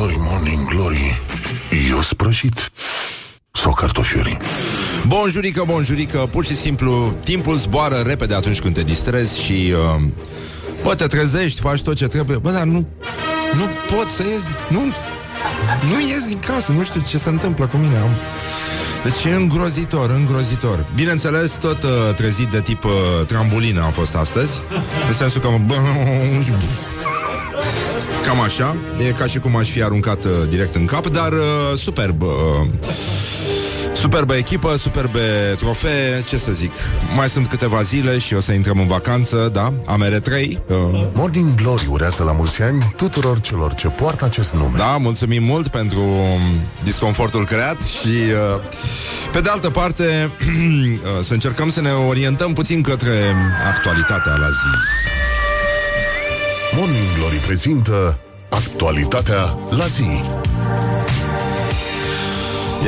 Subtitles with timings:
[0.00, 1.22] glory, morning glory
[1.90, 2.70] Eu sprășit.
[3.52, 4.36] Sau cartofiuri?
[5.06, 10.02] Bonjurică, bonjurică, pur și simplu Timpul zboară repede atunci când te distrezi Și uh,
[10.82, 12.36] Bă, te trezești, faci tot ce trebuie.
[12.36, 12.86] Bă, dar nu,
[13.54, 14.80] nu pot să ies Nu,
[15.92, 18.10] nu ies din casă Nu știu ce se întâmplă cu mine am...
[19.02, 20.86] Deci e îngrozitor, îngrozitor.
[20.94, 22.90] Bineînțeles, tot uh, trezit de tip uh,
[23.26, 24.60] trambulină a fost astăzi
[25.08, 25.74] În sensul că mă...
[28.30, 28.76] Cam așa
[29.08, 32.28] E ca și cum aș fi aruncat uh, direct în cap Dar uh, superb uh,
[33.94, 36.72] Superbă echipă, superbe trofee, ce să zic.
[37.16, 39.72] Mai sunt câteva zile și o să intrăm în vacanță, da?
[39.86, 40.62] Amere 3.
[40.66, 40.76] Uh.
[41.12, 44.76] Morning Glory urează la mulți ani tuturor celor ce poartă acest nume.
[44.76, 46.40] Da, mulțumim mult pentru um,
[46.82, 48.62] disconfortul creat și uh,
[49.32, 53.34] pe de altă parte uh, să încercăm să ne orientăm puțin către
[53.74, 55.08] actualitatea la zi.
[56.76, 58.18] Morning Glory prezintă
[58.50, 60.20] actualitatea la zi.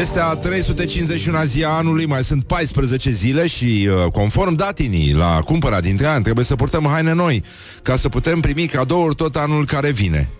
[0.00, 5.40] Este a 351 zi a anului, mai sunt 14 zile și, uh, conform datinii, la
[5.44, 7.44] cumpăra dintre ani, trebuie să purtăm haine noi,
[7.82, 10.30] ca să putem primi cadouri tot anul care vine.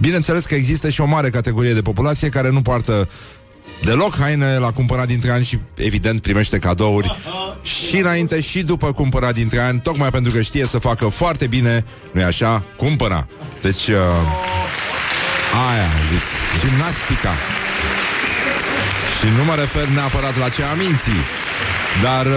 [0.00, 3.08] Bineînțeles că există și o mare categorie de populație care nu poartă
[3.82, 7.16] deloc haine la cumpărat dintre ani și, evident, primește cadouri
[7.62, 11.84] și înainte și după cumpărat dintre ani, tocmai pentru că știe să facă foarte bine,
[12.12, 13.26] nu-i așa, cumpăra.
[13.62, 13.96] Deci, uh,
[15.68, 16.22] aia, zic,
[16.60, 17.32] gimnastica.
[19.18, 21.20] Și nu mă refer neapărat la ce aminții
[22.02, 22.32] dar, uh,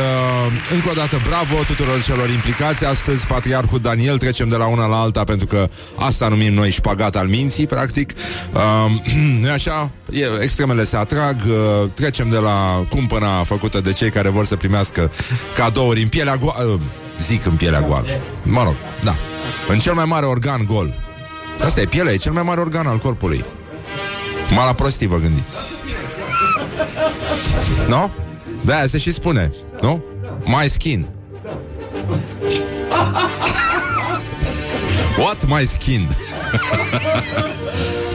[0.74, 2.86] încă o dată, bravo tuturor celor implicați.
[2.86, 7.16] Astăzi, Patriarhul Daniel, trecem de la una la alta Pentru că asta numim noi șpagat
[7.16, 8.14] al minții, practic.
[8.54, 8.92] Uh,
[9.42, 9.92] Nu așa?
[10.12, 11.36] E, extremele se atrag.
[11.48, 15.12] Uh, Trecem de la cumpăna făcută de cei care vor să primească
[15.56, 16.80] cadouri în pielea goală uh,
[17.22, 18.08] Zic în pielea goală.
[18.44, 19.16] Mă rog, da.
[19.68, 20.94] În cel mai mare organ gol.
[21.64, 23.44] Asta e pielea, e cel mai mare organ al corpului.
[24.56, 25.58] Mala prostii, vă gândiți.
[27.88, 27.96] Nu?
[27.96, 28.10] No?
[28.66, 29.50] Da, se și spune,
[29.82, 30.04] nu?
[30.46, 31.08] My skin.
[35.18, 36.08] What my skin?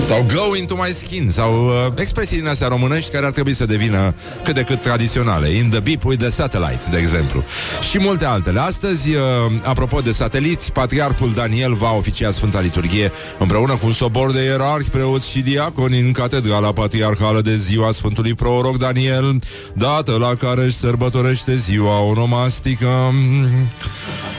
[0.02, 1.28] sau go into my skin.
[1.28, 5.48] Sau uh, expresii din astea românești Care ar trebui să devină cât de cât tradiționale.
[5.48, 7.44] In the beep with the satellite, de exemplu.
[7.90, 8.60] Și multe altele.
[8.60, 9.20] Astăzi, uh,
[9.62, 14.88] apropo de sateliți Patriarhul Daniel va oficia Sfânta Liturghie Împreună cu un sobor de ierarhi
[14.88, 19.40] Preoți și diaconi în Catedrala Patriarhală De ziua Sfântului Proroc Daniel
[19.74, 22.88] Dată la care își sărbătorește ziua onomastică.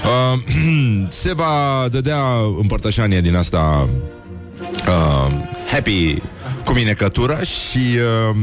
[0.03, 0.39] Uh,
[1.21, 2.23] Se va dădea
[2.61, 3.89] împărtășanie din asta
[4.61, 5.33] uh,
[5.71, 6.21] happy
[6.65, 8.35] cu minecătură și uh,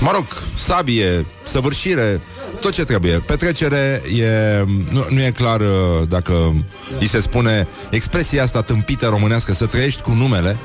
[0.00, 2.20] mă rog, sabie, săvârșire,
[2.60, 3.18] tot ce trebuie.
[3.18, 5.66] Petrecere e, nu, nu e clar uh,
[6.08, 6.64] dacă
[7.00, 10.56] îi se spune expresia asta tâmpită românească să trăiești cu numele.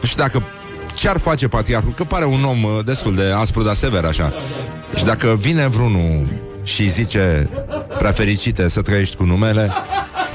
[0.00, 0.42] Nu știu dacă
[0.94, 4.32] ce ar face patriarhul, că pare un om uh, destul de aspru, dar sever așa.
[4.96, 6.26] Și dacă vine vreunul
[6.62, 7.48] și zice
[7.98, 9.72] prea fericite să trăiești cu numele,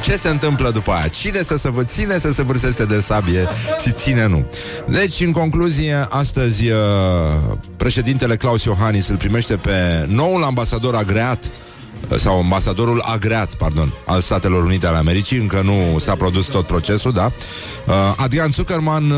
[0.02, 1.08] ce se întâmplă după aia?
[1.08, 3.48] Cine să se vă ține să se vârseste de sabie
[3.82, 4.46] și ține nu?
[4.88, 6.78] Deci, în concluzie, astăzi uh,
[7.78, 11.52] președintele Claus Iohannis îl primește pe noul ambasador agreat
[12.10, 16.66] uh, sau ambasadorul agreat, pardon, al Statelor Unite ale Americii, încă nu s-a produs tot
[16.66, 17.32] procesul, da?
[17.88, 19.14] Uh, Adrian Zuckerman,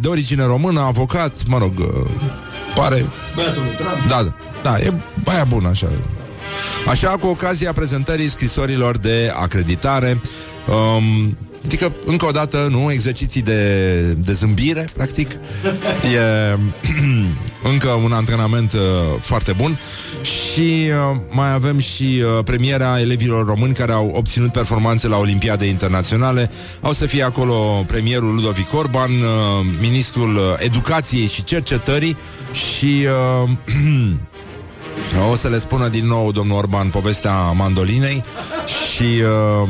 [0.00, 1.72] de origine română, avocat, mă rog,
[2.74, 3.06] pare...
[3.34, 4.08] Băiatul Trump.
[4.08, 4.32] Da,
[4.62, 5.88] da, e baia bună așa.
[6.88, 10.20] Așa, cu ocazia prezentării scrisorilor de acreditare,
[10.68, 15.30] um, Adică, încă o dată, nu, exerciții de, de zâmbire, practic.
[16.14, 16.58] E
[17.72, 18.80] încă un antrenament uh,
[19.20, 19.78] foarte bun.
[20.22, 25.66] Și uh, mai avem și uh, premiera elevilor români care au obținut performanțe la Olimpiade
[25.66, 26.50] Internaționale.
[26.80, 32.16] Au să fie acolo premierul Ludovic Orban, uh, ministrul Educației și Cercetării
[32.52, 33.06] și...
[33.42, 33.50] Uh,
[35.30, 38.22] O să le spună din nou domnul Orban povestea mandolinei
[38.94, 39.22] și
[39.62, 39.68] uh,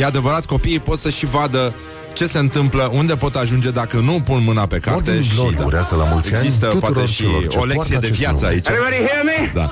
[0.00, 1.74] e adevărat, copiii pot să și vadă
[2.14, 5.56] ce se întâmplă, unde pot ajunge dacă nu pun mâna pe carte Morning și Glory
[5.56, 8.06] da, urează la mulți ani există tuturor poate și celor ce o lecție poartă de
[8.06, 8.48] acest viață nume.
[8.48, 8.66] aici.
[9.54, 9.70] Da.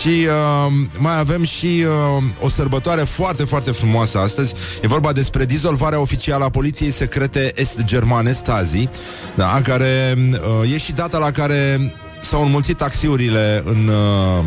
[0.00, 1.84] Și uh, mai avem și
[2.16, 4.54] uh, o sărbătoare foarte, foarte frumoasă astăzi.
[4.82, 8.88] E vorba despre dizolvarea oficială a poliției secrete est-germane Stasi,
[9.34, 10.14] da, care
[10.62, 11.92] uh, e și data la care
[12.24, 14.44] s-au înmulțit taxiurile în uh,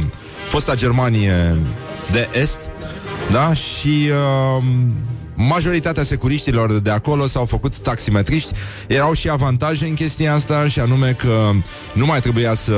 [0.47, 1.57] fosta Germanie
[2.11, 2.59] de Est,
[3.31, 4.09] da, și
[4.57, 4.63] uh,
[5.35, 8.53] majoritatea securiștilor de acolo s-au făcut taximetriști.
[8.87, 11.51] Erau și avantaje în chestia asta, și anume că
[11.93, 12.77] nu mai trebuia să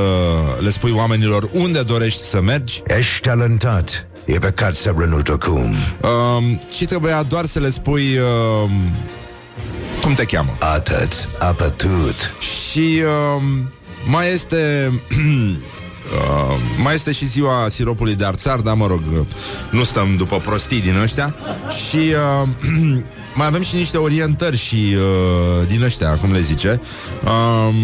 [0.60, 4.08] le spui oamenilor unde dorești să mergi, Ești talentat.
[4.26, 5.74] E păcat să renunți acum.
[6.02, 6.44] uh,
[6.78, 8.70] și trebuia doar să le spui uh,
[10.02, 10.58] Cum te cheamă?
[10.60, 12.36] Atât, apătut.
[12.40, 13.02] Și
[13.38, 13.44] uh,
[14.06, 19.26] mai este uh, mai este și ziua siropului de arțar, dar mă rog, uh,
[19.72, 21.36] nu stăm după prostii din ăștia.
[21.88, 22.50] Și uh,
[23.40, 26.82] mai avem și niște orientări și uh, din ăștia, cum le zice.
[27.24, 27.76] Uh,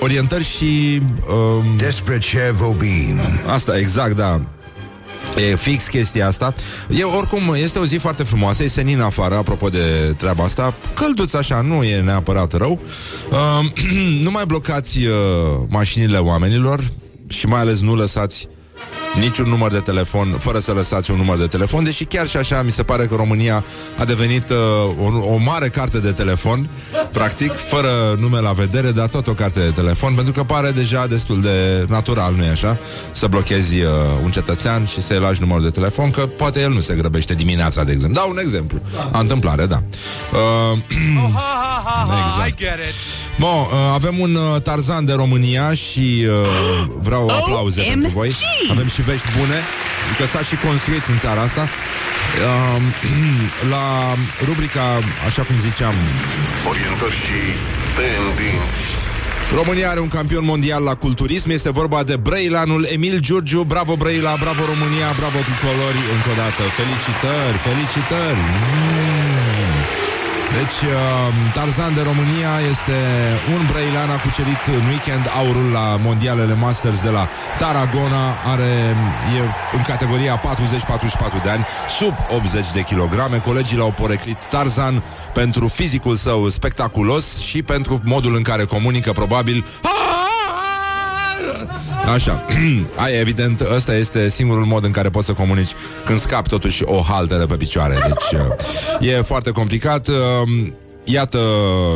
[0.00, 1.02] orientări și...
[1.28, 3.20] Uh, Despre ce vorbim?
[3.46, 4.40] Asta, exact, da.
[5.36, 6.54] E fix chestia asta.
[6.90, 10.74] E, oricum, este o zi foarte frumoasă, e senin afară, apropo de treaba asta.
[10.94, 12.80] Călduț așa, nu e neapărat rău.
[13.30, 13.70] Uh,
[14.24, 15.14] nu mai blocați uh,
[15.68, 16.90] mașinile oamenilor
[17.28, 18.48] și mai ales nu lăsați
[19.18, 22.62] niciun număr de telefon, fără să lăsați un număr de telefon, deși chiar și așa
[22.62, 23.64] mi se pare că România
[23.98, 24.56] a devenit uh,
[24.98, 26.70] o, o mare carte de telefon,
[27.12, 31.06] practic, fără nume la vedere, dar tot o carte de telefon, pentru că pare deja
[31.06, 32.78] destul de natural, nu-i așa?
[33.12, 33.90] Să blochezi uh,
[34.24, 37.84] un cetățean și să-i lași numărul de telefon, că poate el nu se grăbește dimineața,
[37.84, 38.20] de exemplu.
[38.20, 38.78] Da, un exemplu.
[38.94, 39.10] Da.
[39.12, 39.78] A întâmplare, da.
[40.32, 40.78] Uh,
[42.24, 42.58] exact.
[43.38, 48.34] Bun, uh, avem un uh, Tarzan de România și uh, vreau aplauze pentru voi.
[48.70, 49.58] Avem și vești bune,
[50.18, 51.64] că s-a și construit în țara asta.
[51.68, 52.82] Uh,
[53.74, 53.86] la
[54.48, 54.86] rubrica,
[55.28, 55.94] așa cum ziceam,
[56.70, 57.38] Orientări și
[57.98, 58.80] tendinți.
[59.54, 64.34] România are un campion mondial la culturism Este vorba de Brăilanul Emil Giurgiu Bravo Brăila,
[64.40, 68.99] bravo România, bravo tricolori Încă o dată, felicitări, felicitări mm.
[70.58, 70.96] Deci, uh,
[71.54, 72.96] Tarzan de România este
[73.54, 78.72] un brăilean, a cucerit în weekend aurul la mondialele Masters de la Tarragona, are,
[79.36, 79.40] e
[79.76, 83.38] în categoria 40-44 de ani, sub 80 de kilograme.
[83.38, 85.02] Colegii l-au poreclit Tarzan
[85.32, 89.64] pentru fizicul său spectaculos și pentru modul în care comunică probabil
[92.12, 92.44] Așa.
[93.04, 95.70] Ai, evident, ăsta este singurul mod în care poți să comunici
[96.04, 97.94] când scapi totuși o haltă de pe picioare.
[98.06, 98.40] Deci
[99.00, 100.08] uh, e foarte complicat.
[101.06, 101.38] Uh, Iată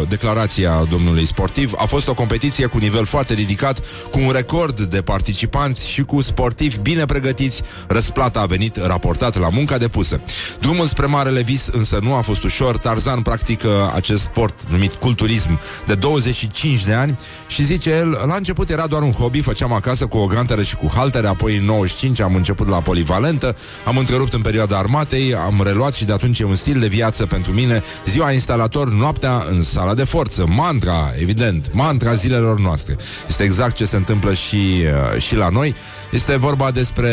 [0.09, 1.73] declarația domnului sportiv.
[1.77, 3.79] A fost o competiție cu nivel foarte ridicat,
[4.11, 7.63] cu un record de participanți și cu sportivi bine pregătiți.
[7.89, 10.21] Răsplata a venit raportat la munca depusă.
[10.61, 12.77] Drumul spre Marele Vis însă nu a fost ușor.
[12.77, 18.71] Tarzan practică acest sport numit culturism de 25 de ani și zice el, la început
[18.71, 22.21] era doar un hobby, făceam acasă cu o ganteră și cu haltere, apoi în 95
[22.21, 26.45] am început la polivalentă, am întrerupt în perioada armatei, am reluat și de atunci e
[26.45, 27.83] un stil de viață pentru mine.
[28.07, 30.47] Ziua instalator noaptea în sala de forță.
[30.49, 32.97] Mantra, evident, mantra zilelor noastre.
[33.29, 35.75] Este exact ce se întâmplă și, uh, și la noi.
[36.15, 37.11] Este vorba despre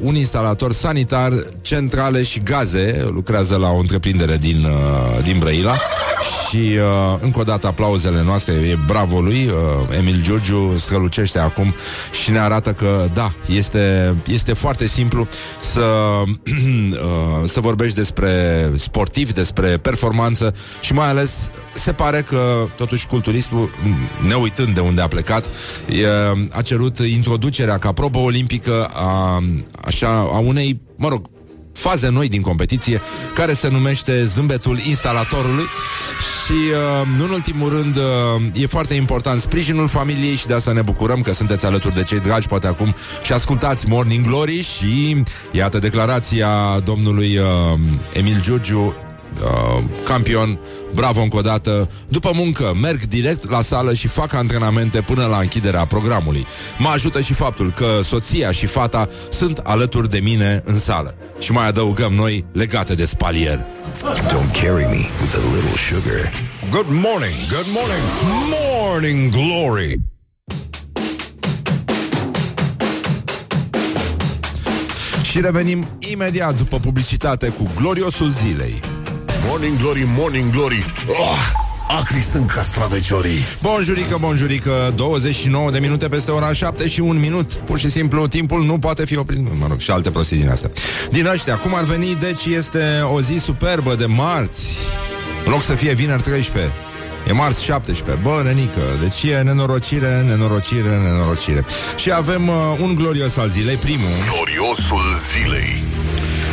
[0.00, 3.08] un instalator sanitar, centrale și gaze.
[3.12, 5.78] Lucrează la o întreprindere din, uh, din Brăila
[6.48, 8.52] și uh, încă o dată aplauzele noastre.
[8.52, 11.74] E bravo lui, uh, Emil Giurgiu strălucește acum
[12.22, 15.28] și ne arată că da, este, este foarte simplu
[15.60, 15.80] să,
[16.24, 18.32] uh, să vorbești despre
[18.74, 23.70] sportiv, despre performanță și mai ales se pare că totuși culturismul,
[24.26, 25.50] ne uitând de unde a plecat,
[25.88, 26.06] e,
[26.50, 29.42] a cerut introducerea ca probă olimpică a,
[29.84, 31.26] așa, a unei, mă rog,
[31.72, 33.00] faze noi din competiție,
[33.34, 35.64] care se numește Zâmbetul instalatorului.
[36.44, 40.72] Și, uh, nu în ultimul rând, uh, e foarte important sprijinul familiei și de asta
[40.72, 45.22] ne bucurăm că sunteți alături de cei dragi, poate acum și ascultați Morning Glory și
[45.52, 47.78] iată declarația domnului uh,
[48.12, 48.94] Emil Giurgiu,
[49.42, 50.58] uh, campion,
[50.94, 51.88] bravo încă o dată.
[52.08, 56.46] După muncă, merg direct la sală și fac antrenamente până la închiderea programului.
[56.78, 61.14] Mă ajută și faptul că soția și fata sunt alături de mine în sală.
[61.38, 63.66] Și mai adăugăm noi legate de spalier.
[64.28, 66.32] Don't carry me with a little sugar.
[66.70, 68.04] Good morning, good morning,
[68.50, 69.96] morning glory.
[75.22, 78.80] Și revenim imediat după publicitate cu gloriosul zilei.
[79.46, 80.94] Morning Glory, Morning Glory.
[81.08, 81.38] Oh,
[81.88, 83.38] acri sunt castraveciorii.
[83.62, 87.52] Bonjurică, bonjurică, 29 de minute peste ora 7 și un minut.
[87.54, 89.58] Pur și simplu, timpul nu poate fi oprit.
[89.58, 90.70] Mă rog, și alte prostii din astea.
[91.10, 94.76] Din ăștia, cum ar veni, deci este o zi superbă de marți.
[95.44, 96.72] În loc să fie vineri 13.
[97.28, 98.18] E marți 17.
[98.22, 101.64] Bă, nenică, deci e nenorocire, nenorocire, nenorocire.
[101.96, 104.08] Și avem uh, un glorios al zilei, primul.
[104.32, 105.82] Gloriosul zilei.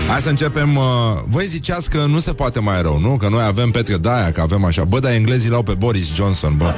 [0.07, 0.83] Hai să începem uh,
[1.25, 3.17] Voi ziceați că nu se poate mai rău, nu?
[3.17, 6.57] Că noi avem Petre Daia, că avem așa Bă, dar englezii l-au pe Boris Johnson,
[6.57, 6.73] bă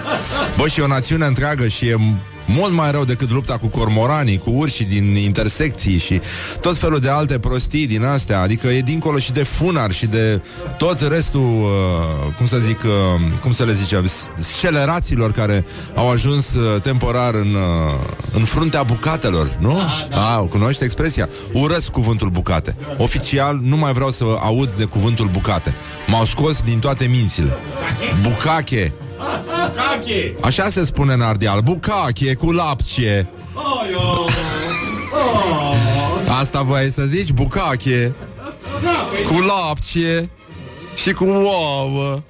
[0.58, 1.98] Bă, și o națiune întreagă și e
[2.48, 6.22] mult mai rău decât lupta cu cormoranii, cu urși din intersecții și
[6.62, 8.42] tot felul de alte prostii din astea.
[8.42, 10.42] Adică e dincolo și de funar și de
[10.78, 16.54] tot restul, uh, cum să zic, uh, cum să le zicem, sceleraților care au ajuns
[16.54, 17.94] uh, temporar în, uh,
[18.34, 19.74] în fruntea bucatelor, nu?
[19.74, 20.36] Da, da.
[20.36, 21.30] A, cunoști expresia?
[21.54, 22.76] Urăsc cuvântul bucate.
[22.98, 25.76] Oficial, nu mai vreau să aud de cuvântul bucate.
[26.08, 27.58] M-au scos din toate mințile.
[28.22, 28.94] Bucache.
[29.18, 30.36] Bucache!
[30.42, 31.62] Așa se spune în Ardeal.
[31.62, 33.28] Bucache cu lapcie.
[36.42, 37.32] Asta voi să zici?
[37.32, 38.16] Bucache.
[39.28, 40.30] Cu lapcie
[40.96, 42.22] și cu ouă.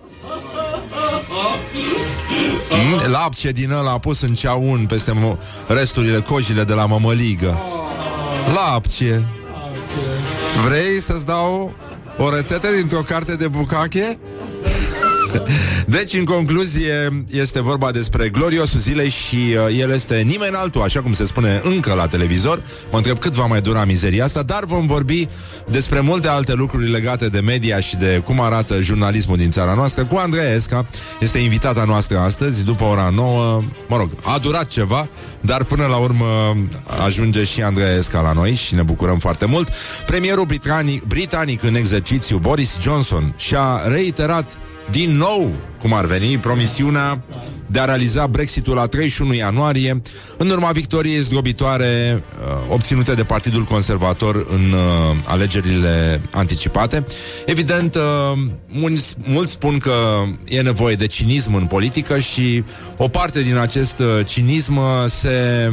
[2.89, 7.57] Mm, lapcie din ăla pus în ceaun peste mo- resturile cojile de la mămăligă.
[8.53, 9.25] Lapcie.
[10.67, 11.73] Vrei să-ți dau
[12.17, 14.19] o rețetă dintr-o carte de bucache?
[15.97, 21.01] Deci, în concluzie, este vorba despre gloriosul zilei și uh, el este nimeni altul, așa
[21.01, 22.63] cum se spune încă la televizor.
[22.91, 25.27] Mă întreb cât va mai dura mizeria asta, dar vom vorbi
[25.69, 30.05] despre multe alte lucruri legate de media și de cum arată jurnalismul din țara noastră
[30.05, 30.87] cu Andreea Esca.
[31.19, 33.63] Este invitata noastră astăzi, după ora 9.
[33.87, 35.09] Mă rog, a durat ceva,
[35.41, 36.57] dar până la urmă
[37.05, 39.69] ajunge și Andreea Esca la noi și ne bucurăm foarte mult.
[40.05, 44.57] Premierul britanic, britanic în exercițiu, Boris Johnson, și-a reiterat
[44.91, 47.23] din nou, cum ar veni, promisiunea
[47.65, 50.01] de a realiza Brexitul la 31 ianuarie,
[50.37, 57.05] în urma victoriei zdrobitoare uh, obținute de Partidul Conservator în uh, alegerile anticipate.
[57.45, 58.01] Evident, uh,
[58.67, 62.63] mulți, mulți spun că e nevoie de cinism în politică și
[62.97, 65.69] o parte din acest uh, cinism uh, se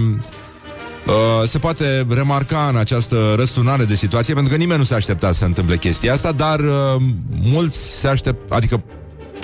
[1.06, 5.32] Uh, se poate remarca în această răsturnare de situație, pentru că nimeni nu se aștepta
[5.32, 7.02] să se întâmple chestia asta, dar uh,
[7.42, 8.82] mulți se aștept, adică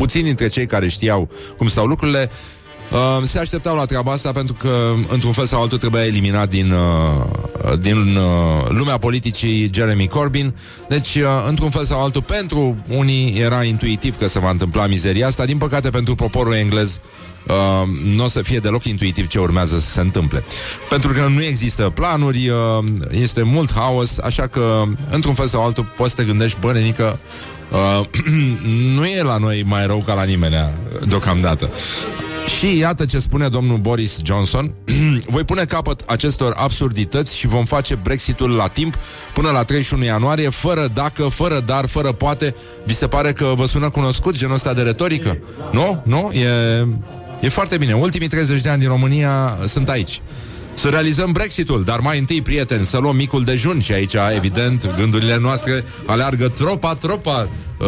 [0.01, 2.31] puțini dintre cei care știau cum stau lucrurile,
[2.91, 6.73] Uh, se așteptau la treaba asta pentru că, într-un fel sau altul, trebuia eliminat din,
[6.73, 10.55] uh, din uh, lumea politicii Jeremy Corbyn.
[10.89, 15.27] Deci, uh, într-un fel sau altul, pentru unii era intuitiv că se va întâmpla mizeria
[15.27, 15.45] asta.
[15.45, 17.01] Din păcate, pentru poporul englez,
[17.47, 20.45] Uh, nu o să fie deloc intuitiv ce urmează să se întâmple.
[20.89, 25.93] Pentru că nu există planuri, uh, este mult haos, așa că, într-un fel sau altul,
[25.97, 27.19] poți să te gândești, bă, nenică,
[27.71, 28.07] uh,
[28.97, 30.55] nu e la noi mai rău ca la nimeni
[31.07, 31.71] deocamdată.
[32.59, 34.75] Și iată ce spune domnul Boris Johnson
[35.35, 38.99] Voi pune capăt acestor absurdități Și vom face Brexitul la timp
[39.35, 43.67] Până la 31 ianuarie Fără dacă, fără dar, fără poate Vi se pare că vă
[43.67, 45.39] sună cunoscut genul ăsta de retorică?
[45.73, 46.03] Nu?
[46.05, 46.31] Nu?
[46.33, 46.49] E,
[47.41, 50.21] e foarte bine Ultimii 30 de ani din România sunt aici
[50.75, 55.39] să realizăm Brexitul, dar mai întâi, prieteni, să luăm micul dejun și aici, evident, gândurile
[55.39, 57.49] noastre aleargă tropa, tropa,
[57.79, 57.87] uh,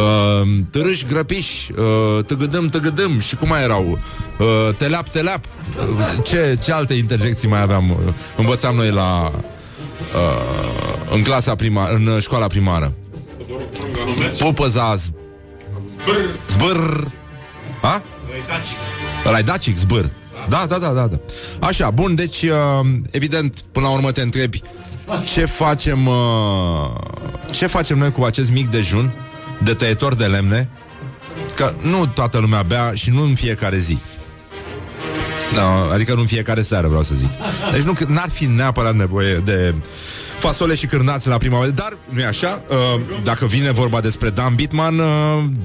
[0.71, 3.99] târâși, grăpiși, uh, tăgădâm, tăgădâm și cum mai erau?
[4.39, 5.45] Uh, teleap, teleap.
[5.45, 7.91] Uh, ce, ce alte interjecții mai aveam?
[7.91, 7.97] Uh,
[8.37, 12.93] învățam noi la uh, în clasa prima, în școala primară.
[14.39, 14.97] Pupăza
[16.49, 17.11] zbâr.
[17.83, 18.03] Ha?
[19.27, 20.11] Ăla-i dacic, zbâr.
[20.49, 21.17] Da, da, da, da, da.
[21.61, 24.63] Așa, bun, deci, uh, evident, până la urmă te întrebi
[25.33, 26.15] ce facem, uh,
[27.51, 29.13] ce facem noi cu acest mic dejun
[29.65, 30.69] de tăietor de lemne,
[31.55, 33.99] că nu toată lumea bea și nu în fiecare zi.
[35.55, 37.31] Da, adică nu în fiecare seară, vreau să zic.
[37.73, 39.75] Deci nu, n-ar fi neapărat nevoie de
[40.43, 42.63] fasole și cârnați la prima vedere, dar nu e așa.
[42.69, 42.77] Uh,
[43.23, 45.07] dacă vine vorba despre Dan Bitman, uh,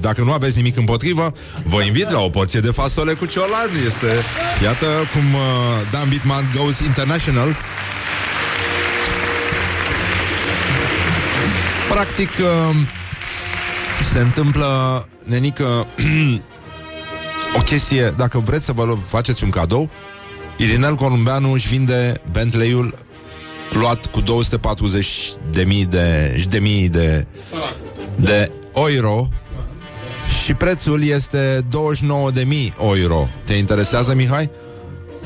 [0.00, 1.32] dacă nu aveți nimic împotrivă,
[1.64, 3.70] vă invit la o porție de fasole cu ciolan.
[3.86, 4.06] Este,
[4.62, 5.40] iată cum uh,
[5.90, 7.56] Dan Bitman goes international.
[11.88, 12.76] Practic, uh,
[14.12, 14.68] se întâmplă,
[15.24, 15.86] nenică,
[17.58, 19.90] o chestie, dacă vreți să vă faceți un cadou,
[20.56, 23.06] Irinel Columbeanu își vinde Bentley-ul
[23.72, 27.26] luat cu 240 de mii de, de mii de,
[28.16, 29.28] de euro
[30.44, 33.28] și prețul este 29 de mii euro.
[33.44, 34.50] Te interesează, Mihai?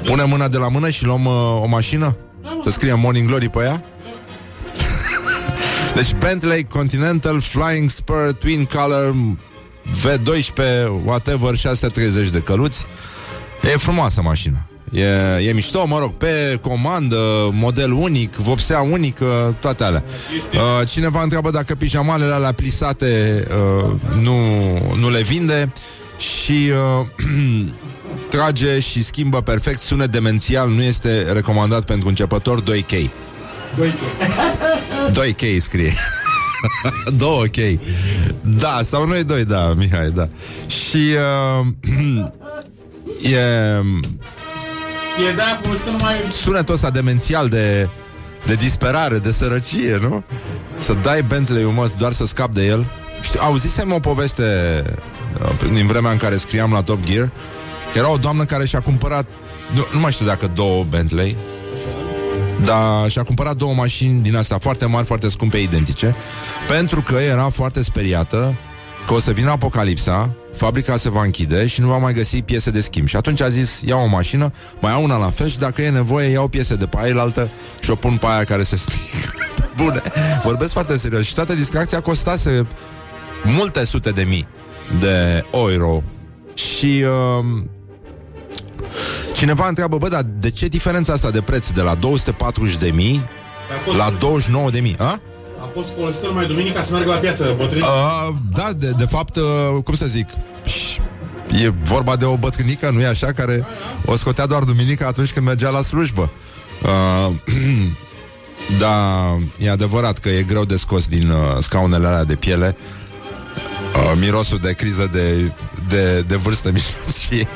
[0.04, 2.16] Pune mâna de la mână și luăm uh, o mașină?
[2.64, 3.84] Să scriem Morning Glory pe ea?
[5.96, 9.14] deci Bentley Continental Flying Spur Twin Color
[9.86, 12.86] V12 whatever 630 de căluți
[13.62, 15.04] E frumoasă mașina E,
[15.48, 20.04] e mișto, mă rog, pe comandă, model unic, vopsea unică, toate alea.
[20.52, 24.34] Uh, cineva întreabă dacă pijamalele alea plisate uh, nu,
[24.98, 25.72] nu le vinde
[26.18, 26.70] și
[27.00, 27.06] uh,
[28.30, 32.94] trage și schimbă perfect, sunet demențial, nu este recomandat pentru începător 2K.
[32.94, 34.00] 2K.
[35.10, 35.92] 2K scrie.
[37.16, 37.80] 2 ok.
[38.40, 40.28] Da, sau noi doi, da, Mihai, da.
[40.66, 41.14] Și
[41.60, 41.66] uh,
[43.32, 43.40] e
[45.28, 46.14] E de-aia folosită numai...
[46.30, 47.88] Sunetul ăsta demențial de,
[48.46, 50.22] de disperare, de sărăcie, nu?
[50.78, 52.86] Să dai Bentley-ul, mă, doar să scap de el.
[53.20, 54.42] Știu, auzisem o poveste
[55.42, 57.32] uh, din vremea în care scriam la Top Gear.
[57.94, 59.26] Era o doamnă care și-a cumpărat,
[59.74, 61.36] nu, nu mai știu dacă două Bentley,
[62.64, 66.16] dar și-a cumpărat două mașini din astea foarte mari, foarte scumpe, identice,
[66.68, 68.56] pentru că era foarte speriată
[69.06, 72.70] că o să vină apocalipsa, fabrica se va închide și nu va mai găsi piese
[72.70, 73.06] de schimb.
[73.06, 75.90] Și atunci a zis, iau o mașină, mai iau una la fel și dacă e
[75.90, 79.34] nevoie, iau piese de pe aia altă și o pun pe aia care se strică.
[79.76, 80.02] Bune,
[80.44, 81.24] vorbesc foarte serios.
[81.24, 82.66] Și toată distracția costase
[83.44, 84.46] multe sute de mii
[84.98, 86.02] de euro.
[86.54, 87.62] Și uh,
[89.32, 93.22] cineva întreabă, bă, dar de ce diferența asta de preț de la 240 de mii
[93.96, 94.96] la 29 de mii?
[94.98, 95.20] A?
[95.62, 97.82] A fost folosită numai duminica să meargă la piață, bătrâni.
[97.82, 100.28] Uh, da, de, de fapt, uh, cum să zic,
[101.62, 103.66] e vorba de o bătrânică, nu e așa, care
[104.06, 106.30] o scotea doar duminica atunci când mergea la slujbă.
[106.82, 107.34] Uh,
[108.82, 109.26] da,
[109.58, 112.76] e adevărat că e greu de scos din uh, scaunele alea de piele
[113.94, 115.52] uh, mirosul de criză de,
[115.88, 117.48] de, de vârstă mijlocie.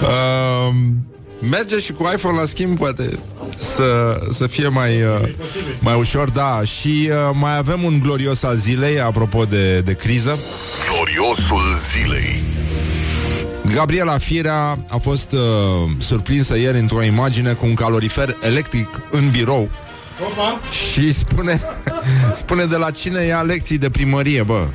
[0.00, 0.74] uh,
[1.40, 3.18] merge și cu iPhone la schimb, poate
[3.56, 5.28] să, să fie mai, uh,
[5.80, 6.60] mai ușor, da.
[6.64, 10.38] Și uh, mai avem un glorios al zilei, apropo de, de criză.
[10.92, 12.42] Gloriosul zilei.
[13.74, 15.40] Gabriela Firea a fost uh,
[15.98, 19.70] surprinsă ieri într-o imagine cu un calorifer electric în birou
[20.30, 20.60] Opa!
[20.92, 21.60] și spune,
[22.40, 24.66] spune de la cine ia lecții de primărie, bă.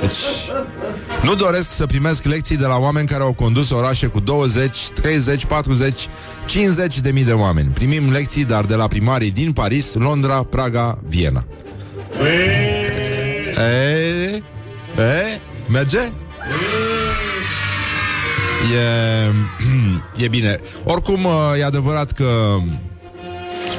[0.00, 0.16] Deci,
[1.22, 5.44] nu doresc să primesc lecții de la oameni care au condus orașe cu 20, 30,
[5.44, 6.08] 40,
[6.46, 7.68] 50 de mii de oameni.
[7.74, 11.44] Primim lecții, dar de la primarii din Paris, Londra, Praga, Viena.
[13.56, 14.42] E,
[15.02, 16.00] e, merge?
[18.74, 18.92] E,
[20.24, 20.60] e bine.
[20.84, 21.26] Oricum,
[21.58, 22.56] e adevărat că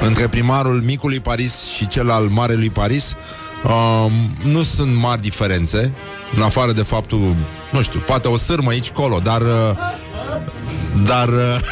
[0.01, 3.15] între primarul micului Paris și cel al marelui Paris
[3.63, 4.11] um,
[4.51, 5.93] nu sunt mari diferențe,
[6.35, 7.35] în afară de faptul,
[7.71, 9.41] nu știu, poate o sârmă aici, colo, dar...
[9.41, 9.77] uh,
[11.05, 11.29] Dar...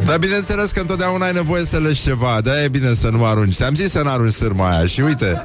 [0.00, 3.24] uh, Dar bineînțeles că întotdeauna ai nevoie să legi ceva De e bine să nu
[3.24, 5.42] arunci Ți-am zis să nu arunci sârma aia Și uite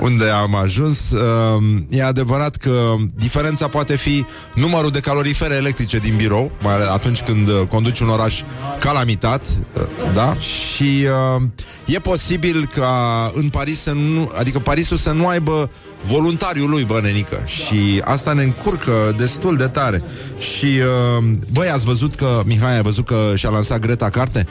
[0.00, 6.16] unde am ajuns uh, E adevărat că diferența poate fi Numărul de calorifere electrice din
[6.16, 8.42] birou Mai ales atunci când uh, conduci un oraș
[8.78, 9.42] calamitat
[9.72, 10.36] uh, Da?
[10.36, 11.42] Și uh,
[11.84, 15.70] e posibil ca în Paris să nu Adică Parisul să nu aibă
[16.02, 17.42] voluntariul lui, bă, nenică.
[17.46, 20.02] Și asta ne încurcă destul de tare.
[20.38, 24.46] Și, uh, băi, ați văzut că, Mihai, ai văzut că și-a lansat Greta carte?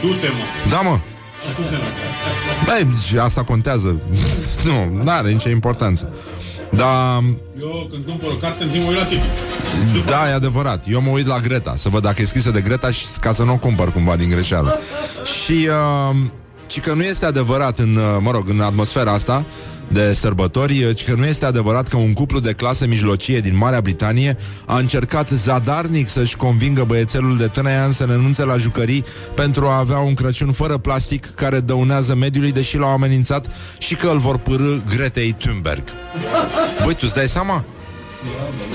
[0.00, 0.70] Du-te, mă!
[0.70, 0.98] Da, mă.
[1.46, 2.04] Și cum se numește?
[2.64, 4.00] Băi, și asta contează.
[4.68, 6.12] nu, nu are nicio importanță.
[6.70, 7.22] Dar,
[7.60, 10.02] Eu când cumpăr o carte, în timp mă uit la titlu.
[10.10, 10.84] da, e adevărat.
[10.88, 13.42] Eu mă uit la Greta, să văd dacă e scrisă de Greta și ca să
[13.42, 14.78] nu o cumpăr cumva din greșeală.
[15.44, 16.16] Și, uh,
[16.74, 19.44] și că nu este adevărat în, uh, mă rog, în atmosfera asta
[19.88, 23.80] de sărbători, ci că nu este adevărat că un cuplu de clasă mijlocie din Marea
[23.80, 29.66] Britanie a încercat zadarnic să-și convingă băiețelul de trei ani să renunțe la jucării pentru
[29.66, 33.46] a avea un Crăciun fără plastic care dăunează mediului, deși l-au amenințat
[33.78, 35.84] și că îl vor pârâ Gretei Thunberg.
[36.84, 37.64] Băi, tu îți dai seama?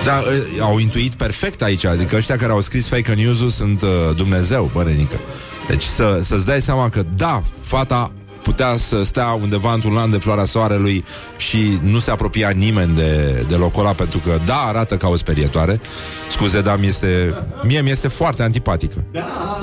[0.04, 0.24] Da,
[0.58, 4.70] e, au intuit perfect aici Adică ăștia care au scris fake news-ul Sunt uh, Dumnezeu,
[4.74, 5.20] bărenică
[5.70, 8.12] Deci să, să-ți dai seama că da Fata
[8.44, 11.06] putea să stea undeva într-un lanț de floarea soarelui
[11.38, 15.16] și nu se apropia nimeni de, de locul ăla pentru că, da, arată ca o
[15.16, 15.82] sperietoare.
[16.30, 19.06] Scuze, dar mi este, mie mi este foarte antipatică.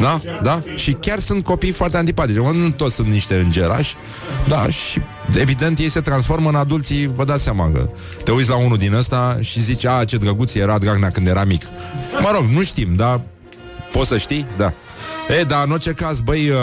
[0.00, 0.20] Da?
[0.42, 0.62] Da?
[0.74, 2.36] Și chiar sunt copii foarte antipatici.
[2.36, 3.94] Mă, Nu toți sunt niște îngerași,
[4.48, 5.00] da, și
[5.38, 7.88] evident ei se transformă în adulții, vă dați seama că
[8.24, 11.44] te uiți la unul din ăsta și zici, a, ce drăguț era Dragnea când era
[11.44, 11.62] mic.
[12.20, 13.20] Mă rog, nu știm, dar
[13.92, 14.46] poți să știi?
[14.56, 14.72] Da.
[15.28, 16.56] E, dar în orice caz, băi, uh,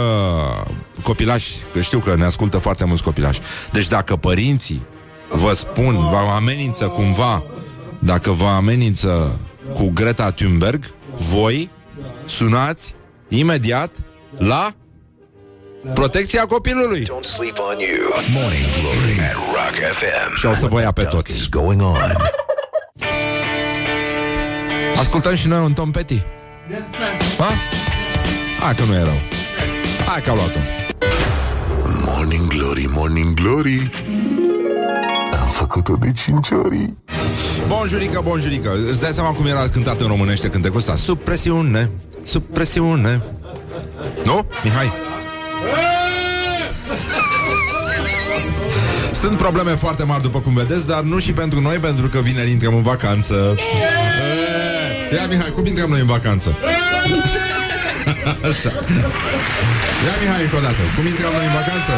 [1.03, 3.39] copilași, că știu că ne ascultă foarte mulți copilași.
[3.71, 4.81] Deci dacă părinții
[5.29, 7.43] vă spun, vă amenință cumva,
[7.99, 9.39] dacă vă amenință
[9.73, 11.69] cu Greta Thunberg, voi
[12.25, 12.95] sunați
[13.27, 13.95] imediat
[14.37, 14.71] la
[15.93, 17.03] protecția copilului.
[17.03, 18.41] Don't sleep on you.
[18.41, 20.35] Morning Glory at Rock FM.
[20.35, 21.35] Și o să vă ia pe Duck toți.
[21.35, 22.15] is going on.
[24.99, 26.23] Ascultăm și noi un Tom Petty.
[27.37, 27.53] Ha?
[28.63, 29.19] Hai că nu e rău.
[30.05, 30.59] Hai că a luat-o.
[32.05, 33.91] Morning Glory, Morning Glory
[35.41, 36.93] Am făcut-o de cinci ori
[37.67, 41.91] Bonjurică, bonjurică Îți dai seama cum era cântat în românește cântecul ăsta Sub presiune,
[42.23, 43.23] sub presiune
[44.25, 44.45] Nu?
[44.63, 44.91] Mihai?
[49.11, 52.51] Sunt probleme foarte mari, după cum vedeți, dar nu și pentru noi, pentru că vineri
[52.51, 53.55] intrăm în vacanță.
[53.57, 55.19] Eee!
[55.19, 56.57] Ia, Mihai, cum intrăm noi în vacanță?
[58.49, 58.71] Așa.
[60.05, 60.81] Ia, Mihai, încă o dată.
[60.95, 61.93] Cum intrăm noi în vacanță?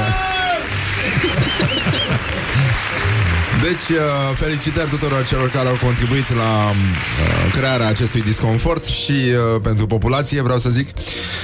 [3.61, 9.61] Deci, uh, felicitări tuturor celor care au contribuit la uh, crearea acestui disconfort și uh,
[9.63, 10.87] pentru populație, vreau să zic.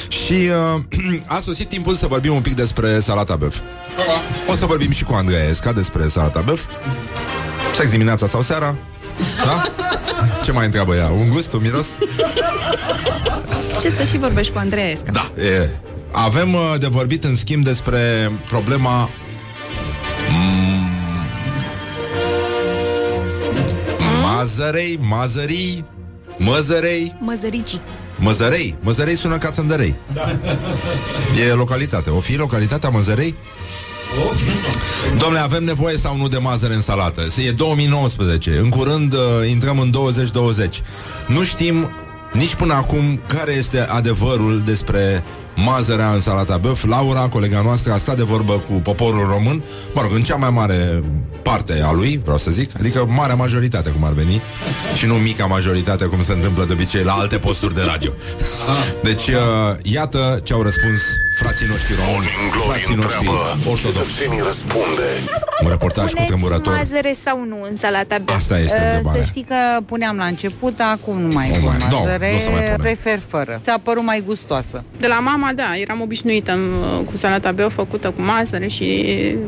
[0.08, 3.56] Și uh, a sosit timpul să vorbim un pic despre salata băf.
[4.48, 6.62] O să vorbim și cu Andreea Esca despre salata băf.
[7.76, 8.76] Sex dimineața sau seara?
[9.46, 9.72] Da?
[10.44, 11.08] Ce mai întreabă ea?
[11.08, 11.88] Un gust, un miros?
[13.82, 15.12] Ce să și vorbești cu Andreea Esca?
[15.12, 15.32] Da.
[15.42, 15.70] E.
[16.12, 19.10] Avem uh, de vorbit, în schimb, despre problema
[24.24, 25.86] Mazărei, mazării,
[26.38, 27.82] măzărei, Măzăricii.
[28.16, 28.76] măzărei.
[28.82, 29.96] Măzărei sună ca țândărei.
[30.14, 30.40] Da.
[31.50, 32.10] E localitate.
[32.10, 33.36] O fi localitatea Măzărei?
[35.18, 37.28] Domnule, avem nevoie sau nu de mazăre în salată?
[37.48, 38.58] E 2019.
[38.62, 39.20] În curând uh,
[39.50, 40.82] intrăm în 2020.
[41.28, 41.90] Nu știm
[42.34, 45.24] nici până acum care este adevărul despre
[45.56, 46.86] mazărea în salata băf.
[46.86, 50.50] Laura, colega noastră, a stat de vorbă cu poporul român, mă rog, în cea mai
[50.50, 51.04] mare
[51.44, 54.42] parte a lui, vreau să zic, adică marea majoritate, cum ar veni,
[54.96, 58.12] și nu mica majoritate, cum se întâmplă de obicei la alte posturi de radio.
[59.04, 59.36] Deci, uh,
[59.82, 61.02] iată ce au răspuns
[61.36, 63.86] frații noștri români, Morning Glory frații noștri întreabă, ortodoxi.
[63.86, 65.08] cetățenii răspunde.
[65.64, 66.74] Un reportaj cu Puneți tremurător.
[66.76, 68.36] mazăre sau nu în salata băf?
[68.36, 69.22] Asta este Uh, întrebarea.
[69.22, 69.60] Să știi că
[69.92, 72.76] puneam la început, acum nu mai Nu pun mai- nu, mazăre, nu se mai pune.
[72.86, 73.60] prefer fără.
[73.64, 74.84] Ți-a părut mai gustoasă.
[75.00, 78.86] De la mama, da, eram obișnuită uh, cu salata beo făcută cu mazăre și...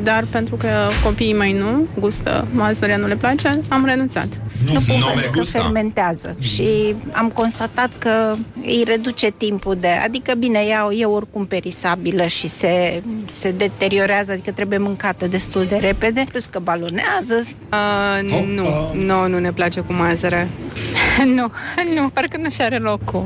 [0.03, 0.69] Dar pentru că
[1.03, 4.27] copiii mai nu gustă mazărea, nu le place, am renunțat.
[4.65, 5.59] Nu pot nu pentru me că gusta.
[5.59, 9.87] fermentează și am constatat că îi reduce timpul de...
[10.03, 15.75] Adică, bine, ea e oricum perisabilă și se, se deteriorează, adică trebuie mâncată destul de
[15.75, 17.39] repede, plus că balonează.
[17.71, 20.49] Uh, nu, nu, nu ne place cu mazăre.
[21.35, 21.51] nu,
[21.95, 23.25] nu, parcă nu și are locul.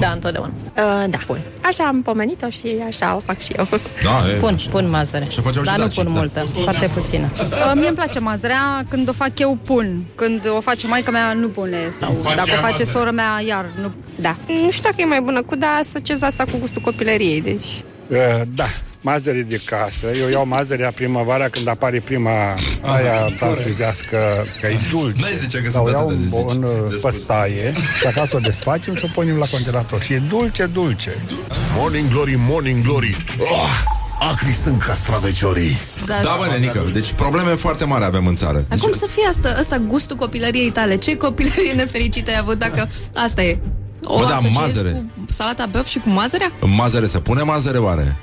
[0.00, 0.52] Da, întotdeauna.
[0.76, 1.18] Uh, da.
[1.26, 1.38] Bun.
[1.60, 3.68] Așa am pomenit-o și așa o fac și eu.
[4.02, 4.70] Da, e, Pun, așa.
[4.70, 5.26] pun mazăre.
[5.28, 6.18] Și făceau și Dar nu dacii, pun da.
[6.18, 7.30] multă, foarte puțină.
[7.34, 10.04] Uh, mie îmi place mazărea, când o fac eu pun.
[10.14, 11.76] Când o face maica mea nu pune.
[12.00, 13.92] Sau dacă o face sora mea, iar nu.
[14.20, 14.36] Da.
[14.62, 17.73] Nu știu dacă e mai bună cu, dar asociez asta cu gustul copilăriei, deci...
[18.08, 18.64] Uh, Da,
[19.00, 20.06] mazăre de casă.
[20.20, 24.18] Eu iau mazărea primăvara când apare prima aia franțuzească,
[24.60, 25.20] că e dulce.
[25.20, 26.54] N-ai zice că Sau sunt iau atâtea de în, zici.
[26.54, 27.00] în De spus.
[27.00, 30.00] păstaie și acasă o desfacem și o punem la congelator.
[30.02, 31.18] Și e dulce, dulce.
[31.76, 33.24] Morning Glory, Morning Glory.
[33.38, 33.68] Oh,
[34.30, 35.76] acri sunt castraveciorii.
[36.06, 38.64] Da, bă, nenică, deci probleme foarte mari avem în țară.
[38.68, 40.96] Dar cum să fie asta, asta gustul copilăriei tale?
[40.96, 43.58] Ce copilărie nefericită ai avut dacă asta e?
[44.04, 45.06] O Bă, da, asociezi mazăre.
[45.26, 46.52] cu salata băf și cu mazărea?
[46.60, 48.18] În mazăre se pune mazăre oare?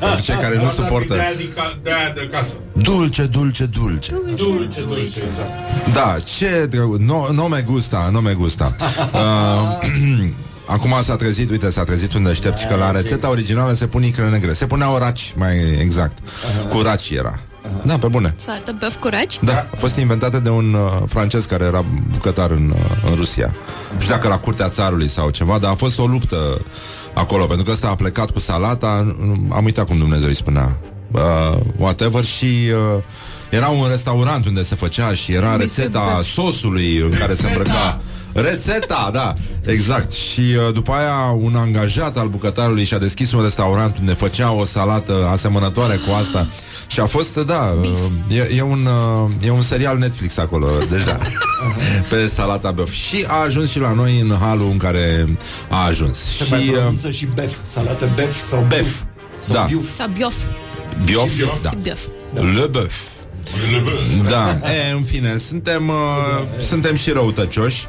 [0.00, 1.14] Pentru cei care nu suportă.
[1.14, 2.54] De aia de, ca, de, aia de casă.
[2.72, 4.10] Dulce, dulce, dulce.
[4.36, 5.92] Dulce, dulce, exact.
[5.92, 7.00] Da, ce drăguț.
[7.00, 8.74] No, no me gusta, no me gusta.
[9.12, 10.28] Uh,
[10.66, 14.02] Acum s-a trezit, uite, s-a trezit un deștept și că la rețeta originală se pun
[14.02, 14.52] icre negre.
[14.52, 16.18] Se puneau raci, mai exact.
[16.70, 17.38] Cu raci era.
[17.82, 18.34] Da, pe bune.
[18.36, 19.38] Salata băf cu raci?
[19.42, 23.54] Da, a fost inventată de un uh, francez care era bucătar în, uh, în Rusia.
[23.94, 26.60] Nu știu dacă la curtea țarului sau ceva, dar a fost o luptă
[27.14, 30.76] acolo, pentru că ăsta a plecat cu salata, nu- am uitat cum Dumnezeu îi spunea,
[31.12, 32.44] uh, whatever, și
[32.94, 33.02] uh,
[33.50, 38.00] era un restaurant unde se făcea și era rețeta sosului în care se îmbrăca
[38.36, 39.32] Rețeta, da,
[39.64, 44.52] exact Și uh, după aia un angajat al bucătarului Și-a deschis un restaurant unde făcea
[44.52, 46.48] o salată asemănătoare cu asta
[46.86, 48.88] Și a fost, da, uh, e, e, un,
[49.24, 51.18] uh, e un serial Netflix acolo deja
[52.10, 55.36] Pe salata băf Și a ajuns și la noi în halul în care
[55.68, 59.02] a ajuns Se Și mai uh, pronunță și bef, salată bef sau Bef,
[59.38, 59.62] sau da.
[59.62, 59.94] biuf.
[59.94, 60.34] Sau biof.
[61.04, 61.30] biof,
[61.62, 61.70] da.
[61.70, 62.06] Și biof.
[62.54, 62.92] Le băf
[64.30, 67.86] Da, e, în fine, suntem, uh, suntem și răutăcioși.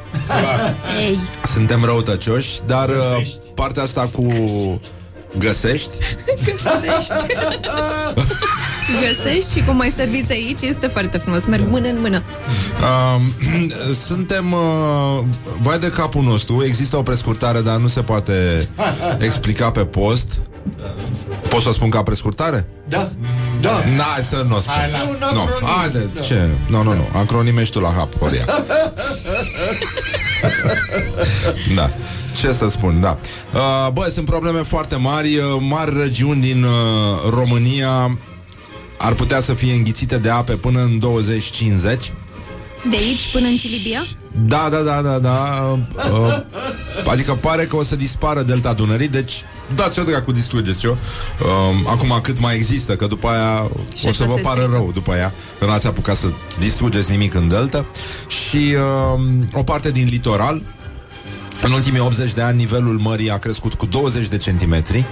[1.00, 4.32] Ei, Suntem răutăcioși, dar uh, partea asta cu
[5.38, 5.90] găsești?
[6.44, 7.12] Găsești.
[8.92, 11.44] Găsești și cum mai serviți aici este foarte frumos.
[11.44, 12.22] Merg mână în mână.
[12.80, 13.20] uh,
[14.06, 15.24] Suntem uh,
[15.60, 18.68] Vai de capul nostru Există o prescurtare, dar nu se poate
[19.18, 20.40] Explica pe post
[21.48, 22.68] Pot să o spun ca prescurtare?
[22.88, 23.10] Da,
[23.60, 23.70] da.
[23.96, 25.32] N-ai să nu o spun Hai, las.
[25.32, 26.48] Nu, haide, ce?
[26.68, 28.44] Nu, nu, nu, acronimești tu la hap, Horia
[31.74, 31.90] Da,
[32.40, 33.18] ce să spun, da
[33.54, 36.70] uh, Bă, sunt probleme foarte mari uh, Mari regiuni din uh,
[37.30, 38.18] România
[38.98, 42.12] Ar putea să fie înghițite de ape până în 2050
[42.90, 44.06] De aici până în Cilibia?
[44.46, 45.78] Da, da, da, da, da
[46.10, 46.40] uh,
[47.06, 49.32] Adică pare că o să dispară delta Dunării Deci
[49.74, 50.90] dați-o dracu, distrugeți-o.
[50.90, 54.60] Um, acum cât mai există, că după aia Și o să așa vă se pară
[54.60, 54.76] strică.
[54.76, 56.26] rău după aia, că n-ați apucat să
[56.58, 57.86] distrugeți nimic în delta.
[58.26, 58.74] Și
[59.14, 60.62] um, o parte din litoral,
[61.62, 65.04] în ultimii 80 de ani, nivelul mării a crescut cu 20 de centimetri.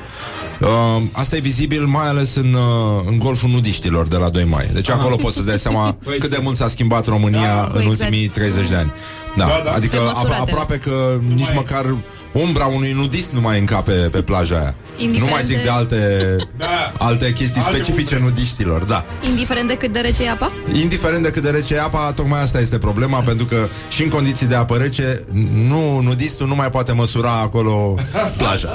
[0.60, 4.70] Uh, asta e vizibil mai ales în, uh, în golful nudiștilor de la 2 mai.
[4.72, 7.86] Deci acolo poți să-ți dai seama cât de mult s-a schimbat România în Exact.
[7.86, 8.92] ultimii 30 de ani.
[9.36, 9.72] Da, Da, da.
[9.72, 10.40] adică Pe apro- măsurate.
[10.50, 11.96] aproape că nici măcar
[12.32, 14.74] umbra unui nudist nu mai încape pe plaja aia.
[14.98, 16.92] Indiferent nu mai zic de- de alte, Da.
[16.98, 18.28] alte chestii Alte specifice umbre.
[18.30, 19.04] nudiștilor, da.
[19.28, 20.52] Indiferent de cât de rece e apa?
[20.74, 24.08] Indiferent de cât de rece e apa, tocmai asta este problema, pentru că și în
[24.08, 25.22] condiții de apă rece,
[25.52, 27.94] nu, nudistul nu mai poate măsura acolo
[28.38, 28.72] plaja.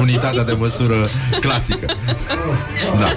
[0.00, 1.08] Unitatea de măsură
[1.40, 1.86] clasică.
[2.98, 3.12] Da.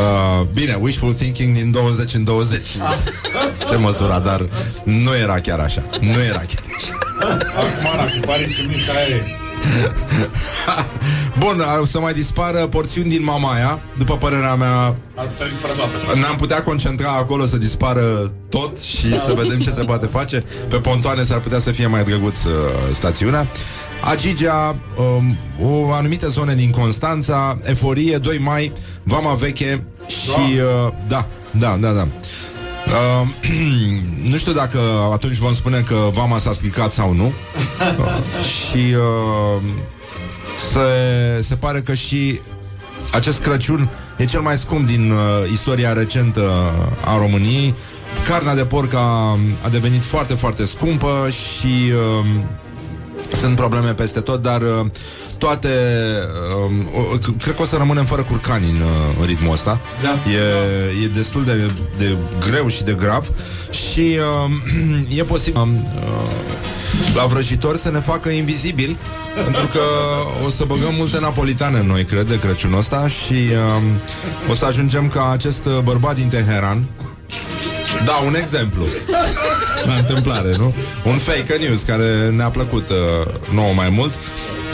[0.00, 2.66] Uh, bine, wishful thinking din 20 în 20.
[3.68, 4.46] Se măsura, dar
[4.84, 5.79] nu era chiar așa.
[6.00, 6.98] Nu era chiar așa.
[7.56, 9.22] Acum, dacă pare și mica aia e.
[11.38, 16.18] Bun, o să mai dispară porțiuni din Mamaia, după părerea mea, Ar putea dispărea toată.
[16.18, 20.44] Ne-am putea concentra acolo să dispară tot și să vedem ce se poate face.
[20.68, 22.52] Pe pontoane s-ar putea să fie mai drăguț uh,
[22.92, 23.46] stațiunea.
[24.00, 30.56] Agigea, um, o anumite zone din Constanța, Eforie, 2 mai, Vama Veche și...
[30.56, 32.06] Uh, da, da, da, da.
[32.90, 33.28] Uh,
[34.30, 34.78] nu știu dacă
[35.12, 37.32] atunci vom spune că Vama s-a stricat sau nu.
[37.98, 39.62] Uh, și uh,
[40.58, 42.40] se, se pare că și
[43.12, 45.18] acest Crăciun e cel mai scump din uh,
[45.52, 46.72] istoria recentă
[47.04, 47.74] a României.
[48.26, 52.26] Carnea de porc a, a devenit foarte, foarte scumpă și uh,
[53.40, 54.86] sunt probleme peste tot, dar uh,
[55.38, 55.68] toate...
[57.10, 59.80] Uh, c- cred că o să rămânem fără curcani în, uh, în ritmul ăsta.
[60.02, 60.30] Da.
[60.30, 62.16] E, e destul de, de
[62.50, 63.30] greu și de grav
[63.70, 64.18] și
[65.10, 65.70] uh, e posibil uh,
[67.14, 68.96] la vrăjitori să ne facă invizibili
[69.44, 69.80] pentru că
[70.44, 74.64] o să băgăm multe napolitane în noi, cred, de Crăciunul ăsta și uh, o să
[74.64, 76.84] ajungem ca acest uh, bărbat din Teheran
[78.04, 78.84] da, un exemplu
[79.86, 80.74] La întâmplare, nu?
[81.04, 82.96] Un fake news care ne-a plăcut uh,
[83.54, 84.12] nouă mai mult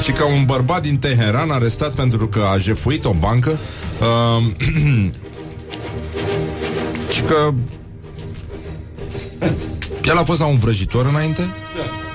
[0.02, 3.58] Și că un bărbat din Teheran Arestat pentru că a jefuit o bancă
[4.00, 4.44] uh,
[7.14, 7.52] Și că
[10.04, 11.48] El a fost la un vrăjitor înainte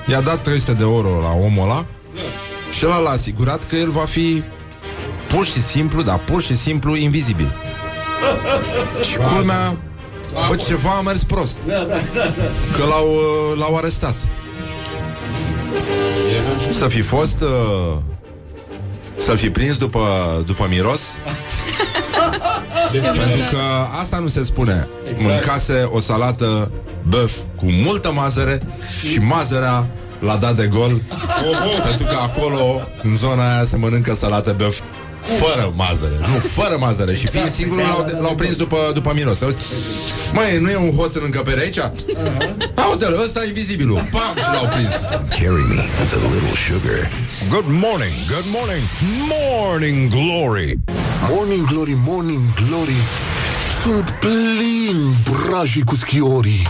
[0.06, 1.86] I-a dat 300 de euro la omul ăla
[2.70, 4.42] Și ăla l-a asigurat că el va fi
[5.28, 7.52] Pur și simplu, dar pur și simplu invizibil
[9.10, 9.76] Și culmea
[10.48, 11.56] Bă, ceva a mers prost.
[11.66, 12.42] Da, da, da, da.
[12.78, 14.16] Că l-au, uh, l-au arestat.
[16.78, 17.96] Să fi fost uh,
[19.18, 20.00] Să-l fi prins după,
[20.46, 21.00] după miros?
[22.92, 23.58] Pentru că
[24.00, 24.88] asta nu se spune.
[25.10, 25.22] Exact.
[25.22, 26.70] Mâncase o salată
[27.08, 28.62] Băf cu multă mazăre
[29.08, 29.86] Și mazărea
[30.18, 31.00] l-a dat de gol.
[31.88, 34.78] Pentru că acolo În zona aia se mănâncă salată băf
[35.22, 39.56] fără mazăre, nu, fără mazăre Și fiind singurul l-au, l-au prins după, după miros Auzi?
[40.32, 41.78] Mai, nu e un hoț în încăpere aici?
[42.74, 44.94] Auzi-l, ăsta e vizibilul Pam, și l-au prins
[45.28, 47.10] Carry me with a little sugar.
[47.50, 48.82] Good morning, good morning,
[49.28, 50.78] morning glory.
[51.30, 52.96] Morning Glory, Morning Glory
[53.82, 56.68] Sunt plin brajii cu schiorii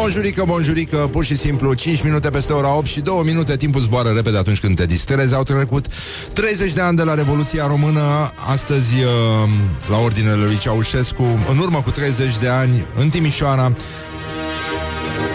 [0.00, 4.08] Bonjurică, bonjurică, pur și simplu 5 minute peste ora 8 și 2 minute Timpul zboară
[4.08, 5.34] repede atunci când te distrezi.
[5.34, 5.86] Au trecut
[6.32, 8.32] 30 de ani de la Revoluția Română.
[8.50, 9.50] Astăzi, uh,
[9.90, 13.72] la ordinele lui Ceaușescu În urmă cu 30 de ani, în Timișoara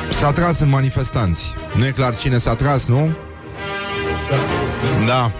[0.10, 1.54] S-a tras în manifestanți.
[1.76, 3.12] Nu e clar cine s-a tras, nu?
[5.08, 5.32] Da.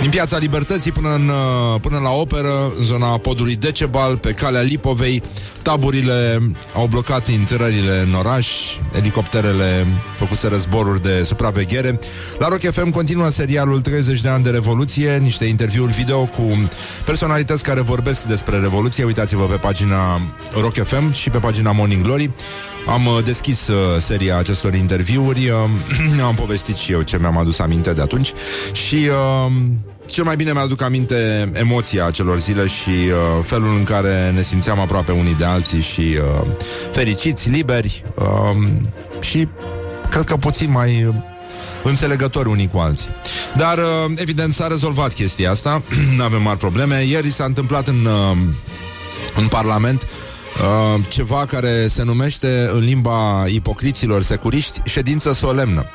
[0.00, 4.60] Din piața Libertății până, în, uh, până la operă, în zona podului Decebal, pe calea
[4.60, 5.22] Lipovei,
[5.66, 6.38] taburile
[6.74, 8.48] au blocat intrările în oraș,
[8.96, 11.98] elicopterele făcuseră zboruri de supraveghere.
[12.38, 16.68] La Rock FM continuă serialul 30 de ani de Revoluție, niște interviuri video cu
[17.04, 19.04] personalități care vorbesc despre Revoluție.
[19.04, 20.20] Uitați-vă pe pagina
[20.60, 22.30] Rock FM și pe pagina Morning Glory.
[22.86, 27.58] Am uh, deschis uh, seria acestor interviuri, uh, am povestit și eu ce mi-am adus
[27.58, 28.32] aminte de atunci
[28.72, 29.08] și
[29.46, 29.52] uh,
[30.06, 34.78] cel mai bine mi-aduc aminte emoția acelor zile și uh, felul în care ne simțeam
[34.80, 36.46] aproape unii de alții și uh,
[36.92, 38.66] fericiți, liberi uh,
[39.20, 39.48] și
[40.10, 41.14] cred că puțin mai uh,
[41.82, 43.10] înțelegători unii cu alții.
[43.56, 45.82] Dar, uh, evident, s-a rezolvat chestia asta,
[46.16, 47.04] nu avem mari probleme.
[47.04, 48.36] Ieri s-a întâmplat în, uh,
[49.36, 50.35] în Parlament Uh,
[51.08, 55.86] ceva care se numește în limba ipocriților securiști ședință solemnă.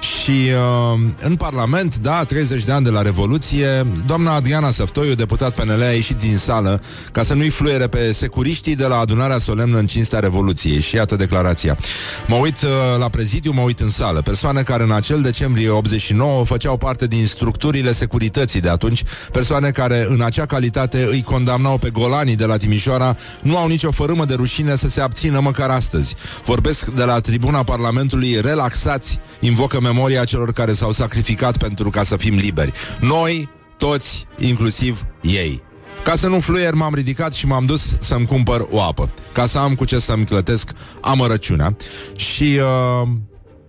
[0.00, 5.54] Și uh, în Parlament, da, 30 de ani de la Revoluție, doamna Adriana Săftoiu, deputat
[5.54, 9.78] PNL, a ieșit din sală ca să nu-i fluiere pe securiștii de la adunarea solemnă
[9.78, 10.80] în cinstea Revoluției.
[10.80, 11.78] Și iată declarația.
[12.26, 14.22] Mă uit uh, la prezidiu, mă uit în sală.
[14.22, 20.06] Persoane care în acel decembrie 89 făceau parte din structurile securității de atunci, persoane care
[20.08, 24.34] în acea calitate îi condamnau pe golanii de la Timișoara, nu au nicio fărâmă de
[24.34, 26.14] rușine să se abțină măcar astăzi.
[26.44, 32.16] Vorbesc de la tribuna Parlamentului, relaxați, invocă memoria celor care s-au sacrificat pentru ca să
[32.16, 32.72] fim liberi.
[33.00, 35.62] Noi, toți, inclusiv ei.
[36.02, 39.58] Ca să nu fluier, m-am ridicat și m-am dus să-mi cumpăr o apă, ca să
[39.58, 40.70] am cu ce să-mi clătesc
[41.00, 41.76] amărăciunea.
[42.16, 43.08] Și uh,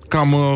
[0.07, 0.33] cam...
[0.33, 0.55] Uh,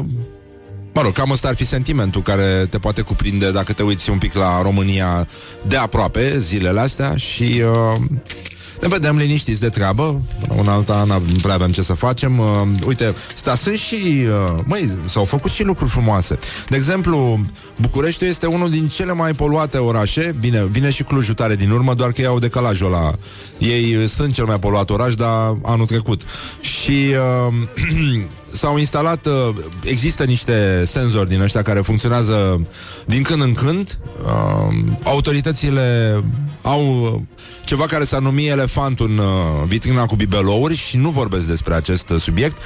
[0.94, 4.18] Mă rog, cam ăsta ar fi sentimentul care te poate cuprinde dacă te uiți un
[4.18, 5.28] pic la România
[5.68, 7.62] de aproape zilele astea și
[7.94, 8.02] uh,
[8.82, 10.22] ne vedem liniștiți de treabă.
[10.58, 12.40] Un alta nu prea avem ce să facem.
[12.40, 12.46] Uh,
[12.88, 16.40] Uite, sta, sunt și uh, Măi, s-au făcut și lucruri frumoase.
[16.70, 17.40] De exemplu,
[17.82, 20.36] București este unul din cele mai poluate orașe.
[20.40, 23.14] Bine, vine și Clujul tare din urmă Doar că ei au decalajul ăla.
[23.58, 26.22] Ei sunt cel mai poluat oraș, dar anul trecut.
[26.60, 27.14] Și
[27.48, 27.54] uh,
[28.56, 32.68] s-au instalat, uh, există niște senzori din ăștia care funcționează
[33.06, 34.00] din când în când.
[34.24, 36.20] Uh, autoritățile
[36.62, 37.22] au uh,
[37.66, 39.26] ceva care s-a numit elefant în uh,
[39.66, 42.58] vitrina cu bibelouri și nu vorbesc despre acest uh, subiect.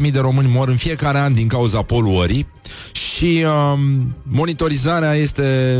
[0.00, 2.46] 23.000 de români mor în fiecare an din cauza poluării
[2.92, 3.78] și uh,
[4.22, 5.78] monitorizarea este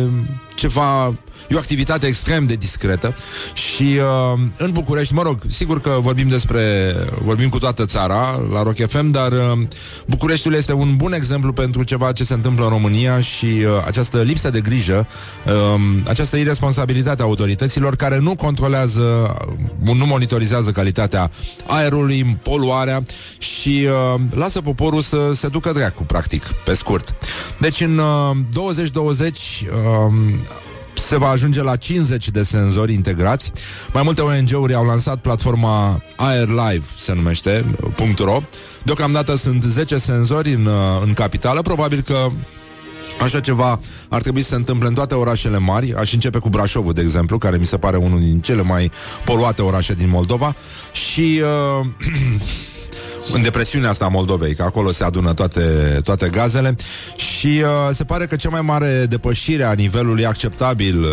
[0.54, 1.14] ceva
[1.48, 3.14] E o activitate extrem de discretă
[3.52, 8.62] și uh, în București, mă rog, sigur că vorbim despre, vorbim cu toată țara la
[8.62, 9.38] Rock FM, dar uh,
[10.06, 14.22] Bucureștiul este un bun exemplu pentru ceva ce se întâmplă în România și uh, această
[14.22, 15.06] lipsă de grijă,
[15.46, 15.52] uh,
[16.08, 19.36] această irresponsabilitate a autorităților care nu controlează,
[19.84, 21.30] uh, nu monitorizează calitatea
[21.66, 23.02] aerului, poluarea
[23.38, 27.14] și uh, lasă poporul să se ducă dracu, practic, pe scurt.
[27.58, 30.14] Deci în uh, 2020 uh,
[30.94, 33.52] se va ajunge la 50 de senzori integrați.
[33.92, 37.64] Mai multe ONG-uri au lansat platforma Air Live, se numește,
[38.18, 38.42] .ro.
[38.84, 40.68] Deocamdată sunt 10 senzori în,
[41.04, 42.28] în capitală, probabil că
[43.20, 45.94] Așa ceva ar trebui să se întâmple în toate orașele mari.
[45.94, 48.90] Aș începe cu Brașovul, de exemplu, care mi se pare unul din cele mai
[49.24, 50.54] poluate orașe din Moldova.
[50.92, 51.42] Și
[51.80, 51.86] uh,
[53.32, 55.60] în depresiunea asta a Moldovei, că acolo se adună toate,
[56.04, 56.76] toate gazele
[57.16, 61.06] și uh, se pare că cea mai mare depășire a nivelului acceptabil uh,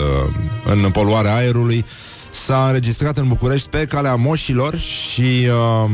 [0.66, 1.86] în poluarea aerului
[2.32, 5.90] s-a înregistrat în București pe calea moșilor și uh,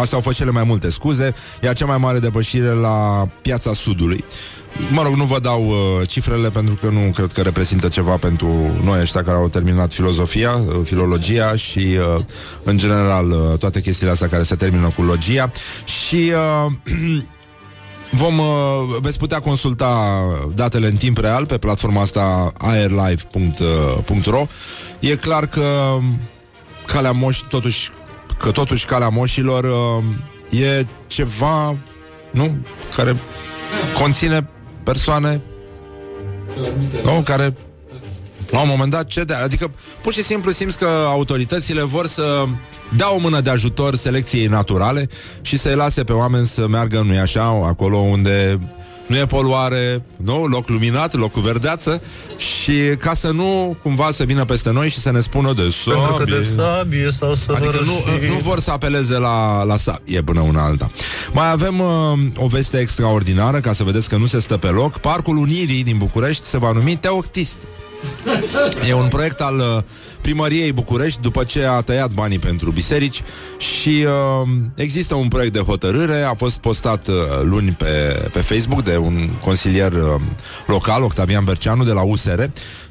[0.00, 4.24] astea au fost cele mai multe scuze, iar cea mai mare depășire la piața Sudului.
[4.90, 8.48] Mă rog, nu vă dau uh, cifrele pentru că nu cred că reprezintă ceva pentru
[8.82, 12.24] noi ăștia care au terminat filozofia, uh, filologia și, uh,
[12.62, 15.50] în general, uh, toate chestiile astea care se termină cu logia.
[15.84, 16.32] Și
[16.66, 16.72] uh,
[18.20, 20.22] vom, uh, veți putea consulta
[20.54, 24.46] datele în timp real pe platforma asta airlive.ro.
[25.00, 25.98] E clar că
[26.86, 27.90] calea moș, totuși,
[28.38, 31.76] că totuși calea moșilor uh, e ceva,
[32.30, 32.56] nu?
[32.96, 33.16] Care
[33.98, 34.48] conține
[34.88, 35.40] persoane
[37.04, 37.54] nu, care
[38.50, 39.34] la un moment dat cede.
[39.34, 39.70] Adică
[40.02, 42.44] pur și simplu simți că autoritățile vor să
[42.96, 45.08] dea o mână de ajutor selecției naturale
[45.40, 48.58] și să-i lase pe oameni să meargă, nu așa, acolo unde
[49.08, 50.46] nu e poluare, nu?
[50.46, 52.02] Loc luminat, loc cu verdeață
[52.36, 56.00] și ca să nu cumva să vină peste noi și să ne spună de sabie.
[56.00, 60.22] Pentru că de sabie sau să Adică nu, nu vor să apeleze la, la sabie
[60.22, 60.90] până una alta.
[61.32, 64.98] Mai avem uh, o veste extraordinară, ca să vedeți că nu se stă pe loc.
[64.98, 67.58] Parcul Unirii din București se va numi Teoctist.
[68.88, 69.82] E un proiect al uh,
[70.20, 73.22] primăriei București după ce a tăiat banii pentru biserici
[73.58, 74.06] și
[74.42, 78.96] uh, există un proiect de hotărâre, a fost postat uh, luni pe, pe Facebook de
[78.96, 80.20] un consilier uh,
[80.66, 82.42] local, Octavian Berceanu, de la USR,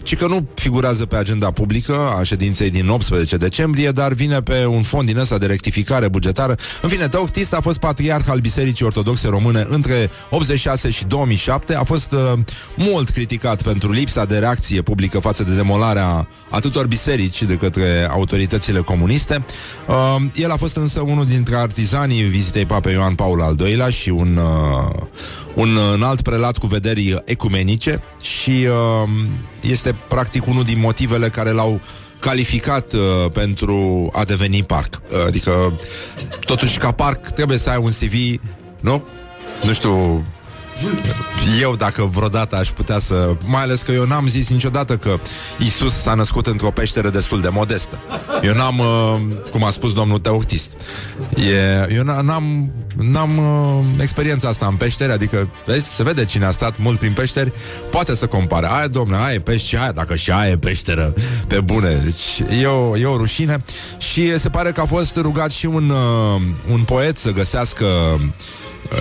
[0.03, 4.65] ci că nu figurează pe agenda publică a ședinței din 18 decembrie, dar vine pe
[4.65, 6.55] un fond din ăsta de rectificare bugetară.
[6.81, 11.83] În fine, Teoctist a fost patriarh al Bisericii Ortodoxe Române între 86 și 2007, a
[11.83, 12.33] fost uh,
[12.75, 18.79] mult criticat pentru lipsa de reacție publică față de demolarea atâtor biserici de către autoritățile
[18.79, 19.45] comuniste.
[19.87, 24.09] Uh, el a fost însă unul dintre artizanii vizitei Papei Ioan Paul al II-lea și
[24.09, 25.01] un, uh,
[25.55, 29.09] un înalt prelat cu vederi ecumenice și uh,
[29.61, 31.81] este practic unul din motivele care l-au
[32.19, 35.01] calificat uh, pentru a deveni parc.
[35.09, 35.73] Uh, adică,
[36.45, 38.41] totuși, ca parc trebuie să ai un CV,
[38.79, 39.07] nu?
[39.63, 40.25] Nu știu,
[41.61, 43.29] eu dacă vreodată aș putea să...
[43.45, 45.19] Mai ales că eu n-am zis niciodată că
[45.59, 47.99] Isus s-a născut într-o peșteră destul de modestă.
[48.43, 49.19] Eu n-am, uh,
[49.51, 50.71] cum a spus domnul Teoctist,
[51.35, 56.45] e, eu n- n-am, n-am uh, experiența asta în peșteri, adică, vezi, se vede cine
[56.45, 57.53] a stat mult prin peșteri,
[57.89, 58.67] poate să compare.
[58.69, 61.13] Aia, domnule, aia e pești și aia, dacă și aia e peșteră,
[61.47, 62.01] pe bune.
[62.03, 63.63] Deci e o, e o rușine.
[63.97, 68.21] Și se pare că a fost rugat și un, uh, un poet să găsească uh,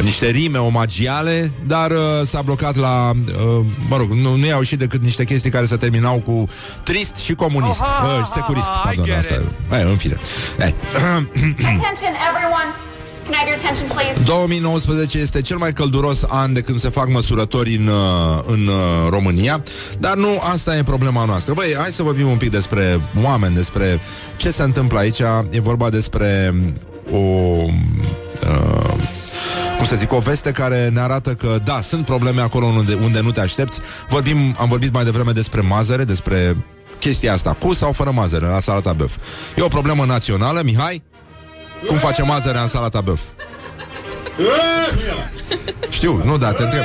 [0.02, 4.78] niște rime omagiale, dar uh, s-a blocat la, uh, mă rog, nu, nu i-au ieșit
[4.78, 6.48] decât niște chestii care se terminau cu
[6.82, 9.34] trist și comunist, uh, și securist, pardon, asta
[9.78, 10.16] e, în fine.
[10.58, 10.64] Eh.
[11.74, 12.70] Attention, everyone.
[13.26, 14.22] Can I have your attention, please?
[14.24, 19.08] 2019 este cel mai călduros an de când se fac măsurători în, uh, în uh,
[19.10, 19.62] România,
[19.98, 21.52] dar nu asta e problema noastră.
[21.54, 24.00] Băi, hai să vorbim un pic despre oameni, despre
[24.36, 25.18] ce se întâmplă aici.
[25.50, 26.54] E vorba despre
[27.10, 27.16] o...
[27.16, 27.76] Uh,
[29.88, 33.20] cum să zic, o veste care ne arată că, da, sunt probleme acolo unde, unde
[33.20, 33.80] nu te aștepți.
[34.08, 36.56] Vorbim, am vorbit mai devreme despre mazăre, despre
[36.98, 39.16] chestia asta, cu sau fără mazăre la salata băf.
[39.56, 41.02] E o problemă națională, Mihai?
[41.86, 43.20] Cum face mazărea în salata băf?
[45.88, 46.84] Știu, nu, da, te întreb.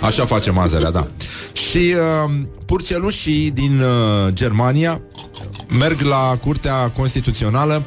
[0.00, 1.06] Așa face mazărea, da.
[1.52, 1.94] Și
[2.24, 2.32] uh,
[2.66, 5.00] purcelușii din uh, Germania
[5.78, 7.82] merg la Curtea Constituțională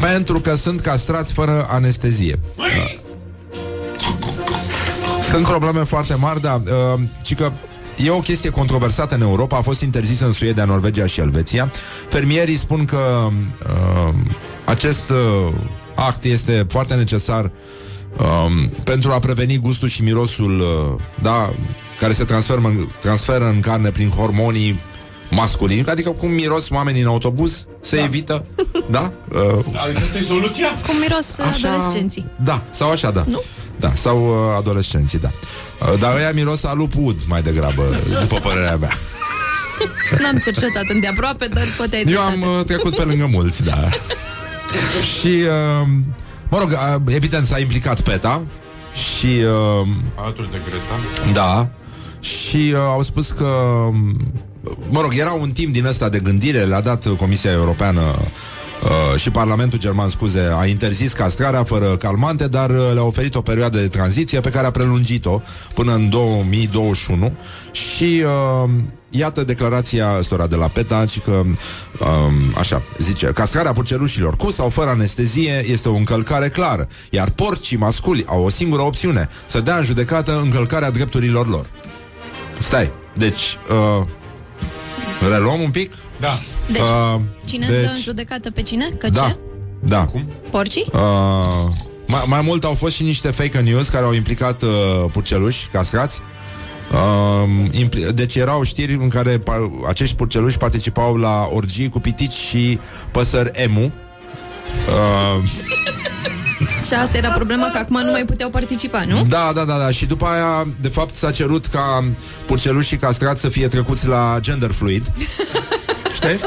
[0.00, 2.38] pentru că sunt castrați fără anestezie.
[2.56, 2.64] Da.
[5.30, 6.62] Sunt probleme foarte mari, da.
[6.64, 7.52] Uh, ci că
[8.04, 11.70] E o chestie controversată în Europa, a fost interzisă în Suedia, Norvegia și Elveția.
[12.08, 14.14] Fermierii spun că uh,
[14.64, 15.52] acest uh,
[15.94, 17.52] act este foarte necesar
[18.18, 21.52] uh, pentru a preveni gustul și mirosul, uh, da,
[21.98, 24.80] care se transferă în, transferă în carne prin hormonii
[25.30, 28.02] masculini, adică cum miros oamenii în autobuz, se da.
[28.04, 28.44] evită,
[28.90, 29.12] da?
[29.32, 30.66] Uh, Adică asta e soluția?
[30.86, 32.26] Cum miros Așa- adolescenții.
[32.44, 33.24] da, sau așa, da.
[33.26, 33.42] Nu?
[33.80, 35.30] Da, sau uh, adolescenții, da.
[35.80, 37.82] Uh, dar ăia miros a lup ud mai degrabă,
[38.20, 38.90] după părerea mea.
[40.22, 43.76] N-am cercetat îndeaproape, dar poate ai Eu am uh, trecut pe lângă mulți, da.
[45.20, 45.88] și, uh,
[46.48, 48.46] mă rog, uh, evident s-a implicat PETA
[48.94, 51.32] și, uh, Alături de Greta.
[51.32, 51.68] da,
[52.20, 53.54] și uh, au spus că,
[54.88, 58.14] mă rog, era un timp din ăsta de gândire, le-a dat Comisia Europeană
[58.82, 63.40] Uh, și Parlamentul German, scuze, a interzis castrarea fără calmante, dar uh, le-a oferit o
[63.40, 65.40] perioadă de tranziție pe care a prelungit-o
[65.74, 67.32] până în 2021
[67.70, 68.70] și uh,
[69.10, 71.54] iată declarația stora de la PETA, ci că, um,
[72.58, 78.24] așa, zice, castrarea purcelușilor cu sau fără anestezie este o încălcare clară, iar porcii masculi
[78.26, 81.66] au o singură opțiune, să dea în judecată încălcarea drepturilor lor.
[82.58, 83.58] Stai, deci,
[84.00, 84.06] uh,
[85.28, 85.92] reluăm un pic?
[86.20, 86.40] Da.
[86.72, 88.88] Deci, Uh, cine deci- dă în judecată pe cine?
[88.98, 89.22] Că Da.
[89.26, 89.36] ce?
[89.84, 90.04] Da.
[90.04, 90.24] Cum?
[90.50, 90.86] Porcii?
[90.92, 91.00] Uh,
[92.06, 94.70] mai, mai mult au fost și niște fake news care au implicat uh,
[95.12, 96.20] purceluși castrați.
[96.92, 102.32] Uh, impli- deci erau știri în care pa- acești purceluși participau la orgii cu pitici
[102.32, 102.78] și
[103.10, 103.82] păsări emu.
[104.88, 105.42] Uh,
[106.86, 109.24] Și asta era problema că acum nu mai puteau participa, nu?
[109.28, 109.90] da, da, da, da.
[109.90, 112.04] Și după aia, de fapt, s-a cerut ca
[112.46, 115.12] purcelușii castrați să fie trecuți la gender fluid.
[116.16, 116.38] Știi?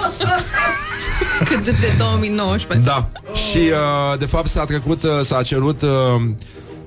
[1.45, 2.87] Cât de 2019.
[2.89, 3.09] Da.
[3.33, 5.89] Și uh, de fapt s-a trecut, uh, s-a cerut uh,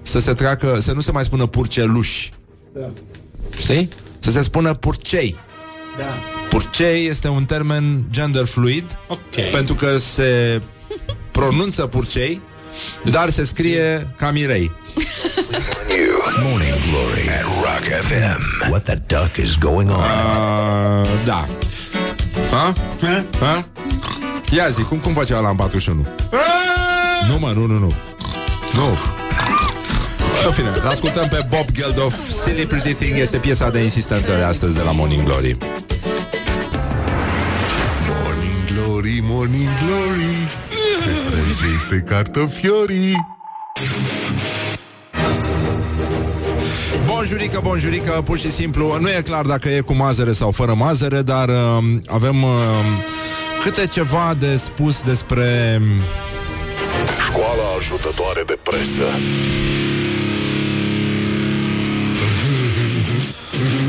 [0.02, 2.30] să se treacă, să nu se mai spună purceluși.
[2.74, 2.90] Da.
[3.56, 3.88] Știi?
[4.18, 5.36] Să se spună purcei.
[5.98, 6.04] Da.
[6.48, 9.50] Purcei este un termen gender fluid Ok.
[9.52, 10.62] pentru că se
[11.30, 12.40] pronunță purcei,
[13.04, 14.72] dar se scrie ca mirei.
[16.42, 18.68] Morning Glory at Rock FM.
[18.70, 19.96] What the duck is going on?
[19.96, 21.48] Uh, da.
[22.50, 22.72] Ha?
[23.40, 23.64] Ha?
[24.56, 26.06] Ia zi, cum, cum face ăla în 41?
[27.28, 27.92] Nu, mă, nu, nu, nu.
[28.74, 28.98] Nu.
[30.46, 32.14] În fine, ascultăm pe Bob Geldof
[32.44, 35.56] Silly Pretty Thing este piesa de insistență de astăzi de la Morning Glory
[38.24, 40.61] Morning Glory, Morning Glory
[41.52, 43.26] Se prăjește cartofiorii!
[47.06, 51.22] Bonjurică, bonjurică, pur și simplu Nu e clar dacă e cu mazăre sau fără mazăre
[51.22, 52.50] Dar uh, avem uh,
[53.62, 55.80] câte ceva de spus despre
[57.28, 59.02] Școala ajutătoare de presă.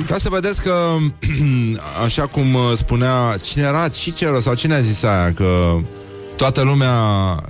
[0.07, 0.97] Ca să vedeți că
[2.05, 5.79] Așa cum uh, spunea Cine era Cicero sau cine a zis aia Că
[6.35, 6.95] toată lumea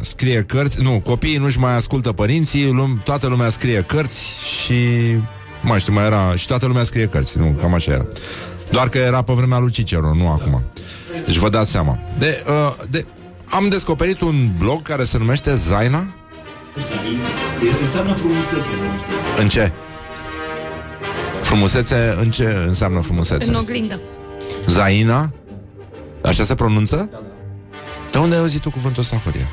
[0.01, 4.23] scrie cărți Nu, copiii nu-și mai ascultă părinții lum- Toată lumea scrie cărți
[4.63, 4.75] Și
[5.61, 8.05] mai știu, mai era Și toată lumea scrie cărți, nu, cam așa era
[8.71, 10.63] Doar că era pe vremea lui Cicero, nu acum
[11.25, 13.05] Deci vă dați seama de, uh, de,
[13.45, 16.05] Am descoperit un blog care se numește Zaina
[17.81, 18.69] Înseamnă frumusețe.
[19.39, 19.71] În ce?
[21.41, 23.49] Frumusețe, în ce înseamnă frumusețe?
[23.49, 23.99] În oglindă.
[24.67, 25.33] Zaina?
[26.23, 27.09] Așa se pronunță?
[28.13, 29.47] De unde ai auzit tu cuvântul ăsta, Horia?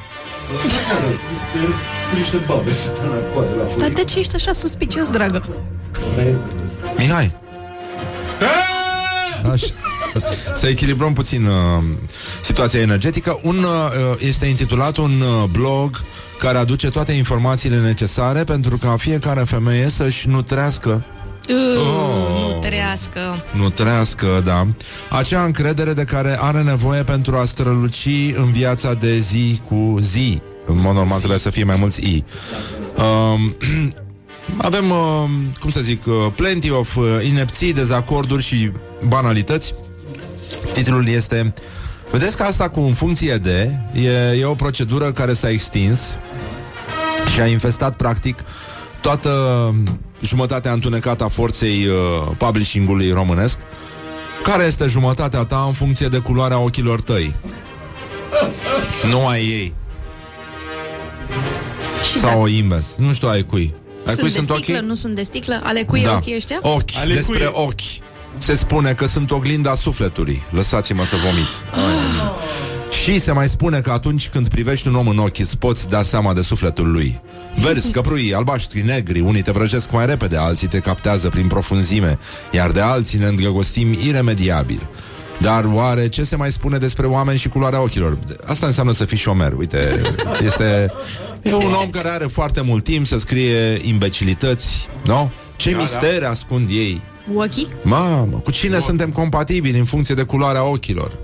[1.32, 1.66] Este
[2.10, 3.94] cu niște babe la coadă la Dar furic.
[3.94, 5.44] de ce ești așa suspicios, dragă?
[6.96, 7.34] Mihai!
[9.52, 9.66] Așa.
[10.54, 11.82] Să echilibrăm puțin uh,
[12.42, 13.40] situația energetică.
[13.42, 16.04] Un, uh, este intitulat un uh, blog
[16.38, 21.04] care aduce toate informațiile necesare pentru ca fiecare femeie să-și nutrească
[21.48, 22.52] Oh.
[22.52, 23.44] Nu trească.
[23.52, 24.66] nutrească, da,
[25.10, 30.40] acea încredere de care are nevoie pentru a străluci în viața de zi cu zi.
[30.66, 32.24] În mod normal trebuie să fie mai mulți i.
[32.96, 33.56] Um,
[34.68, 35.30] avem, uh,
[35.60, 38.72] cum să zic, uh, plenty of uh, inepții, dezacorduri și
[39.08, 39.74] banalități.
[40.72, 41.54] Titlul este
[42.10, 46.00] Vedeți că asta cu în funcție de e, e o procedură care s-a extins
[47.34, 48.38] și a infestat practic
[49.00, 49.30] toată
[50.20, 51.94] jumătatea întunecată a forței uh,
[52.38, 53.58] publishing-ului românesc.
[54.42, 57.34] Care este jumătatea ta în funcție de culoarea ochilor tăi?
[59.10, 59.74] Nu ai ei.
[62.12, 62.86] Și Sau invers.
[62.96, 63.74] Nu știu ai cui.
[64.06, 64.88] Ai Sunt cui de sunt sticlă, ochii?
[64.88, 65.60] nu sunt de sticlă?
[65.64, 66.12] Ale cui Da.
[66.12, 66.58] ochii ăștia?
[66.62, 67.62] Ochi, Ale despre cui?
[67.64, 67.80] ochi.
[68.38, 70.42] Se spune că sunt oglinda sufletului.
[70.50, 71.46] Lăsați-mă să vomit.
[73.02, 76.02] Și se mai spune că atunci când privești un om în ochi îți poți da
[76.02, 77.20] seama de sufletul lui.
[77.60, 82.18] Verzi, căprui, albaștri, negri, unii te vrăjesc mai repede, alții te captează prin profunzime,
[82.52, 84.88] iar de alții ne îndrăgostim iremediabil.
[85.38, 88.18] Dar oare ce se mai spune despre oameni și culoarea ochilor?
[88.44, 90.00] Asta înseamnă să fii șomer, uite,
[90.48, 90.92] este
[91.42, 95.30] e un om care are foarte mult timp să scrie imbecilități, nu?
[95.56, 95.82] Ce Da, da.
[95.82, 97.00] mistere ascund ei?
[97.34, 97.68] Ochii?
[97.82, 101.18] Mamă, cu cine suntem compatibili în funcție de culoarea ochilor?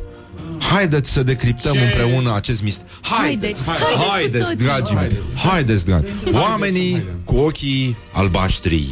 [0.60, 2.86] Haideți să decriptăm Ce- împreună acest mister.
[3.02, 4.64] Haideți, haideți cu haideți, toții.
[4.64, 5.10] dragii mei.
[5.50, 6.06] Haideți, dragi.
[6.32, 8.84] Oamenii cu ochii albaștri.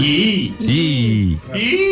[0.00, 0.56] Ii.
[0.66, 1.40] Ii.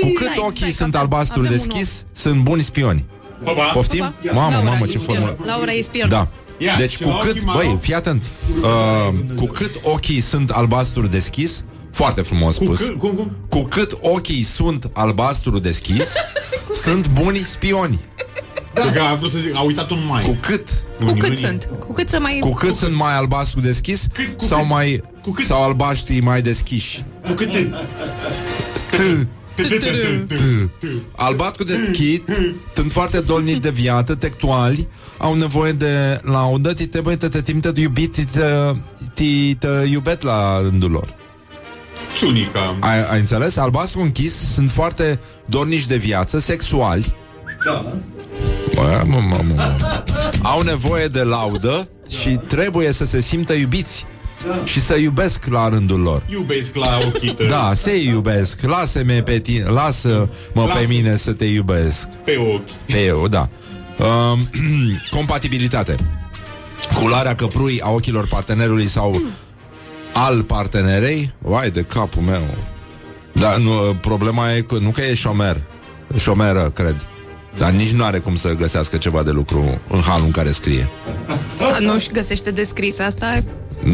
[0.00, 3.04] Cu cât Stai, ochii stai, sunt că avem- albastru avem un deschis, sunt buni spioni.
[3.44, 3.62] Opa.
[3.64, 4.04] Poftim?
[4.04, 4.32] Opa.
[4.32, 5.16] Mamă, Laura mamă, e ce spion.
[5.16, 5.36] formulă.
[5.44, 6.08] Laura e spion.
[6.08, 6.28] Da.
[6.58, 7.58] Ia, Deci și cu la cât, ochii maro?
[7.58, 8.22] băi, fii atent,
[8.62, 12.78] uh, cu cât ochii sunt albastru deschis, foarte frumos Cu spus.
[12.78, 13.36] cât, cum, cum?
[13.48, 16.08] Cu cât ochii sunt albastru deschis,
[16.84, 17.98] sunt buni spioni.
[18.74, 18.90] Da.
[18.92, 20.22] Că a vrut să zic, a uitat un mai.
[20.22, 20.68] Cu cât?
[21.04, 21.68] Cu cât sunt?
[21.78, 22.38] Cu cât să mai...
[22.40, 24.68] Cu cât sunt mai albastru deschis Cât- cu sau cât?
[24.68, 25.44] mai Cu cât?
[25.44, 27.04] sau albaștri mai deschiși.
[27.26, 27.74] Cu cât în...
[31.16, 32.28] Albatru de schit
[32.74, 37.72] sunt foarte dolnici de viață, textuali, au nevoie de laudă, ti trebuie să te simtă
[37.76, 38.72] iubit, ti te,
[39.14, 41.14] ti te iubet la rândul lor.
[42.16, 42.76] Ciunica.
[42.80, 43.56] Ai, ai înțeles?
[43.56, 47.14] Albastru închis sunt foarte dornici de viață, sexuali.
[47.64, 47.92] Da.
[48.74, 50.02] Bă, mă, mă, mă, mă.
[50.42, 54.06] Au nevoie de laudă și trebuie să se simtă iubiți.
[54.64, 56.26] Și să iubesc la rândul lor.
[56.28, 57.48] Iubesc la ochii tăi.
[57.48, 58.60] Da, se iubesc.
[58.62, 60.78] Lasă-mă pe tine, lasă-mă Lasă.
[60.78, 62.08] pe mine să te iubesc.
[62.08, 62.70] Pe ochi.
[62.86, 63.48] Pe eu, da.
[63.98, 64.48] Um,
[65.16, 65.94] compatibilitate.
[66.94, 69.22] Culoarea căprui a ochilor partenerului sau
[70.14, 72.46] al partenerei, vai de capul meu.
[73.32, 73.70] Dar nu,
[74.00, 75.62] problema e că nu că e șomer,
[76.16, 77.06] șomeră, cred.
[77.58, 80.88] Dar nici nu are cum să găsească ceva de lucru în halul în care scrie.
[81.86, 83.44] Nu-și găsește descris asta.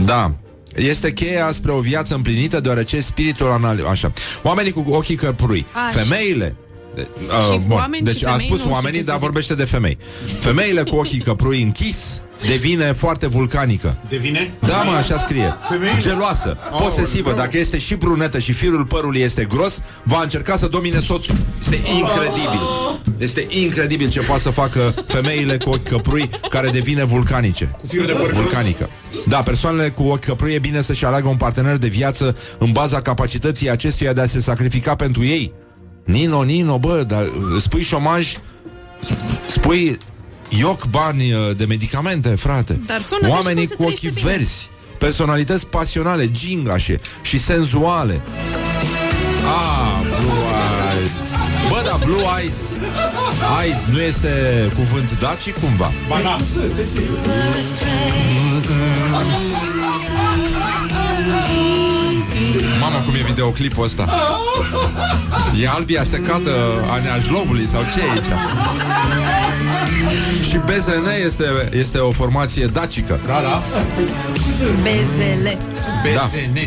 [0.04, 0.34] Da.
[0.74, 3.86] Este cheia spre o viață împlinită deoarece spiritul anal...
[3.90, 4.12] Așa.
[4.42, 5.66] Oamenii cu ochii căprui.
[5.86, 5.98] Așa.
[6.00, 6.56] Femeile
[6.94, 7.76] de- Și uh, bun.
[7.76, 9.24] oameni Deci și a femei, spus nu știu oamenii, ce să dar zic.
[9.24, 9.98] vorbește de femei.
[10.40, 13.96] Femeile cu ochii căprui închis devine foarte vulcanică.
[14.08, 14.54] Devine?
[14.60, 15.56] Da, mă, așa scrie.
[15.68, 15.98] Femeile?
[16.00, 17.32] Geloasă, posesivă.
[17.32, 21.36] Dacă este și brunetă și firul părului este gros, va încerca să domine soțul.
[21.60, 22.60] Este incredibil.
[23.18, 27.64] Este incredibil ce poate să facă femeile cu ochi căprui care devine vulcanice.
[27.80, 28.36] Cu firul de păr gros?
[28.36, 28.90] Vulcanică.
[29.26, 33.00] Da, persoanele cu ochi căprui e bine să-și aleagă un partener de viață în baza
[33.00, 35.52] capacității acestuia de a se sacrifica pentru ei.
[36.04, 38.36] Nino, Nino, bă, dar uh, spui șomaj,
[39.46, 39.98] spui
[40.48, 42.80] ioc bani uh, de medicamente, frate.
[42.86, 44.32] Dar sună ca și Oamenii cum se cu ochii trăiește bine.
[44.36, 48.20] verzi, personalități pasionale, gingașe și senzuale.
[49.44, 50.44] Ah, Blue
[50.96, 51.10] Eyes.
[51.68, 52.54] Bă, da, Blue Eyes
[53.62, 54.28] Eyes nu este
[54.74, 55.92] cuvânt daci cumva?
[56.08, 56.38] Ba da.
[62.88, 64.08] Mamă, cum e videoclipul ăsta
[65.60, 66.50] E albia secată
[66.90, 68.24] a neajlovului Sau ce e aici?
[70.48, 73.62] Și BZN este, este o formație dacică Da, da.
[74.82, 75.58] Bezele.
[76.02, 76.58] BSN.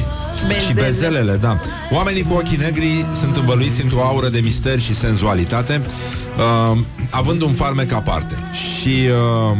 [0.67, 1.61] Și bezelele, da
[1.91, 5.81] Oamenii cu ochii negri sunt învăluiți într-o aură de mister și senzualitate
[6.71, 6.77] uh,
[7.09, 9.07] Având un farmec aparte Și
[9.51, 9.57] uh,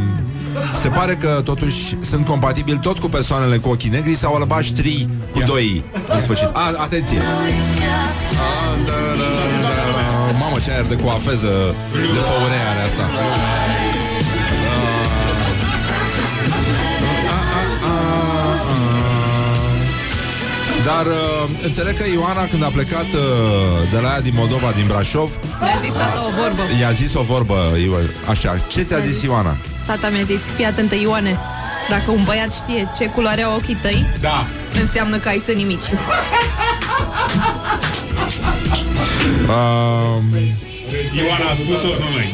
[0.82, 5.40] Se pare că totuși sunt compatibili tot cu persoanele cu ochii negri sau albaștri cu
[5.46, 6.50] doi în sfârșit.
[6.54, 7.20] A, atenție!
[7.20, 7.24] A,
[8.86, 9.28] da, da,
[9.62, 10.38] da.
[10.40, 13.04] Mamă, ce aer de coafeză de făurea are asta.
[20.90, 24.86] Dar uh, înțeleg că Ioana când a plecat uh, de la ea din Moldova, din
[24.88, 26.62] Brașov Mi-a zis tata o vorbă.
[26.80, 29.58] I-a zis o vorbă, Io- așa, ce ți-a zis Ioana?
[29.86, 31.38] Tata mi-a zis, fii atentă, Ioane,
[31.90, 34.46] dacă un băiat știe ce culoare au ochii tăi, Da.
[34.80, 35.90] înseamnă că ai sânii mici.
[39.48, 40.24] Um,
[41.16, 42.34] Ioana a spus-o, nu noi.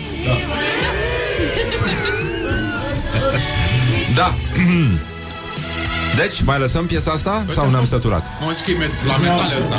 [4.15, 4.35] da.
[6.15, 8.25] Deci, mai lăsăm piesa asta sau ne-am săturat?
[8.45, 9.75] Mă zic că e met- la metal asta.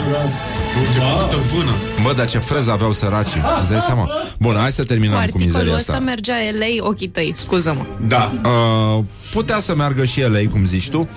[0.79, 1.71] Uite, câtă vână.
[2.03, 4.09] Bă, dar ce freză aveau săracii Îți dai seama?
[4.39, 7.85] Bun, hai să Cu terminăm cu, articolul mizeria ăsta asta mergea LA ochii tăi, scuză-mă.
[8.09, 8.33] Da.
[8.45, 11.09] uh, Putea să meargă și ele, cum zici tu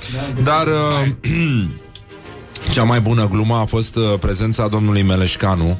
[0.43, 1.11] Dar uh,
[2.73, 5.79] Cea mai bună glumă a fost uh, prezența domnului Meleșcanu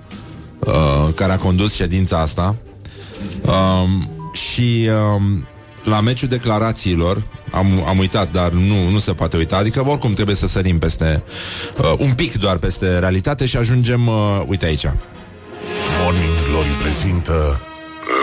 [0.60, 0.74] uh,
[1.16, 2.56] Care a condus ședința asta
[3.42, 5.46] um, Și um,
[5.84, 9.58] la meciul declarațiilor am, am uitat, dar nu, nu se poate uita.
[9.58, 11.24] Adică oricum trebuie să sărim peste
[11.78, 14.86] uh, Un pic doar peste realitate Și ajungem, uh, uite aici.
[16.02, 17.60] Morning Glory prezintă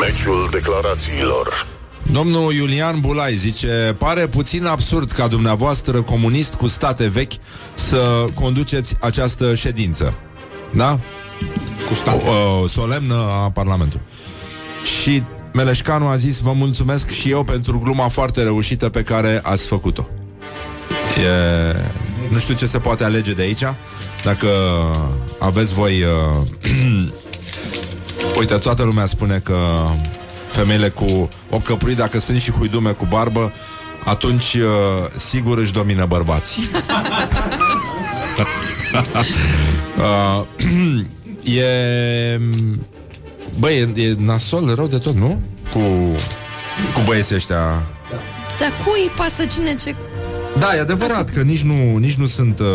[0.01, 1.67] Meciul declarațiilor.
[2.13, 7.33] Domnul Iulian Bulai zice Pare puțin absurd ca dumneavoastră comunist cu state vechi
[7.75, 10.19] Să conduceți această ședință.
[10.71, 11.01] Da?
[11.87, 12.25] Cu state.
[12.29, 14.07] O, o, solemnă a Parlamentului.
[15.01, 15.23] Și
[15.57, 20.07] Meleșcanu a zis Vă mulțumesc și eu pentru gluma foarte reușită Pe care ați făcut-o
[21.17, 21.77] e...
[22.31, 23.63] Nu știu ce se poate alege de aici
[24.23, 24.49] Dacă
[25.39, 26.47] aveți voi uh...
[28.39, 29.59] Uite, toată lumea spune că
[30.53, 33.53] femeile cu o căprui, dacă sunt și huidume cu barbă,
[34.05, 34.63] atunci uh,
[35.17, 36.63] sigur își domină bărbații.
[39.99, 40.43] uh,
[41.61, 42.41] e...
[43.59, 45.41] Băi, e, e nasol rău de tot, nu?
[45.73, 45.79] Cu,
[46.95, 47.83] cu băieții ăștia
[48.59, 49.95] Dar cui pasă cine ce...
[50.59, 52.67] Da, e adevărat că nici nu, nici nu sunt uh,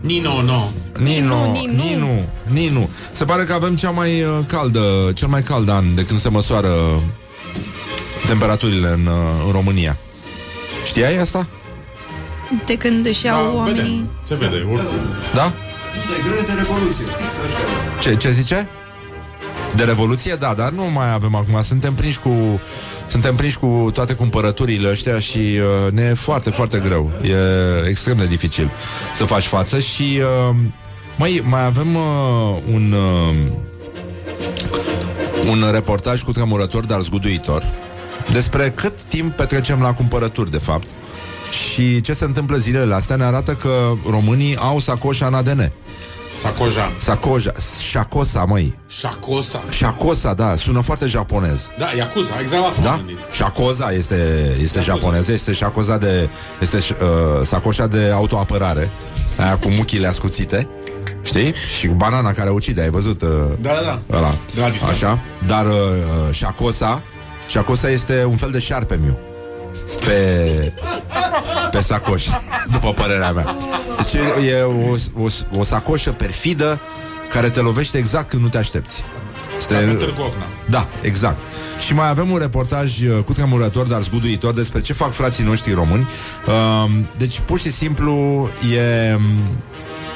[0.00, 0.62] Nino, no.
[0.98, 1.82] Nino, Ninu.
[1.84, 2.88] Ninu, Ninu.
[3.12, 4.80] Se pare că avem cea mai uh, caldă,
[5.14, 7.02] cel mai cald an de când se măsoară
[8.26, 9.96] temperaturile în, uh, în România.
[10.84, 11.46] Știai asta?
[12.66, 13.80] De când își iau Da, oamenii...
[13.80, 14.08] vedem.
[14.26, 14.98] Se vede, oricum.
[15.34, 15.52] Da?
[16.08, 17.04] De greu de revoluție.
[17.04, 17.64] Fix așa.
[18.00, 18.68] Ce, ce zice?
[19.76, 21.62] De revoluție, da, dar nu mai avem acum.
[21.62, 22.60] Suntem prinși cu
[23.06, 27.10] suntem prinși cu toate cumpărăturile ăștia și uh, ne e foarte, foarte greu.
[27.22, 28.70] E extrem de dificil
[29.14, 30.56] să faci față și uh,
[31.16, 33.34] mai mai avem uh, un uh,
[35.50, 37.62] un reportaj cu tremurător, dar zguduitor
[38.32, 40.88] despre cât timp petrecem la cumpărături, de fapt.
[41.50, 45.72] Și ce se întâmplă zilele astea ne arată că românii au sacoșa în ADN.
[46.34, 46.92] Sacoja.
[46.98, 47.52] Sacoja,
[47.90, 48.78] șacosa, măi.
[48.86, 49.64] Shakosa.
[49.70, 51.68] Șacosa, da, sună foarte japonez.
[51.78, 52.96] Da, Yakuza, exact la asta m-am Da?
[52.96, 53.18] gândit.
[53.32, 56.28] Șacoza este, este japonez, este șacoza de...
[56.60, 58.90] Este uh, sacoșa de autoapărare,
[59.38, 60.68] aia cu muchile ascuțite,
[61.22, 61.54] știi?
[61.78, 63.22] Și cu banana care ucide, ai văzut?
[63.22, 63.28] Uh,
[63.60, 64.16] Da, da, da.
[64.16, 64.30] ăla.
[64.54, 64.94] De la distanță.
[65.06, 65.72] Așa, dar uh,
[66.30, 67.02] șacosa,
[67.48, 69.18] șacosa este un fel de șarpemiu
[70.04, 70.72] pe,
[71.70, 72.26] pe sacoș,
[72.70, 73.56] după părerea mea.
[73.96, 75.26] Deci e, e o, o,
[75.58, 76.80] o sacoșă perfidă
[77.28, 79.04] care te lovește exact când nu te aștepți.
[79.58, 80.44] Este, Dacă târg cu ocna.
[80.68, 81.38] da, exact.
[81.86, 85.72] Și mai avem un reportaj uh, cu tremurător, dar zguduitor despre ce fac frații noștri
[85.72, 86.08] români.
[86.46, 89.16] Uh, deci, pur și simplu, e,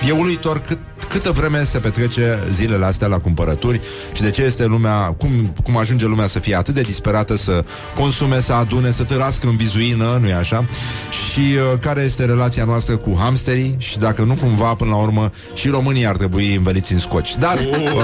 [0.08, 0.78] e uluitor cât,
[1.08, 3.80] câtă vreme se petrece zilele astea la cumpărături
[4.12, 7.64] și de ce este lumea, cum, cum ajunge lumea să fie atât de disperată să
[7.94, 10.64] consume, să adune, să târască în vizuină, nu-i așa?
[11.10, 15.30] Și uh, care este relația noastră cu hamsterii și dacă nu cumva, până la urmă,
[15.54, 17.34] și românii ar trebui înveliți în scoci.
[17.34, 18.02] Dar, uh,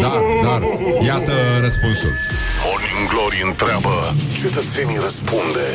[0.00, 0.62] dar, dar,
[1.06, 2.10] iată răspunsul.
[2.64, 5.66] Morning Glory întreabă Cetățenii răspunde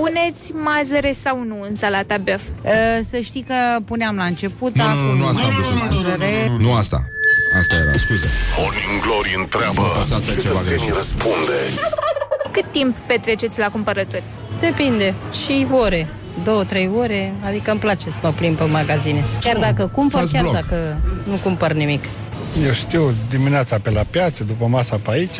[0.00, 2.42] Puneți mazăre sau nu în salata băf?
[2.62, 2.70] Uh,
[3.10, 5.72] Să știi că puneam la început, Nu, nu, acum nu, nu asta am vrut să
[5.72, 5.86] spun.
[6.02, 6.52] mazăre.
[6.58, 6.98] Nu asta.
[7.58, 8.26] Asta era, scuze.
[8.58, 10.94] Morning Glory întreabă Apăsat pe ceva Cetățenii greșit.
[10.94, 11.58] răspunde
[12.50, 14.22] Cât timp petreceți la cumpărături?
[14.60, 15.14] Depinde.
[15.44, 16.08] Și ore.
[16.44, 19.24] Două, trei ore, adică îmi place să mă plimb pe magazine.
[19.40, 20.54] Chiar dacă cumpăr, Faci chiar bloc.
[20.54, 20.96] dacă
[21.28, 22.04] nu cumpăr nimic.
[22.66, 25.36] Eu știu, dimineața pe la piață, după masa pe aici,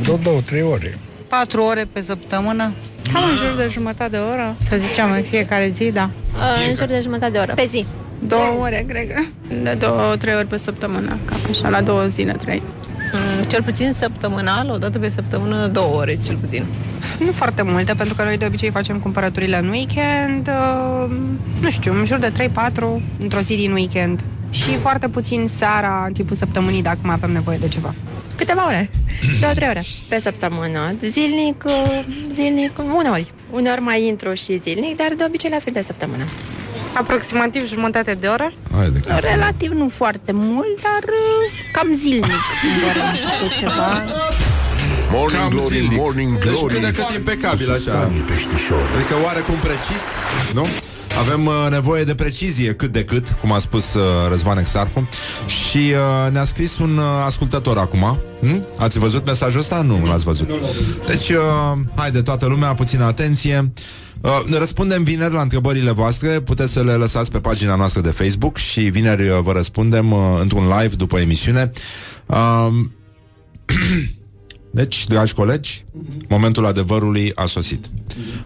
[0.00, 0.98] vreo două, trei ore.
[1.28, 2.72] Patru ore pe săptămână.
[3.12, 6.10] Cam în jur de jumătate de oră, să zicem, în fiecare zi, da.
[6.34, 7.52] Uh, în jur de jumătate de oră.
[7.54, 7.84] Pe zi.
[8.26, 9.22] Două ore, cred că.
[9.62, 12.62] De două, trei ori pe săptămână, cam așa, la două zile, trei.
[13.12, 16.64] Mm, cel puțin săptămânal, o dată pe săptămână, două ore, cel puțin.
[17.24, 21.16] Nu foarte multe, pentru că noi de obicei facem cumpărăturile în weekend, uh,
[21.60, 24.20] nu știu, în jur de 3-4 într-o zi din weekend.
[24.50, 27.94] Și foarte puțin seara, în timpul săptămânii, dacă mai avem nevoie de ceva.
[28.42, 28.90] Câteva ore,
[29.40, 30.94] două, trei ore pe săptămână.
[31.08, 33.32] Zilnic, uh, zilnic, uneori.
[33.50, 36.24] Uneori mai intru și zilnic, dar de obicei la sfârșit de săptămână.
[36.94, 38.52] Aproximativ jumătate de oră.
[38.76, 39.20] Hai de cap.
[39.20, 42.42] Relativ nu foarte mult, dar uh, cam zilnic.
[43.40, 44.02] Cu ceva.
[45.12, 45.98] Morning Cam Glory, zilnic.
[45.98, 47.78] Morning Deci Glory cât de cât impecabil așa.
[47.78, 50.02] Susanii peștișori Adică oarecum precis,
[50.54, 50.66] nu?
[51.18, 55.08] Avem uh, nevoie de precizie cât de cât, cum a spus uh, Răzvan Exarhu
[55.46, 58.66] Și uh, ne-a scris un uh, ascultător acum hm?
[58.76, 59.82] Ați văzut mesajul ăsta?
[59.82, 60.52] Nu, l-ați văzut
[61.06, 63.72] Deci, uh, haide toată lumea, puțină atenție
[64.22, 68.10] Uh, ne răspundem vineri la întrebările voastre Puteți să le lăsați pe pagina noastră de
[68.10, 71.70] Facebook Și vineri uh, vă răspundem uh, într-un live după emisiune
[72.26, 72.68] uh,
[74.74, 75.84] Deci, dragi colegi,
[76.28, 77.90] momentul adevărului a sosit.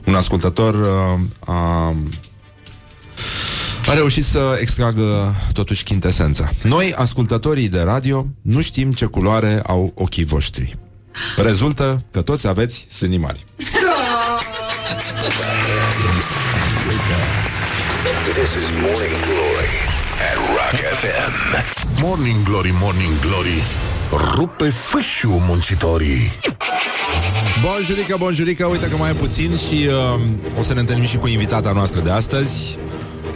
[0.05, 1.95] Un ascultător uh, a,
[3.89, 6.51] a reușit să extragă totuși chintesența.
[6.63, 10.79] Noi, ascultătorii de radio, nu știm ce culoare au ochii voștri.
[11.37, 13.45] Rezultă că toți aveți sânii mari.
[18.35, 19.73] This is Morning Glory
[20.29, 22.01] at Rock FM.
[22.03, 23.63] Morning Glory, Morning Glory
[24.35, 26.33] Rupe fâșiu muncitorii
[27.63, 30.21] Bonjurică, bonjurică, uite că mai e puțin și uh,
[30.59, 32.79] o să ne întâlnim și cu invitata noastră de astăzi.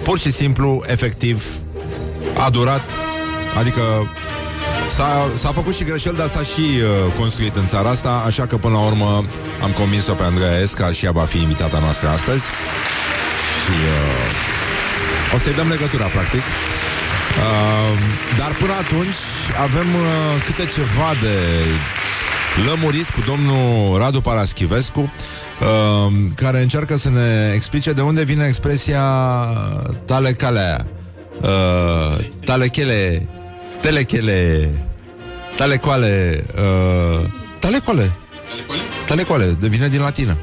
[0.02, 1.44] Pur și simplu, efectiv,
[2.44, 2.84] a durat,
[3.58, 3.80] adică
[4.88, 8.56] s-a, s-a făcut și greșel, dar s-a și uh, construit în țara asta, așa că
[8.56, 9.24] până la urmă
[9.62, 12.44] am convins-o pe Andreea Esca și ea va fi invitata noastră astăzi.
[13.62, 16.40] Și uh, o să-i dăm legătura, practic.
[16.40, 17.98] Uh,
[18.38, 19.20] dar până atunci
[19.62, 21.36] avem uh, câte ceva de
[22.68, 25.12] lămurit cu domnul Radu Paraschivescu,
[25.60, 29.02] uh, care încearcă să ne explice de unde vine expresia
[30.04, 30.86] tale calea,
[31.40, 33.28] uh, tale chele,
[33.80, 34.70] telechele,
[35.56, 37.26] tale coale, uh,
[37.58, 38.12] tale coale,
[39.06, 40.36] tale coale, de vine din latină.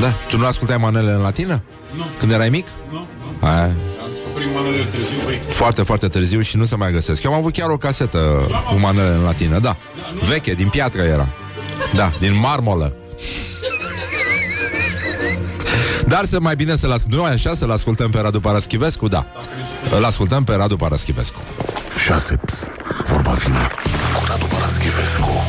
[0.00, 0.12] Da.
[0.28, 1.62] Tu nu ascultai manele în latină?
[1.96, 2.04] Nu.
[2.18, 2.66] Când erai mic?
[2.90, 3.06] Nu,
[3.40, 3.46] nu.
[3.46, 3.62] Aia.
[3.62, 5.40] Am descoperit manele târziu, băi.
[5.48, 7.22] Foarte, foarte târziu și nu se mai găsesc.
[7.22, 8.18] Eu am avut chiar o casetă
[8.68, 9.76] cu manele în latină, da.
[10.28, 11.28] Veche, din piatră era.
[11.94, 12.94] Da, din marmolă.
[16.12, 19.26] Dar să mai bine să-l ascultăm, nu așa, să-l ascultăm pe Radu Paraschivescu, da.
[19.96, 21.42] Îl ascultăm pe Radu Paraschivescu.
[22.04, 22.36] 6.
[22.44, 22.70] Pst,
[23.04, 23.68] vorba vine
[24.18, 25.44] cu Radu Paraschivescu.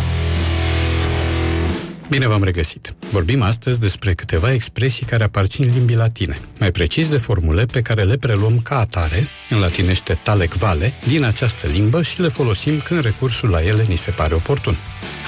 [2.09, 2.95] Bine v-am regăsit!
[3.11, 8.03] Vorbim astăzi despre câteva expresii care aparțin limbii latine, mai precis de formule pe care
[8.03, 13.03] le preluăm ca atare, în latinește talec vale, din această limbă și le folosim când
[13.03, 14.77] recursul la ele ni se pare oportun.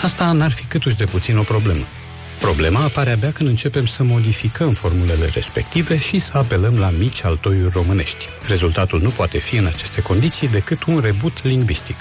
[0.04, 1.86] Asta n-ar fi câtuși de puțin o problemă.
[2.40, 7.74] Problema apare abia când începem să modificăm formulele respective și să apelăm la mici altoiuri
[7.74, 8.30] românești.
[8.48, 11.96] Rezultatul nu poate fi în aceste condiții decât un rebut lingvistic.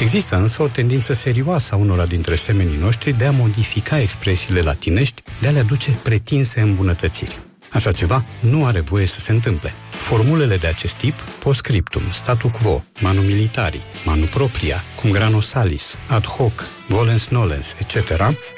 [0.00, 5.22] Există însă o tendință serioasă a unora dintre semenii noștri de a modifica expresiile latinești,
[5.40, 7.47] de a le aduce pretinse îmbunătățiri.
[7.72, 9.72] Așa ceva nu are voie să se întâmple.
[9.90, 16.26] Formulele de acest tip, postscriptum, statu quo, manu militari, manu propria, cum grano salis, ad
[16.26, 17.96] hoc, volens nolens, etc.,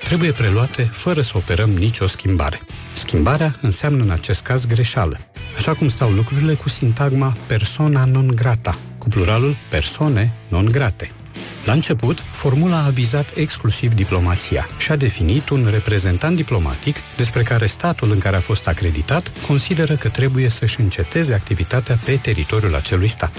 [0.04, 2.60] trebuie preluate fără să operăm nicio schimbare.
[2.94, 5.18] Schimbarea înseamnă în acest caz greșeală,
[5.56, 11.10] așa cum stau lucrurile cu sintagma persona non grata, cu pluralul persoane non grate.
[11.64, 17.66] La început, formula a vizat exclusiv diplomația și a definit un reprezentant diplomatic despre care
[17.66, 23.08] statul în care a fost acreditat consideră că trebuie să-și înceteze activitatea pe teritoriul acelui
[23.08, 23.32] stat.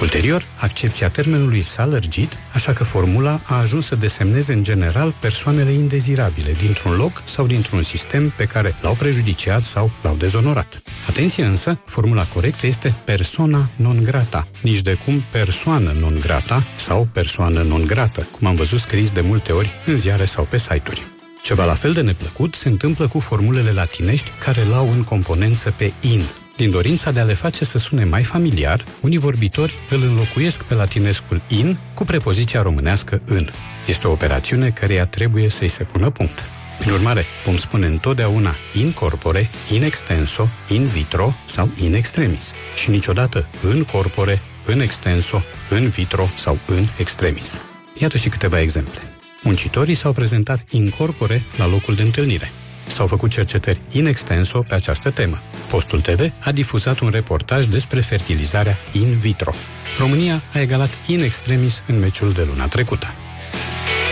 [0.00, 5.70] Ulterior, accepția termenului s-a lărgit, așa că formula a ajuns să desemneze în general persoanele
[5.70, 10.82] indezirabile dintr-un loc sau dintr-un sistem pe care l-au prejudiciat sau l-au dezonorat.
[11.08, 17.08] Atenție însă, formula corectă este persona non grata, nici de cum persoană non grata sau
[17.12, 21.02] persoană non grată, cum am văzut scris de multe ori în ziare sau pe site-uri.
[21.42, 25.92] Ceva la fel de neplăcut se întâmplă cu formulele latinești care l-au în componență pe
[26.00, 26.22] in,
[26.58, 30.74] din dorința de a le face să sune mai familiar, unii vorbitori îl înlocuiesc pe
[30.74, 33.48] latinescul in cu prepoziția românească în.
[33.86, 36.38] Este o operațiune căreia trebuie să-i se pună punct.
[36.78, 42.90] Prin urmare, vom spune întotdeauna in corpore, in extenso, in vitro sau in extremis și
[42.90, 47.58] niciodată în corpore, în extenso, în vitro sau în extremis.
[48.00, 49.00] Iată și câteva exemple.
[49.42, 52.50] Muncitorii s-au prezentat in corpore la locul de întâlnire.
[52.88, 55.40] S-au făcut cercetări in extenso pe această temă.
[55.70, 59.52] Postul TV a difuzat un reportaj despre fertilizarea in vitro.
[59.98, 63.06] România a egalat in extremis în meciul de luna trecută.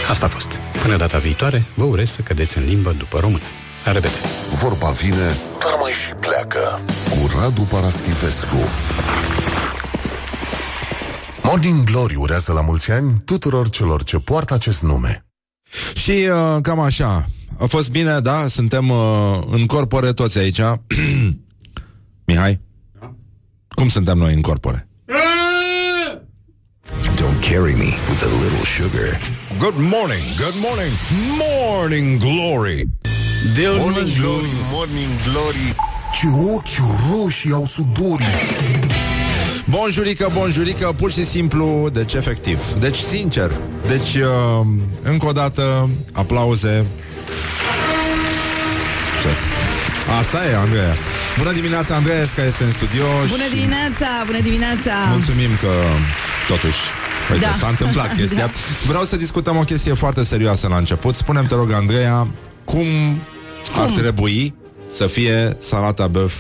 [0.09, 0.49] Asta a fost.
[0.83, 3.45] Până data viitoare, vă urez să cădeți în limbă după română.
[3.85, 4.21] La revedere!
[4.53, 6.81] Vorba vine, dar mai și pleacă.
[7.11, 8.69] Cu Radu Paraschivescu.
[11.43, 15.27] Morning Glory urează la mulți ani tuturor celor ce poartă acest nume.
[15.95, 17.27] Și uh, cam așa.
[17.59, 18.47] A fost bine, da?
[18.49, 20.61] Suntem uh, în corpore toți aici.
[22.27, 22.61] Mihai?
[23.69, 24.89] Cum suntem noi în corpore?
[27.17, 29.21] Don't carry me with a little sugar.
[29.59, 30.93] Good morning, good morning,
[31.39, 32.89] morning glory.
[33.79, 35.75] Morning Glory, Morning Glory,
[36.13, 38.27] ce ochi roșii au sudorii.
[39.67, 42.79] Bonjurică, bonjurică, pur și simplu, deci efectiv.
[42.79, 43.51] Deci sincer.
[43.87, 44.67] Deci, uh,
[45.03, 46.87] încă o dată, aplauze.
[49.23, 49.29] Ce
[50.21, 50.97] Asta e, Andreea.
[51.39, 53.05] Bună dimineața, Andreea, care este în studio.
[53.29, 54.93] Bună și dimineața, bună dimineața!
[55.11, 55.71] Mulțumim că,
[56.49, 56.79] totuși,
[57.33, 57.53] Uite, Da.
[57.59, 58.47] s-a întâmplat chestia.
[58.47, 58.53] Da.
[58.87, 61.15] Vreau să discutăm o chestie foarte serioasă la început.
[61.15, 62.29] Spune-mi, te rog, Andreea,
[62.65, 62.87] cum,
[63.79, 64.55] ar trebui
[64.93, 66.33] să fie salata băf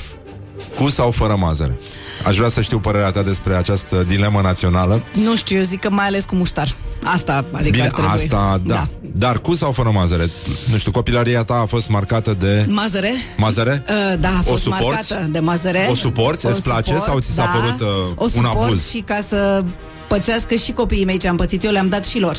[0.77, 1.79] cu sau fără mazăre?
[2.27, 5.03] Aș vrea să știu părerea ta despre această dilemă națională.
[5.13, 6.75] Nu știu, eu zic că mai ales cu muștar.
[7.05, 8.11] Asta, adică Bine, ar trebui.
[8.15, 8.75] asta, da.
[8.75, 8.89] da.
[9.13, 10.31] Dar cu sau fără mazăre?
[10.71, 12.67] Nu știu, copilăria ta a fost marcată de...
[12.69, 13.13] Mazăre?
[13.37, 13.85] Mazăre?
[13.89, 14.85] Uh, da, a O fost suporți?
[14.85, 15.89] marcată de mazăre.
[15.91, 16.47] O suporți?
[16.47, 17.59] Îți place sau ți s-a da.
[17.61, 17.87] părut, uh,
[18.17, 18.89] o un suport abuz?
[18.91, 19.65] și ca să
[20.09, 22.37] pățească și copiii mei ce am pățit eu, le-am dat și lor.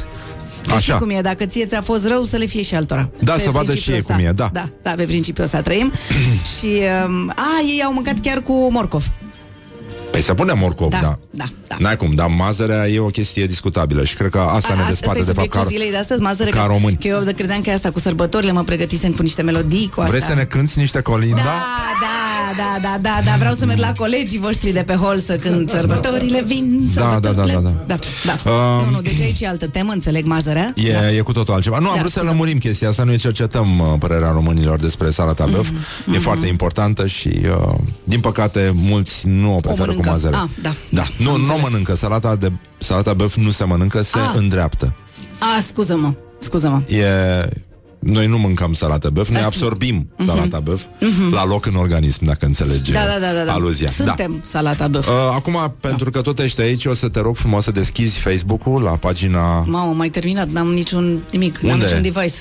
[0.68, 0.80] Că Așa.
[0.80, 3.10] știi cum e, dacă ție ți-a fost rău, să le fie și altora.
[3.24, 4.14] Da, Pe să vadă principiul și ei ăsta.
[4.14, 4.50] cum e, da.
[4.54, 5.92] Da, da, pe principiul ăsta trăim.
[6.58, 6.68] și,
[7.08, 9.06] um, a, ei au mâncat chiar cu morcov.
[10.12, 11.18] Păi să punem morcov, Da, da.
[11.32, 11.76] da, da.
[11.80, 15.20] N-ai cum, dar mazărea e o chestie discutabilă și cred că asta ne A- desparte
[15.20, 16.98] e de fapt ca, subiectul zilei de astăzi, mazăre, ca că, români.
[16.98, 20.00] că eu de credeam că e asta cu sărbătorile, mă pregătisem cu niște melodii cu
[20.02, 20.12] asta.
[20.12, 21.36] Vrei să ne cânti niște colinde?
[21.36, 22.18] Da, da,
[22.58, 25.70] da, da, da, da, vreau să merg la colegii voștri de pe hol să cânt
[25.70, 27.74] sărbătorile vin, Da, da, da, da, da.
[27.88, 28.52] da, da.
[28.52, 30.74] Um, Nu, nu, deci aici e altă temă, înțeleg mazărea.
[30.76, 31.12] E, da.
[31.12, 31.80] e cu totul altceva.
[31.80, 32.32] Nu, am Da, vrut să scuze.
[32.34, 33.04] lămurim chestia asta.
[33.04, 35.70] Noi cercetăm uh, părerea românilor despre salata băf.
[35.70, 37.28] Mhm, E foarte importantă și,
[37.68, 37.74] uh,
[38.04, 40.10] din păcate, mulți nu o preferă cu mănâncă.
[40.10, 40.36] mazăre.
[40.36, 40.74] Ah, da.
[40.90, 41.04] da.
[41.18, 41.96] Nu, nu o mănâncă.
[41.96, 44.34] Salata, de, salata băf nu se mănâncă, se Ah.
[44.38, 44.96] îndreaptă.
[45.40, 46.96] A, scuză-mă, scuză-mă.
[46.96, 47.06] E...
[48.00, 50.82] Noi nu mâncăm salată băf, noi absorbim salata băf
[51.32, 53.00] la loc în organism, dacă înțelegi Mhm.
[53.00, 53.54] Da, da, da, da, da.
[53.54, 53.90] aluzia.
[53.90, 55.08] Suntem salata băf.
[55.08, 58.82] Uh, acum, pentru că tot ești aici, o să te rog frumos să deschizi Facebook-ul
[58.82, 59.60] la pagina...
[59.66, 61.86] Mamă, mai terminat, n-am niciun nimic, n-am Unde?
[61.86, 62.36] niciun device.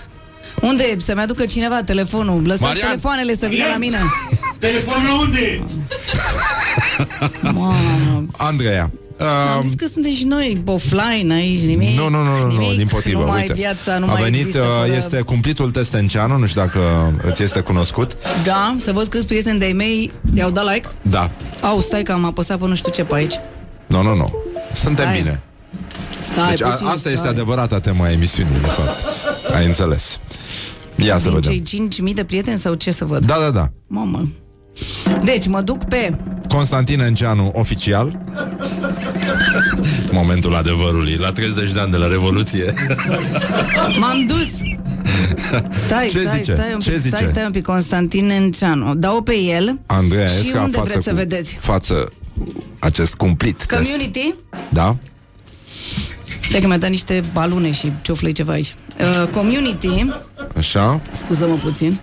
[0.63, 0.83] Unde?
[0.85, 1.01] e?
[1.01, 2.43] Să-mi aducă cineva telefonul.
[2.43, 2.87] Lăsați Marian!
[2.89, 3.99] telefoanele să vină la mine.
[4.59, 5.65] Telefonul unde?
[7.43, 8.27] Mamă.
[8.37, 8.91] Andreea.
[9.19, 11.99] Am Uh, zis că suntem și noi offline aici, nimic.
[11.99, 13.21] nu, nu, nu, nu, nimic, nu, din potrivă.
[13.21, 13.53] Nu mai uite.
[13.53, 14.93] viața, nu A mai venit, există uh, fără...
[14.97, 16.81] este cumplitul Testenceanu, nu știu dacă
[17.23, 18.17] îți este cunoscut.
[18.45, 20.89] Da, să văd câți prieteni de-ai mei i-au dat like.
[21.03, 21.31] Da.
[21.61, 23.35] Au, stai că am apăsat pe nu știu ce pe aici.
[23.87, 24.33] Nu, nu, nu.
[24.75, 25.17] Suntem Stai.
[25.21, 25.41] bine.
[26.23, 27.13] Stai Deci a, puțin, asta stai.
[27.13, 29.05] este adevărata tema a emisiunii, de fapt.
[29.57, 30.19] Ai înțeles.
[30.97, 31.53] Ia să Din vedem.
[31.65, 33.25] cei 5.000 de prieteni sau ce să văd?
[33.25, 33.69] Da, da, da.
[33.87, 34.29] Mamă.
[35.25, 36.19] Deci, mă duc pe...
[36.49, 38.19] Constantin Enceanu, oficial.
[40.13, 42.75] Momentul adevărului, la 30 de ani de la Revoluție.
[44.01, 44.49] M-am dus!
[45.87, 46.53] Stai, Ce stai, zice?
[46.55, 47.17] stai un pic, Ce zice?
[47.17, 48.95] stai, stai un pic, Constantin Enceanu.
[48.95, 51.57] Dau pe el Andreea și Esca, unde față vreți să cu, vedeți?
[51.61, 52.13] Față
[52.79, 53.81] acest cumplit test.
[53.83, 54.35] Community?
[54.69, 54.97] Da?
[56.49, 58.75] Stai că mi-a dat niște balune și ciuflăi ceva aici.
[59.01, 60.07] Uh, community,
[60.57, 61.01] Așa?
[61.13, 61.99] scuză-mă puțin.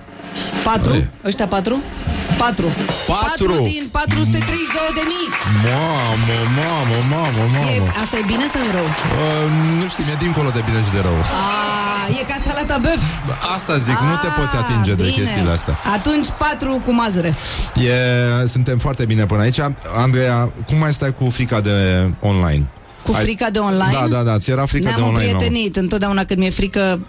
[0.63, 1.07] 4, Ai.
[1.25, 1.47] ăștia
[2.43, 2.67] 4?
[3.07, 3.23] 4.
[3.27, 3.53] Patru?
[3.73, 5.27] din 432 de mii.
[5.67, 7.85] Mamă, mamă, mamă, mamă.
[8.03, 8.87] Asta e bine sau e rău?
[8.87, 9.45] Uh,
[9.79, 11.17] nu știu, e dincolo de bine și de rău.
[11.41, 11.51] A,
[12.19, 13.03] e ca salata băf.
[13.55, 15.17] Asta zic, nu te poți atinge de bine.
[15.19, 15.75] chestiile astea.
[15.97, 17.31] Atunci 4 cu mazăre.
[17.93, 17.97] E,
[18.55, 19.59] suntem foarte bine până aici.
[20.05, 20.37] Andreea,
[20.67, 21.75] cum mai stai cu frica de
[22.31, 22.65] online?
[23.03, 23.95] Cu frica de online?
[23.99, 25.25] Da, da, da, ți era frică Ne-am de online.
[25.25, 25.31] mamă.
[25.31, 25.75] împrietenit.
[25.75, 26.99] Întotdeauna când mi-e frică,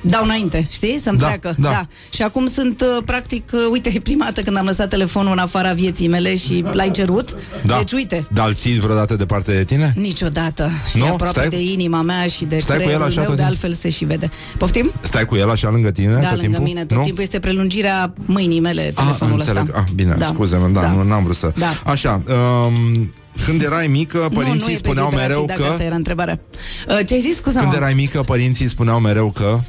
[0.00, 1.00] dau înainte, știi?
[1.02, 1.54] Să-mi Da, treacă.
[1.58, 1.86] da.
[2.14, 5.38] Și acum sunt, uh, practic, uh, uite, e prima dată când am lăsat telefonul în
[5.38, 7.34] afara vieții mele și l-ai cerut.
[7.66, 7.76] Da.
[7.76, 9.92] Deci, uite, Dar îl ții vreodată departe de tine?
[9.96, 10.70] niciodată.
[10.94, 11.04] Nu?
[11.04, 13.36] E aproape Stai- de inima mea și de Stai cu el creierul așa meu, tot
[13.36, 13.64] de timpul?
[13.66, 14.30] altfel se și vede.
[14.58, 14.92] Poftim?
[15.00, 16.62] Stai cu el așa lângă tine da, tot lângă timpul?
[16.64, 16.84] mine.
[16.84, 17.02] Tot nu?
[17.04, 19.50] timpul este prelungirea mâinii mele, Ah, telefonul ăsta.
[19.52, 19.76] înțeleg.
[19.76, 20.26] Ah, bine, Da.
[20.26, 20.92] scuze-mă, da, Da.
[20.92, 21.52] nu n-am vrut să...
[21.56, 21.66] Da.
[21.84, 22.22] Așa,
[22.66, 23.12] um,
[23.44, 25.68] când erai mică, părinții nu, nu spuneau de mereu dacă că...
[25.68, 26.40] asta era întrebarea.
[26.88, 29.60] Uh, ce ai zis, scuza Când erai mică, părinții spuneau mereu că...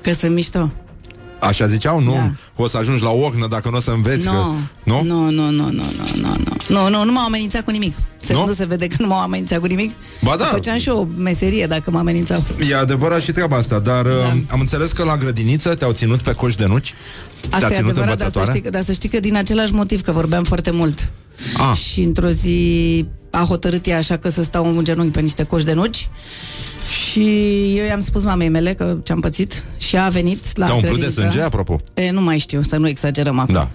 [0.00, 0.70] Că sunt mișto.
[1.40, 2.00] Așa ziceau?
[2.00, 2.12] Nu.
[2.12, 2.32] Da.
[2.56, 4.24] O să ajungi la ochnă dacă nu o să înveți.
[4.24, 4.32] No.
[4.32, 4.38] Că...
[4.84, 5.02] Nu?
[5.02, 5.82] Nu, nu, nu, nu, nu,
[6.14, 6.56] nu, nu.
[6.68, 7.96] Nu, nu, nu m-au amenințat cu nimic.
[8.20, 8.46] Să nu?
[8.46, 9.92] nu se vede că nu m-au amenințat cu nimic.
[10.20, 10.44] Ba da.
[10.44, 12.42] Făceam și o meserie dacă m-au amenințat.
[12.70, 14.10] E adevărat și treaba asta, dar da.
[14.10, 16.94] Um, am înțeles că la grădiniță te-au ținut pe coș de nuci.
[17.50, 18.50] Asta te-a e ținut adevărat, dar să, învățătoare?
[18.50, 21.10] știi, că- dar să știi că din același motiv, că vorbeam foarte mult.
[21.70, 21.76] Ah.
[21.76, 25.64] Și într-o zi a hotărât ea așa că să stau în genunchi pe niște coși
[25.64, 26.08] de nuci
[27.10, 27.20] Și
[27.76, 30.98] eu i-am spus mamei mele că ce-am pățit și a venit la Te-a umplut de
[31.00, 31.20] grădiniță.
[31.20, 31.80] sânge, apropo?
[31.94, 33.54] E, nu mai știu, să nu exagerăm acum.
[33.54, 33.70] Da.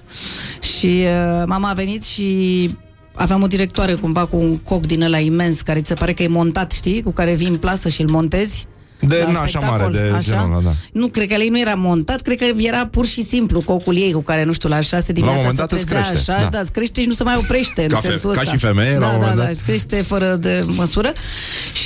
[0.78, 2.70] Și uh, mama a venit și
[3.13, 6.24] aveam o directoare cumva cu un coc din ăla imens, care ți se pare că
[6.24, 7.01] e montat, știi?
[7.01, 8.65] Cu care vii în plasă și îl montezi.
[9.00, 10.72] De La na, așa spectacol, mare, de genul ăla, da.
[10.91, 13.95] Nu, cred că la ei nu era montat, cred că era pur și simplu cocul
[13.98, 16.41] ei cu care, nu știu, la șase dimineața moment se dat îți trezea crește, așa,
[16.41, 16.48] da.
[16.50, 18.52] da, îți crește și nu se mai oprește Ca în fe- sensul ca ăsta.
[18.54, 19.52] și femeie, la da, un da, moment da, dat.
[19.52, 21.12] îți crește fără de măsură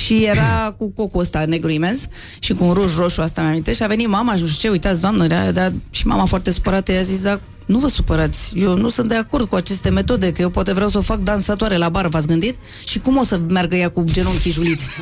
[0.04, 2.00] și era cu cocul ăsta negru imens
[2.38, 4.60] și cu un ruj roșu, asta mi aminte, și a venit mama și nu știu
[4.60, 8.52] ce, uitați, doamnă, da, da, și mama foarte supărată i-a zis, da, nu vă supărați,
[8.56, 11.18] eu nu sunt de acord cu aceste metode, că eu poate vreau să o fac
[11.18, 12.56] dansatoare la bar, v-ați gândit?
[12.84, 14.84] Și cum o să meargă ea cu genunchii juliți?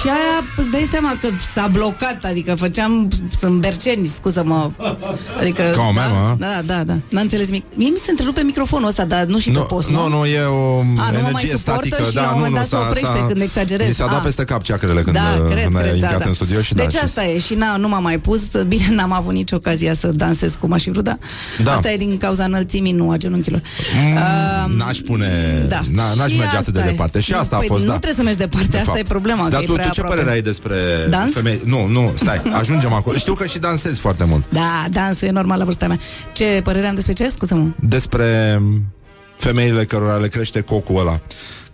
[0.00, 4.70] Și aia, îți dai seama că s-a blocat, adică făceam sunt berceni, scuză-mă.
[5.40, 7.64] Adică, Ca o memă, da, da, da, da, n-a înțeles mic.
[7.76, 10.40] Mie mi se întrerupe microfonul ăsta, dar nu și pe Nu, post, nu, nu, e
[10.42, 12.08] o A, nu mă mai energie suportă statică.
[12.08, 13.86] și da, la un nu, moment nu, dat se s-a- oprește s-a- când exagerez.
[13.88, 14.20] Mi s-a dat A.
[14.20, 16.24] peste cap ceacrele când da, uh, cred, mi-a cred, da, intrat da.
[16.28, 16.82] în studio și da.
[16.82, 19.94] Deci și- asta e și n-a, nu m-am mai pus Bine, n-am avut nici ocazia
[19.94, 21.18] să dansez cum aș fi vrut, da?
[21.64, 21.72] Da.
[21.74, 23.62] Asta e din cauza înălțimii, nu a genunchilor
[24.66, 25.26] Mm, N-aș pune,
[25.68, 25.80] da.
[25.92, 26.90] na, n-aș Și merge atât de asta e.
[26.90, 27.20] departe.
[27.20, 27.98] Și asta Păi a fost, nu da.
[27.98, 28.98] trebuie să mergi departe, De asta fapt.
[29.04, 30.16] e problema, Dar că e tu, tu prea ce aproape.
[30.20, 30.74] părere ai despre
[31.10, 31.32] Dans?
[31.32, 31.60] femei?
[31.64, 33.16] Nu, nu, stai, ajungem acolo.
[33.16, 34.46] Știu că și dansezi foarte mult.
[34.50, 35.98] Da, dansul e normal la vârsta mea.
[36.32, 37.28] Ce părere am despre ce?
[37.28, 37.66] Scuză-mă.
[37.80, 38.60] Despre
[39.36, 41.20] femeile cărora le crește cocul ăla.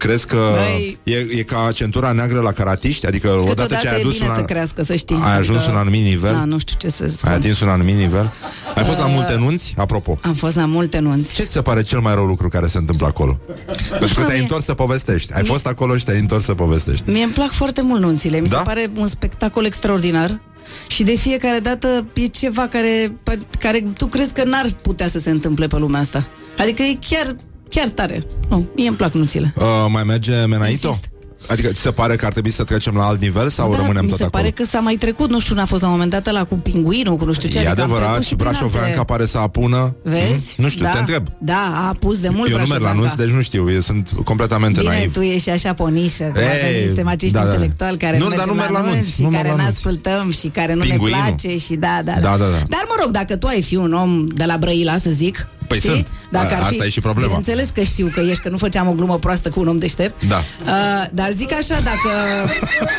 [0.03, 3.07] Crezi că Băi- e, e ca centura neagră la caratiști?
[3.07, 4.45] Adică odată Câteodată ce ai e adus bine un să an...
[4.47, 5.19] crească, să știi.
[5.23, 6.33] ai ajuns un anumit nivel?
[6.33, 7.29] Da, nu știu ce să spun.
[7.31, 8.33] Ai atins un anumit nivel?
[8.75, 9.75] Ai fost la Uh, multe nunți?
[9.77, 10.19] Apropo.
[10.23, 11.35] Am fost la multe nunți.
[11.35, 13.41] Ce ți se pare cel mai rău lucru care se întâmplă acolo?
[13.99, 15.33] Pentru că te-ai întors să povestești.
[15.33, 17.11] Ai fost acolo și te-ai întors să povestești.
[17.11, 18.41] Mie îmi plac foarte mult nunțile.
[18.41, 18.57] Mi Da?
[18.57, 20.41] se pare un spectacol extraordinar.
[20.87, 25.19] Și de fiecare dată e ceva care, pe- care tu crezi că n-ar putea să
[25.19, 26.29] se întâmple pe lumea asta.
[26.59, 27.37] Adică e chiar,
[27.73, 28.23] chiar tare.
[28.49, 29.55] Nu, mie îmi plac nunțile.
[29.57, 30.99] Uh, mai merge Menaito?
[31.49, 34.03] Adică ți se pare că ar trebui să trecem la alt nivel sau da, rămânem
[34.05, 34.43] mi tot se acolo?
[34.43, 36.55] pare că s-a mai trecut, nu știu, n-a fost la un moment dat la cu
[36.55, 37.57] pinguinul, cu nu știu ce.
[37.59, 39.97] E adică am adevărat trecut și prin Brașoveanca alte- pare să apună.
[40.03, 40.23] Vezi?
[40.33, 40.63] Mhm.
[40.63, 41.27] Nu știu, da, te întreb.
[41.39, 43.01] Da, a pus de mult Eu nu merg la Brașoveanca.
[43.01, 45.13] nunți, deci nu știu, eu sunt completamente Bine, naiv.
[45.13, 47.47] tu ești așa ponișă, că Ei, suntem acești da, da.
[47.49, 49.49] intelectuali care Nu, nu, dar mergem nu merg la nunți, nunți și nu merg care
[49.57, 49.77] la ne nunți.
[49.87, 51.09] ascultăm și care nu Pinguinul.
[51.19, 52.45] ne place și da, da, Da, da, da.
[52.69, 55.79] Dar mă rog, dacă tu ai fi un om de la Brăila, să zic, Păi
[55.79, 55.91] știi?
[55.91, 56.07] sunt.
[56.31, 57.27] Dacă A- ar fi, asta e și problema.
[57.37, 60.25] Bineînțeles că știu că ești, că nu făceam o glumă proastă cu un om deștept.
[60.25, 60.37] Da.
[60.37, 62.11] Uh, dar zic așa, dacă,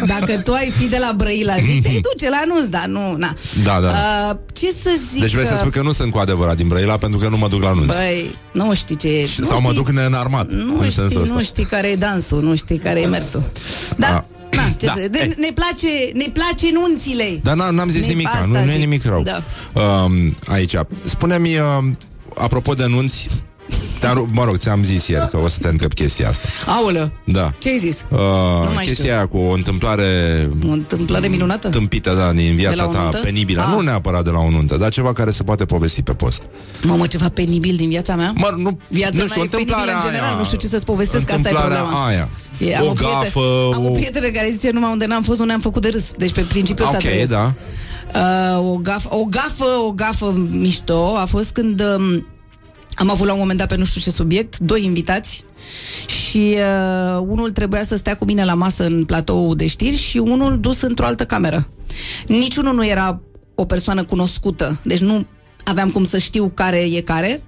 [0.06, 3.34] dacă tu ai fi de la Brăila, zic, te duce la anunț, dar nu, na.
[3.64, 3.88] Da, da.
[3.88, 5.22] Uh, ce să zic?
[5.22, 7.38] Deci vrei să că- spui că nu sunt cu adevărat din Brăila pentru că nu
[7.38, 7.88] mă duc la nunți.
[7.98, 9.26] Băi, nu știi ce e.
[9.26, 10.52] Și- nu Sau mă știi- duc neînarmat.
[10.52, 11.36] nu în știi, sensul ăsta.
[11.36, 13.44] nu știi care e dansul, nu știi care e mersul.
[13.98, 14.26] Da, A.
[14.56, 14.92] na, ce Da.
[14.94, 17.40] să, de, ne, place, ne place nunțile.
[17.44, 18.80] Dar n- n-am zis Ne- nimic, asta nu, nu e zic.
[18.80, 19.22] nimic rău.
[19.22, 19.44] Da.
[19.82, 20.76] Um, aici.
[21.04, 21.98] Spune-mi, um,
[22.38, 23.28] apropo de nunți,
[24.00, 26.48] te-am, ru- mă rog, ți-am zis ieri că o să te întreb chestia asta.
[26.66, 27.54] Aoleu, Da.
[27.60, 28.06] ce ai zis?
[28.10, 28.20] Uh,
[28.76, 29.12] mai chestia știu.
[29.14, 31.70] aia cu o întâmplare O întâmplare minunată?
[31.70, 33.18] tâmpită, da, din De viața la o ta nuntă?
[33.24, 33.62] penibilă.
[33.62, 33.68] Ah.
[33.76, 36.44] Nu neapărat de la o nuntă, dar ceva care se poate povesti pe post.
[36.84, 38.34] Mamă, ceva penibil din viața mea?
[38.36, 40.38] Mă, nu, Viața nu mea știu, e penibilă în întâmplarea general, aia.
[40.38, 42.06] nu știu ce să-ți povestesc, asta e Întâmplarea problema.
[42.08, 42.30] aia.
[42.58, 43.92] E, am o prietenă- gafă, Am o o...
[43.92, 46.12] prietenă care zice numai unde n-am fost, nu ne-am făcut de râs.
[46.18, 47.32] Deci pe principiul ăsta Ok, trăiesc.
[47.32, 47.54] da.
[48.16, 52.26] Uh, o, gafă, o gafă, o gafă mișto a fost când um,
[52.96, 55.44] am avut la un moment dat pe nu știu ce subiect, doi invitați
[56.08, 60.18] și uh, unul trebuia să stea cu mine la masă în platou de știri și
[60.18, 61.68] unul dus într-o altă cameră.
[62.28, 63.22] Niciunul nu era
[63.56, 65.26] o persoană cunoscută, deci nu
[65.64, 67.44] aveam cum să știu care e care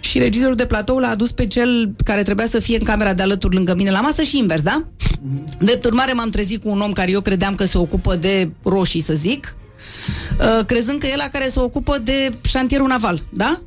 [0.00, 3.22] și regizorul de platou l-a adus pe cel care trebuia să fie în camera de
[3.22, 4.84] alături lângă mine la masă și invers, da?
[5.58, 9.00] Drept urmare m-am trezit cu un om care eu credeam că se ocupă de roșii,
[9.00, 9.61] să zic, uh,
[10.66, 13.60] crezând că e la care se ocupă de șantierul naval, da?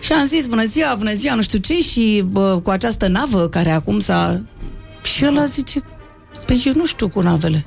[0.00, 3.48] Și am zis, bună ziua, bună ziua, nu știu ce, și bă, cu această navă
[3.48, 4.40] care acum s-a...
[5.02, 5.82] Și ăla zice,
[6.46, 7.64] păi eu nu știu cu navele.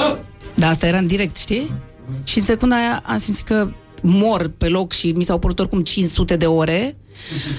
[0.54, 1.72] Dar asta era în direct, știi?
[2.24, 3.68] Și în secunda aia am simțit că
[4.02, 6.96] mor pe loc și mi s-au părut oricum 500 de ore.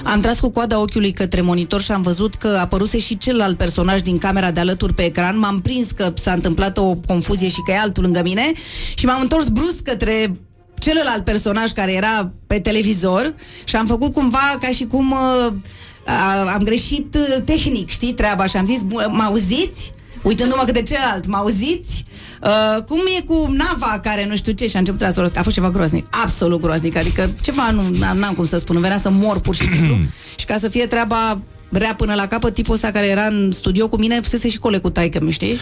[0.04, 4.02] Am tras cu coada ochiului către monitor și am văzut că apăruse și celălalt personaj
[4.02, 5.40] din camera de alături pe ecran.
[5.40, 8.52] M-am prins că s-a întâmplat o confuzie și că e altul lângă mine
[8.96, 10.38] și m-am întors brusc către
[10.80, 13.34] celălalt personaj care era pe televizor
[13.64, 15.54] și am făcut cumva ca și cum uh,
[16.06, 19.94] a, am greșit uh, tehnic, știi, treaba și am zis, "Bă, mă auziți?
[20.24, 22.06] Uitându-mă către celălalt, mă auziți?
[22.42, 25.56] Uh, cum e cu nava care nu știu ce și a început să A fost
[25.56, 29.10] ceva groaznic, absolut groaznic, adică ceva nu n-am, n-am cum să spun, îmi venea să
[29.10, 29.96] mor pur și simplu
[30.40, 31.40] și ca să fie treaba
[31.74, 34.82] rea până la capăt, tipul ăsta care era în studio cu mine, fusese și coleg
[34.82, 35.58] cu taică mi știi?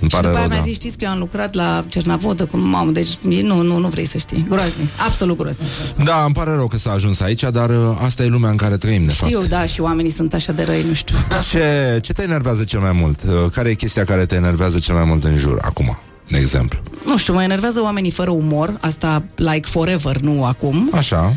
[0.00, 0.62] Îmi Și pare după aia rău, mi-a da.
[0.62, 4.04] zis, știți că eu am lucrat la Cernavodă cu mamă, deci nu, nu, nu vrei
[4.04, 4.46] să știi.
[4.48, 5.66] Groaznic, absolut groaznic.
[6.04, 8.76] Da, îmi pare rău că s-a ajuns aici, dar uh, asta e lumea în care
[8.76, 9.32] trăim, de fapt.
[9.32, 11.16] Știu, da, și oamenii sunt așa de răi, nu știu.
[11.50, 13.22] Ce, ce te enervează cel mai mult?
[13.22, 16.78] Uh, Care e chestia care te enervează cel mai mult în jur, acum, de exemplu?
[17.04, 20.90] Nu știu, mă enervează oamenii fără umor, asta like forever, nu acum.
[20.92, 21.34] Așa.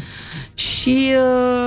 [0.54, 1.12] Și,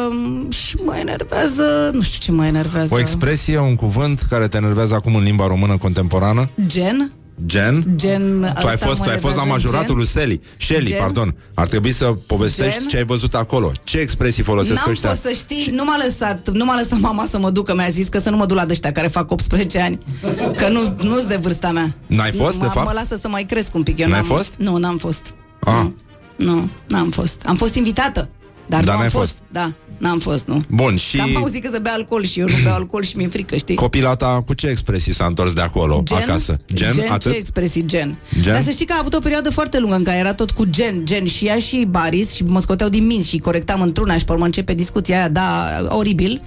[0.09, 2.95] uh, și mă enervează, nu știu ce mă enervează.
[2.95, 6.45] O expresie, un cuvânt care te enervează acum în limba română contemporană?
[6.67, 7.13] Gen?
[7.47, 7.85] Gen?
[7.97, 9.97] Gen, Tu ai asta fost, mă tu ai fost la enervează, majoratul gen?
[9.97, 10.41] lui Sally.
[10.59, 10.99] Shelly, Gen?
[10.99, 11.37] pardon.
[11.55, 12.89] Ar trebui să povestești Gen?
[12.89, 13.73] ce ai văzut acolo.
[13.85, 15.09] Ce expresii folosesc N-am ăștia?
[15.09, 18.09] fost să știi, nu m-a lăsat, nu m-a lăsat mama să mă ducă, mi-a zis
[18.09, 19.99] că să nu mă duc la ăștia care fac 18 ani,
[20.57, 21.95] că nu nu de vârsta mea.
[22.07, 22.87] N-ai fost, mă, de fapt?
[22.87, 23.99] Mă lasă să mai cresc un pic.
[23.99, 24.55] Eu N-ai n-am, fost?
[24.59, 25.35] Nu, n-am fost.
[25.61, 25.87] Ah.
[26.37, 27.43] Nu, n-am fost.
[27.47, 28.29] Am fost invitată,
[28.67, 29.27] dar, Dar nu am n-ai fost.
[29.27, 29.43] fost.
[29.53, 30.63] Da, n-am fost, nu.
[30.69, 33.17] Bun, și Că am auzit că să bea alcool și eu nu beau alcool și
[33.17, 33.75] mi-e frică, știi?
[33.75, 36.57] copila ta cu ce expresii s-a întors de acolo, acasă?
[36.75, 37.33] Gen, gen atât?
[37.33, 38.19] ce expresii gen.
[38.41, 38.53] Gen?
[38.53, 40.65] Dar să știi că a avut o perioadă foarte lungă în care era tot cu
[40.65, 44.25] gen, gen și ea și Baris și mă scoteau din minți și corectam într-una și
[44.25, 46.43] pe urmă începe discuția aia, da, oribil.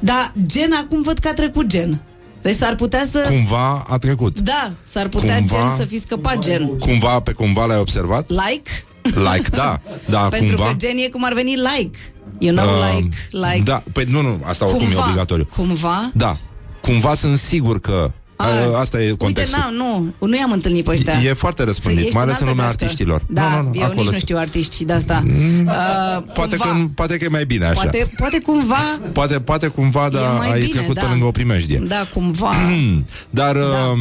[0.00, 2.02] Dar gen acum văd că a trecut gen.
[2.42, 3.24] Deci s-ar putea să...
[3.28, 4.40] Cumva a trecut.
[4.40, 6.66] Da, s-ar putea Cumva- gen să fi scăpat gen.
[6.78, 8.28] Cumva, pe cumva l-ai observat?
[8.28, 8.70] Like?
[9.04, 9.80] Like, da.
[10.08, 10.70] Da, Pentru cumva.
[10.70, 11.98] că gen e cum ar veni like.
[12.38, 13.62] You know, Uh, like, like.
[13.64, 15.48] Da, păi nu, nu, asta oricum cumva, e obligatoriu.
[15.56, 16.10] Cumva?
[16.14, 16.36] Da,
[16.80, 18.46] cumva sunt sigur că a,
[18.78, 19.58] asta e Uite, contextul.
[19.72, 21.12] n nu, nu i-am întâlnit pe ăștia.
[21.22, 22.84] E foarte răspândit, Ești mai ales în altă lumea gașcă.
[22.84, 23.22] artiștilor.
[23.28, 24.22] Da, Nu, nu, nu, eu acolo nici nu sunt.
[24.22, 25.22] știu artiști și de asta.
[25.26, 27.74] Uh, Poate că, cumva, poate că e mai bine așa.
[27.74, 31.00] poate, poate cumva, Poate, poate cumva, dar mai ai bine, trecut da.
[31.00, 31.78] pe lângă o primejdie.
[31.88, 32.50] da, cumva.
[33.30, 33.94] Dar da.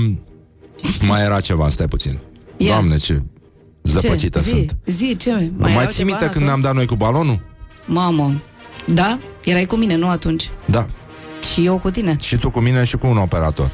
[1.08, 2.18] mai era ceva, stai puțin.
[2.58, 2.68] Ia.
[2.72, 3.22] Doamne, ce
[3.84, 4.50] zăpăcită ce?
[4.50, 4.76] sunt.
[4.86, 5.32] Zi, zi, ce?
[5.32, 6.46] Mai, Mai, erau ții ceva minte când nasol?
[6.46, 7.40] ne-am dat noi cu balonul?
[7.86, 8.32] Mamă,
[8.86, 9.18] da?
[9.44, 10.50] Erai cu mine, nu atunci?
[10.66, 10.86] Da.
[11.54, 12.16] Și eu cu tine?
[12.22, 13.70] Și tu cu mine și cu un operator,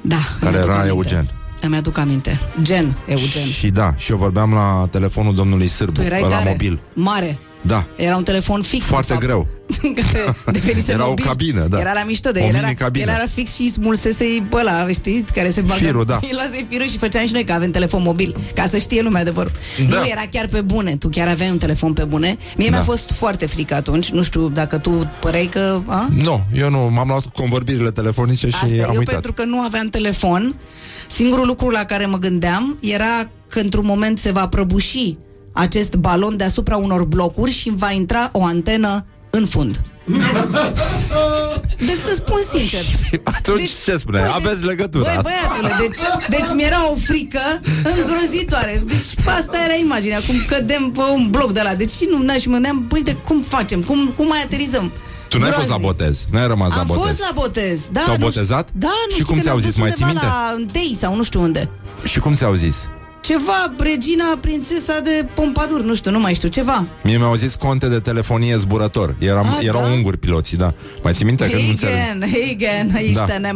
[0.00, 0.16] Da.
[0.40, 0.88] care îmi aduc era aminte.
[1.14, 1.28] Eugen.
[1.62, 2.40] Îmi aduc aminte.
[2.62, 3.42] Gen, Eugen.
[3.58, 6.48] Și da, și eu vorbeam la telefonul domnului Sârbu, Tu erai la tare.
[6.50, 6.80] mobil.
[6.94, 7.38] Mare.
[7.62, 8.84] Da, Era un telefon fix.
[8.84, 9.26] foarte de fapt.
[9.26, 9.46] greu.
[10.12, 11.24] Care devenise Era o mobil.
[11.24, 11.78] cabină, da.
[11.78, 12.48] Era la mișto de O el.
[12.54, 13.10] Era, mini-cabină.
[13.10, 15.74] el era fix și smulsese pe ăla, știi, care se bagă.
[15.84, 16.14] Firul, da.
[16.22, 19.20] Îi luase firul și făceam și noi că avem telefon mobil, ca să știe lumea
[19.20, 19.52] adevărul.
[19.88, 19.98] Da.
[19.98, 20.96] Nu, era chiar pe bune.
[20.96, 22.38] Tu chiar aveai un telefon pe bune.
[22.56, 22.76] Mie Da.
[22.76, 24.08] mi-a fost foarte frică atunci.
[24.10, 25.80] Nu știu dacă tu păreai că...
[25.86, 26.08] A?
[26.22, 29.12] Nu, eu nu, m-am luat cu convorbirile telefonice și Asta, am eu uitat.
[29.12, 30.54] pentru că nu aveam telefon,
[31.06, 35.16] singurul lucru la care mă gândeam era că într-un moment se va prăbuși
[35.52, 39.80] acest balon deasupra unor blocuri și va intra o antenă în fund.
[41.78, 42.80] Deci îți spun sincer.
[43.22, 44.18] Atunci ce spune?
[44.18, 45.10] băi, Aveți legătura.
[45.12, 45.98] Băi, băiatule, deci,
[46.28, 47.40] deci mi-era o frică
[47.84, 48.82] îngrozitoare.
[48.86, 51.74] Deci asta era imaginea, cum cădem pe un bloc de la.
[51.74, 53.82] Deci și nu și mă gândeam, băi, de cum facem?
[53.82, 54.92] Cum, cum mai aterizăm?
[55.28, 55.86] Tu n-ai fost la Groaznic.
[55.86, 57.04] botez, n-ai rămas la Am botez.
[57.04, 58.00] fost la botez, da.
[58.00, 58.66] Te-au nu botezat?
[58.68, 60.66] Știu, da, nu Și știu cum că ți-au ne-am zis, dus mai ții undeva minte?
[60.72, 61.70] La Dei sau nu știu unde.
[62.04, 62.76] Și cum ți-au zis?
[63.20, 66.84] Ceva, regina, prințesa de Pompadour, nu știu, nu mai știu, ceva.
[67.02, 69.14] Mie mi-au zis conte de telefonie zburător.
[69.18, 69.86] Eram, Ah, erau da?
[69.92, 70.72] unguri piloții, da.
[71.02, 71.94] Mai ții minte că nu înțeleg?
[71.94, 73.24] Hagen, Hagen, aici Da.
[73.40, 73.50] da.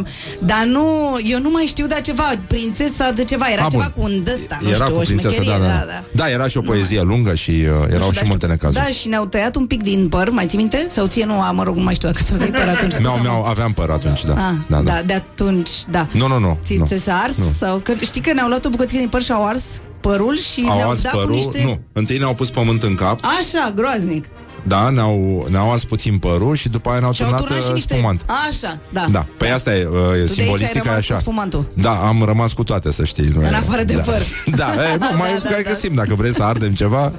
[0.45, 4.03] Dar nu, eu nu mai știu de ceva, prințesa de ceva, era Ah, ceva bun.
[4.03, 5.85] cu un dăsta, nu Era știu, cu o prințesa, șmecherie, da, da, da, da.
[5.85, 6.03] da.
[6.23, 8.83] Da, era și o poezie lungă și uh, erau și multe necazuri.
[8.85, 10.85] Da, și ne-au tăiat un pic din păr, mai ții minte?
[10.89, 12.93] Sau ție nu, a, mă rog, nu mai știu dacă ți-o păr atunci.
[13.03, 14.33] Mi-au, mi-au, aveam păr atunci, da.
[14.33, 14.81] Ah, da, da.
[14.91, 16.07] da, de atunci, da.
[16.11, 16.57] Nu, nu, nu.
[16.65, 16.85] Ți, nu.
[16.85, 17.35] ți s-a ars?
[17.37, 17.45] Nu.
[17.57, 19.54] Sau, că, știi că ne-au luat o bucățică din păr și au ars
[20.01, 21.63] părul și Au ne-au ars dat părul, cu niște...
[21.63, 21.79] nu.
[21.93, 24.25] Întâi ne-au pus pământ în cap, Așa, groaznic.
[24.63, 27.75] da, ne-au, ne-au ars puțin părul și după aia ne-au Și-au turnat turnat și uh,
[27.75, 27.93] niște...
[27.93, 28.25] spumant.
[28.49, 29.07] Așa, da.
[29.11, 31.13] Da, păi asta e, uh, Tu de aici ai simbolistica e rămas așa.
[31.13, 31.67] cu spumantul.
[31.73, 33.27] Da, am rămas cu toate, să știi.
[33.27, 34.01] Nu În e- afară de da.
[34.01, 34.21] păr.
[34.61, 37.11] Da, e, nu, mai Da, mai da, găsim, dacă vrei să ardem ceva,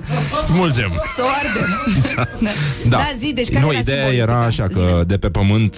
[0.45, 0.93] smulgem.
[1.16, 1.68] Să o ardem.
[2.89, 2.97] Da.
[2.97, 4.32] Da, zi, deci care nu, era ideea simbolistica?
[4.32, 5.76] era așa că de pe pământ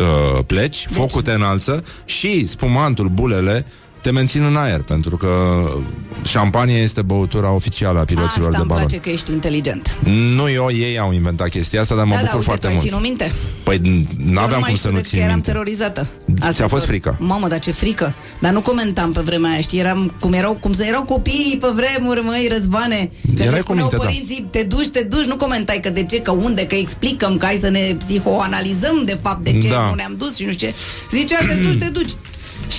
[0.00, 0.96] uh, pleci, deci.
[0.96, 3.66] focul te înalță și spumantul, bulele,
[4.00, 5.62] te mențin în aer, pentru că
[6.24, 8.84] șampania este băutura oficială a piloților Asta de îmi balon.
[8.86, 9.98] place că ești inteligent.
[10.36, 12.72] Nu eu, ei au inventat chestia asta, dar mă da, bucur da, uite, foarte tu
[12.72, 12.86] ai mult.
[12.86, 13.32] ținut minte?
[13.64, 15.50] Păi Eu n-aveam mai cum să știu nu decât țin eram minte.
[15.50, 16.06] terorizată.
[16.40, 16.90] Ți-a e fost tot.
[16.90, 17.16] frică?
[17.20, 18.14] Mamă, dar ce frică.
[18.40, 19.78] Dar nu comentam pe vremea aia, știi?
[19.78, 23.10] Eram, cum erau, cum să erau copiii pe vremuri, măi, răzbane.
[23.36, 24.02] Că Erai ne cu spuneau minte, da.
[24.10, 27.44] părinții, te duci, te duci, nu comentai că de ce, că unde, că explicăm, că
[27.46, 29.86] hai să ne psihoanalizăm de fapt de ce Da.
[29.88, 30.74] nu ne-am dus și nu știu ce.
[31.10, 32.10] Zicea, te duci, te duci.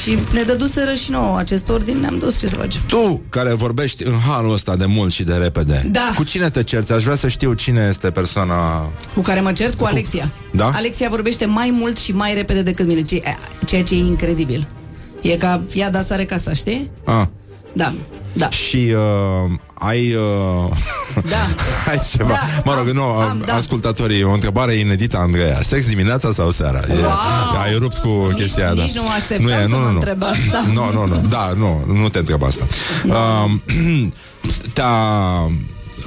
[0.01, 2.81] Și ne dăduseră și nouă acest ordin, ne-am dus, ce să facem?
[2.87, 6.11] Tu, care vorbești în halul ăsta de mult și de repede, Da.
[6.15, 6.91] cu cine te cerți?
[6.93, 8.89] Aș vrea să știu cine este persoana...
[9.13, 9.73] Cu care mă cert?
[9.77, 10.31] Cu Alexia.
[10.51, 10.71] Da?
[10.75, 13.23] Alexia vorbește mai mult și mai repede decât mine, ce-
[13.65, 14.67] ceea ce e incredibil.
[15.21, 16.89] E ca ea da sare casa, știi?
[17.05, 17.25] Ah,
[17.73, 17.93] Da.
[18.33, 18.49] Da.
[18.49, 20.13] Și uh, ai...
[20.13, 20.69] Uh,
[21.29, 21.37] da.
[21.91, 22.29] ai ceva.
[22.29, 23.53] Da, mă rog, am, nu, am, da.
[23.55, 25.59] ascultătorii, o întrebare inedită, Andreea.
[25.61, 26.77] Sex dimineața sau seara?
[26.77, 26.93] E,
[27.63, 28.81] ai rupt cu chestia aia, da.
[28.81, 29.95] nici nu mă așteptam nu e, să nu, mă nu, nu.
[29.97, 30.65] întreb asta.
[30.73, 31.27] Nu, nu, nu.
[31.29, 32.63] Da, nu, nu te întreb asta.
[33.05, 33.51] Uh,
[34.73, 35.43] te-a...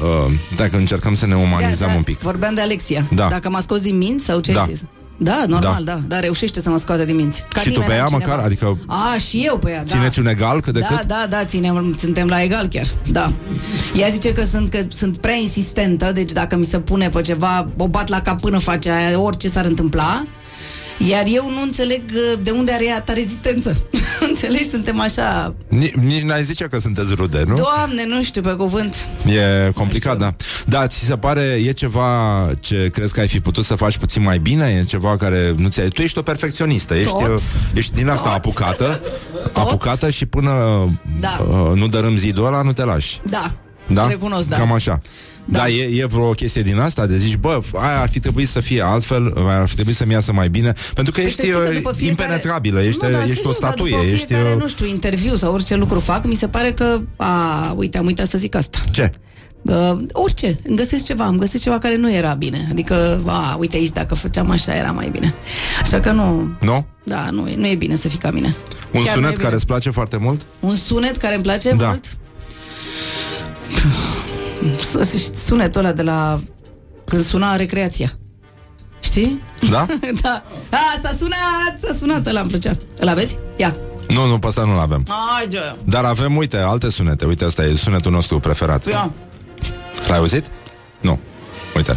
[0.02, 1.96] Uh, dacă încercăm să ne umanizăm Da, da.
[1.96, 2.18] un pic.
[2.18, 3.06] Vorbeam de Alexia.
[3.10, 3.28] Da.
[3.28, 4.60] Dacă m-a scos din minți sau ce Da.
[4.60, 4.82] ai zis?
[5.22, 5.92] Da, normal, da.
[5.92, 6.00] da.
[6.06, 7.44] Da, reușește să mă scoate din minți.
[7.48, 8.32] Ca și tu nimeni pe ea altcineva.
[8.32, 8.44] măcar?
[8.44, 9.84] Adică A, și eu pe ea, da.
[9.84, 11.04] țineți un egal cât de da, cât?
[11.06, 12.86] da, da, ținem, suntem la egal chiar.
[13.10, 13.32] Da.
[13.96, 17.68] Ea zice că sunt, că sunt prea insistentă, deci dacă mi se pune pe ceva,
[17.76, 20.24] o bat la cap până face aia, orice s-ar întâmpla.
[21.08, 23.86] Iar eu nu înțeleg uh, de unde are ea ta rezistență.
[24.28, 24.68] Înțelegi?
[24.68, 25.54] Suntem așa...
[25.68, 27.54] Ni- Nici n-ai zice că sunteți rude, nu?
[27.54, 29.08] Doamne, nu știu, pe cuvânt.
[29.26, 30.34] E complicat, da.
[30.66, 32.06] Da, ți se pare, e ceva
[32.60, 34.76] ce crezi că ai fi putut să faci puțin mai bine?
[34.80, 35.88] E ceva care nu ți-ai...
[35.88, 37.28] Tu ești o perfecționistă, ești, Tot.
[37.28, 37.42] uh,
[37.74, 39.00] ești din asta apucată,
[39.52, 40.50] apucată și până
[41.20, 41.46] Da.
[41.50, 43.20] uh, nu dărâm zidul ăla, nu te lași.
[43.26, 43.50] Da.
[43.86, 44.08] Da?
[44.08, 44.56] Recunosc, da.
[44.56, 45.00] Cam așa.
[45.44, 48.48] Da, da e, e vreo chestie din asta de zici, bă, aia ar fi trebuit
[48.48, 51.47] să fie altfel, ar fi trebuit să-mi iasă mai bine, pentru că Păi ești să
[51.47, 54.12] știi că uh, după fiecare- impenetrabilă, ești, Nu, da, ești serios, o statuie, dar după
[54.14, 54.27] ești...
[54.27, 57.98] fiecare, uh, nu știu, interviu sau orice lucru fac, mi se pare că, a, uite,
[57.98, 58.78] am uitat să zic asta.
[58.90, 59.10] Ce?
[59.62, 62.66] Uh, orice, îmi găsesc ceva, îmi găsesc ceva care nu era bine.
[62.70, 65.35] Adică, a, uite aici, dacă făceam așa, era mai bine.
[65.82, 66.86] Așa că nu, Nu?
[67.05, 68.56] da, nu, e- nu e bine să fii ca mine.
[68.90, 69.43] Un Chiar nu e sunet bine.
[69.43, 70.40] care îți place foarte mult?
[70.60, 71.86] Un sunet care îmi place Da.
[71.86, 72.16] mult?
[75.34, 76.40] Sunetul ăla de la
[77.05, 78.12] când suna recreația.
[79.01, 79.43] Știi?
[79.70, 79.86] Da?
[80.22, 80.43] da.
[80.70, 82.76] A, s-a sunat, s-a sunat, ăla îmi plăcea.
[82.98, 83.36] Îl aveți?
[83.56, 83.76] Ia.
[84.09, 85.05] Nu, nu, pe ăsta nu-l avem.
[85.39, 85.76] Ai, joia.
[85.84, 87.24] Dar avem, uite, alte sunete.
[87.26, 88.86] Uite, ăsta e sunetul nostru preferat.
[88.86, 89.10] Ia.
[90.09, 90.44] L-ai auzit?
[91.01, 91.18] Nu.
[91.76, 91.97] Uite.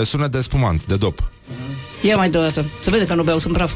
[0.00, 1.30] E sunet de spumant, de dop.
[2.02, 2.70] Ia mai deodată.
[2.80, 3.72] Se vede că nu beau, sunt praf.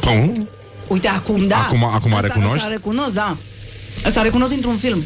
[0.00, 0.48] Cum?
[0.88, 1.56] Uite, acum, da.
[1.56, 2.56] Acum- acum Asta- recunoști?
[2.56, 3.36] Asta recunosc, da.
[4.06, 5.02] Asta recunosc dintr-un film.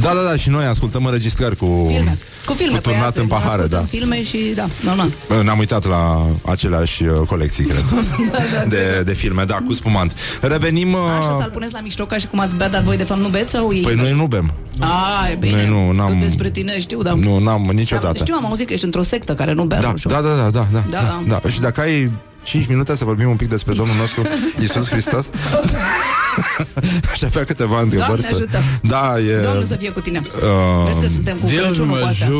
[0.00, 2.18] Da, da, da, și noi ascultăm înregistrări cu, Filme.
[2.46, 2.74] Cu filme.
[2.74, 3.86] cu turnat pe în ea, pahare, ascultăm da.
[3.90, 5.10] filme și, da, normal.
[5.28, 7.84] Bă, Ne-am uitat la aceleași uh, colecții, cred,
[8.32, 10.12] Da, de, de filme, da, cu spumant.
[10.40, 10.94] Revenim...
[10.94, 13.20] Așa Uh, să-l puneți la mișto ca și cum ați bea, dar voi de fapt
[13.20, 13.80] nu beți sau ei?
[13.82, 14.52] păi noi nu bem.
[14.78, 15.52] A, e bine.
[15.54, 17.14] Noi nu, n-am- Că Despre tine știu, da.
[17.14, 18.16] Nu, n-am Da, niciodată.
[18.18, 19.80] știu, am auzit că ești într-o sectă care nu bea.
[19.80, 20.20] Da, sau ceva.
[20.20, 21.48] da, da, da, da, da, Da, da, da.
[21.50, 22.12] Și dacă ai
[22.42, 24.22] 5 minute să vorbim un pic despre Domnul nostru
[24.60, 25.28] Iisus Hristos
[27.12, 28.58] Aș avea câteva întrebări Doamne ajută.
[28.82, 29.42] Da, e...
[29.42, 30.20] Domnul să fie cu tine.
[30.24, 32.30] Uh, Vezi că suntem cu Crăciunul cu astea.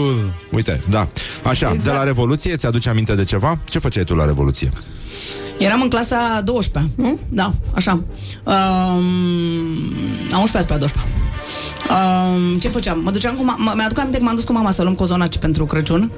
[0.51, 1.09] Uite, da.
[1.45, 1.83] Așa, Exact.
[1.85, 3.59] de la Revoluție, ți-aduce aminte de ceva?
[3.69, 4.70] Ce făceai tu la Revoluție?
[5.59, 7.19] Eram în clasa 12, nu?
[7.29, 7.93] Da, așa.
[7.93, 8.55] Um,
[10.33, 11.12] a 11 spre a 12.
[11.91, 13.01] Um, ce făceam?
[13.03, 15.65] Mă duceam cu ma- mi-aduc aminte că m-am dus cu mama să luăm cozonaci pentru
[15.66, 16.11] Crăciun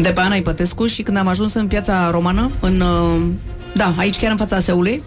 [0.00, 3.20] de pe Ana Ipătescu și când am ajuns în piața romană, în, uh,
[3.74, 5.02] da, aici chiar în fața aseului,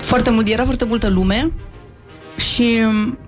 [0.00, 1.50] foarte mult, era foarte multă lume
[2.36, 3.18] și um,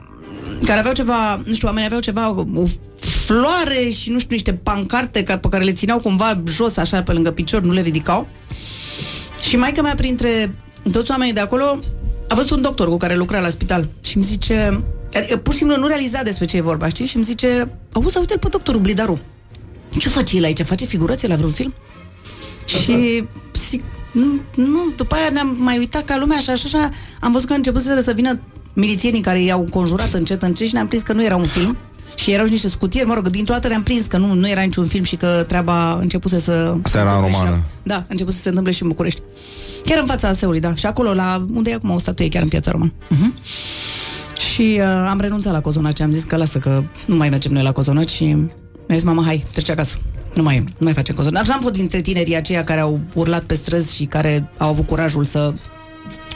[0.65, 2.65] care aveau ceva, nu știu, oamenii aveau ceva, o
[3.01, 7.13] floare și nu știu, niște pancarte ca, pe care le țineau cumva jos, așa, pe
[7.13, 8.29] lângă picior, nu le ridicau.
[9.41, 10.55] Și maica mea, printre
[10.93, 11.79] toți oamenii de acolo,
[12.29, 15.59] a văzut un doctor cu care lucra la spital și îmi zice, adică, pur și
[15.59, 17.07] simplu nu realiza despre ce e vorba, știi?
[17.07, 19.21] Și îmi zice, auzi, uite-l pe doctorul Blidaru.
[19.99, 20.63] Ce face el aici?
[20.63, 21.75] Face figurație la vreun film?
[22.65, 23.25] Și
[23.55, 23.83] zic,
[24.13, 26.89] nu, nu, după aia ne-am mai uitat ca lumea așa, așa, așa.
[27.21, 28.39] Am văzut că a început să, să vină
[28.73, 31.77] milițienii care i-au conjurat încet, încet și ne-am prins că nu era un film.
[32.15, 34.61] Și erau și niște scutieri, mă rog, dintr-o dată ne-am prins că nu, nu era
[34.61, 36.75] niciun film și că treaba începuse să...
[36.83, 37.63] Asta era în romană.
[37.83, 39.21] Da, a început să se întâmple și în București.
[39.85, 40.75] Chiar în fața aseului, da.
[40.75, 42.93] Și acolo, la unde e acum o statuie, chiar în piața roman.
[42.93, 43.43] Uh-huh.
[44.53, 46.01] Și uh, am renunțat la cozonaci.
[46.01, 49.23] Am zis că lasă că nu mai mergem noi la cozonaci și mi-a zis, mama,
[49.25, 49.99] hai, trece acasă.
[50.35, 51.47] Nu mai, nu mai facem cozonaci.
[51.47, 55.25] N-am fost dintre tinerii aceia care au urlat pe străzi și care au avut curajul
[55.25, 55.53] să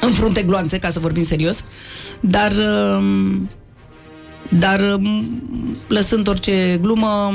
[0.00, 1.64] înfrunte gloanțe, ca să vorbim serios.
[2.20, 2.52] Dar...
[2.52, 3.04] Uh,
[4.48, 5.42] dar um,
[5.88, 7.32] lăsând orice glumă,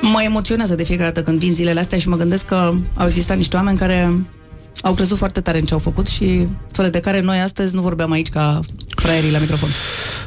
[0.00, 3.36] mă emoționează de fiecare dată când vin zilele astea și mă gândesc că au existat
[3.36, 4.14] niște oameni care
[4.80, 7.80] au crezut foarte tare în ce au făcut și fără de care noi astăzi nu
[7.80, 9.68] vorbeam aici ca fraierii la microfon.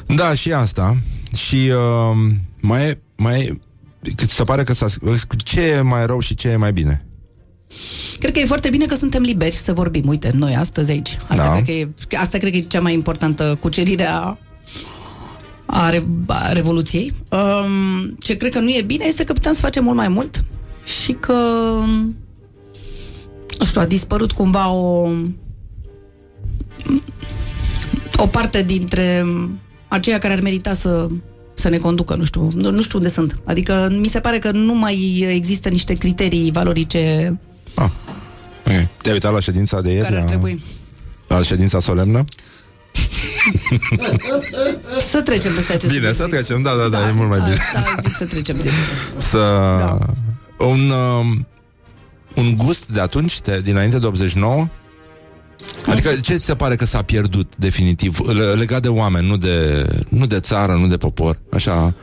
[0.08, 0.98] Da, și asta.
[1.36, 3.60] Și uh, mai e, mai
[4.02, 4.88] e, cât se pare că s-a,
[5.38, 7.06] ce e mai rău și ce e mai bine?
[8.20, 10.08] Cred că e foarte bine că suntem liberi să vorbim.
[10.08, 11.18] Uite, noi astăzi aici.
[11.28, 11.52] Asta, Da.
[11.52, 14.38] cred, că e, asta cred că e cea mai importantă cucerire a,
[15.66, 17.14] a, re, a Revoluției.
[17.30, 20.46] Um, ce cred că nu e bine este că putem să facem mult mai mult
[20.84, 21.34] și că
[23.66, 25.10] nu știu, a dispărut cumva o
[28.18, 29.26] o parte dintre
[29.88, 31.08] aceia care ar merita să
[31.54, 33.40] să ne conducă, nu știu, nu, nu știu unde sunt.
[33.46, 37.38] Adică mi se pare că nu mai există niște criterii valorice
[38.68, 38.88] Okay.
[39.02, 40.04] Te-ai uitat la ședința de ieri?
[40.04, 40.64] care ar la- trebui.
[41.28, 42.24] La ședința solemnă?
[45.10, 46.46] Să trecem peste acest Bine, să subiect.
[46.46, 47.58] trecem, da, da, da, e mult mai bine.
[47.74, 48.70] Da, zic să trecem zi.
[49.32, 49.40] Să...
[50.58, 51.48] Un, um,
[52.38, 54.68] un gust de atunci, de, dinainte de 89?
[55.86, 59.86] Adică ce ți se pare că s-a pierdut definitiv le- legat de oameni, nu de,
[60.10, 61.94] nu de țară, nu de popor, așa?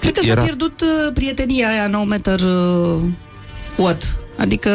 [0.00, 3.00] Cred că s-a pierdut uh, prietenia aia no matter uh,
[3.76, 4.16] what.
[4.38, 4.70] Adică...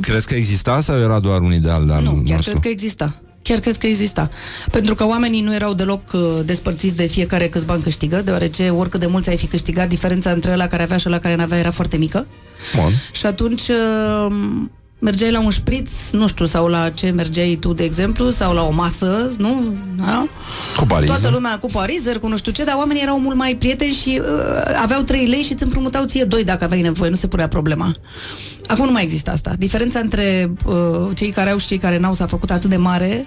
[0.00, 2.50] Crezi că exista sau era doar un ideal de al Nu, chiar nostru?
[2.50, 3.20] cred că exista.
[3.42, 4.28] Chiar cred că exista.
[4.70, 9.00] Pentru că oamenii nu erau deloc uh, despărțiți de fiecare câți bani câștigă, deoarece oricât
[9.00, 11.70] de mulți ai fi câștigat, diferența între ăla care avea și ăla care n-avea era
[11.70, 12.26] foarte mică.
[12.76, 12.92] Bun.
[13.12, 14.34] Și atunci uh,
[15.00, 18.62] mergeai la un șpriț, nu știu, sau la ce mergeai tu, de exemplu, sau la
[18.62, 19.74] o masă, nu?
[19.96, 20.28] Da?
[20.76, 21.14] Cu parizer.
[21.14, 24.20] Toată lumea cu parizer, cu nu știu ce, dar oamenii erau mult mai prieteni și
[24.20, 27.48] uh, aveau 3 lei și îți împrumutau ție 2 dacă aveai nevoie, nu se punea
[27.48, 27.94] problema.
[28.66, 29.54] Acum nu mai există asta.
[29.58, 30.74] Diferența între uh,
[31.14, 33.26] cei care au și cei care n-au s-a făcut atât de mare,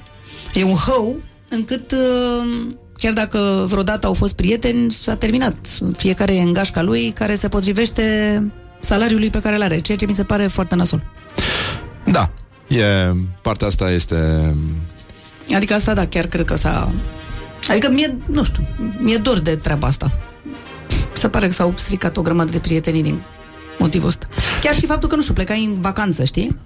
[0.53, 1.15] e un hău,
[1.49, 5.55] încât uh, chiar dacă vreodată au fost prieteni, s-a terminat.
[5.97, 8.03] Fiecare e în gașca lui care se potrivește
[8.81, 11.01] salariului pe care îl are, ceea ce mi se pare foarte nasol.
[12.13, 12.29] Da,
[12.67, 14.53] e, partea asta este...
[15.55, 16.91] Adică asta, da, chiar cred că s-a...
[17.69, 18.67] Adică mie, nu știu,
[18.99, 20.19] mie dor de treaba asta.
[21.13, 23.21] Se pare că s-au stricat o grămadă de prietenii din
[23.79, 24.27] motivul ăsta.
[24.61, 26.57] Chiar și faptul că, nu știu, plecai în vacanță, știi?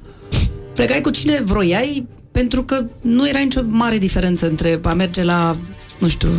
[0.73, 5.55] Plecai cu cine vroiai, pentru că nu era nicio mare diferență între a merge la,
[5.99, 6.29] nu știu,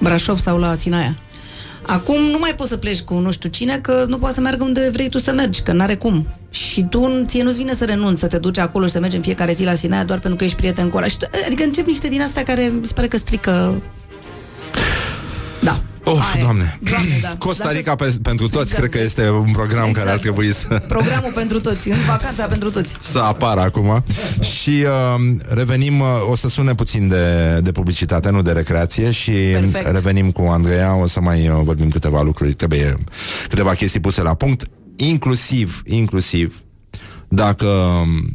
[0.00, 1.16] Brașov sau la Sinaia.
[1.86, 4.64] Acum nu mai poți să pleci cu nu știu cine, că nu poți să meargă
[4.64, 6.26] unde vrei tu să mergi, că n-are cum.
[6.50, 9.22] Și tu, ție nu-ți vine să renunți, să te duci acolo și să mergi în
[9.22, 11.06] fiecare zi la Sinaia doar pentru că ești prieten cu ăla.
[11.06, 13.74] Și tu, adică încep niște din astea care mi se pare că strică...
[15.60, 15.80] Da.
[16.04, 16.78] Of, doamne.
[16.82, 17.36] Doamne, da.
[17.46, 18.80] Costa Rica pe, pentru toți, Exact.
[18.80, 19.96] cred că este un program Exact.
[19.98, 22.96] care ar trebui să, Programul pentru toți, în vacanța pentru toți.
[23.12, 24.04] să apară acum.
[24.40, 29.32] Și uh, revenim, uh, o să sune puțin de, de publicitate, nu de recreație și
[29.32, 29.90] Perfect.
[29.90, 32.96] revenim cu Andreea, o să mai uh, vorbim câteva lucruri, trebuie
[33.48, 34.66] câteva chestii puse la punct,
[35.08, 36.62] inclusiv, inclusiv,
[37.28, 38.32] dacă um,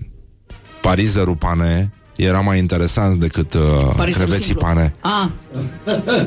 [0.81, 3.61] parizerul pane era mai interesant decât uh,
[3.95, 4.65] Parizerul creveții simplu.
[4.65, 4.95] pane.
[5.01, 5.31] A,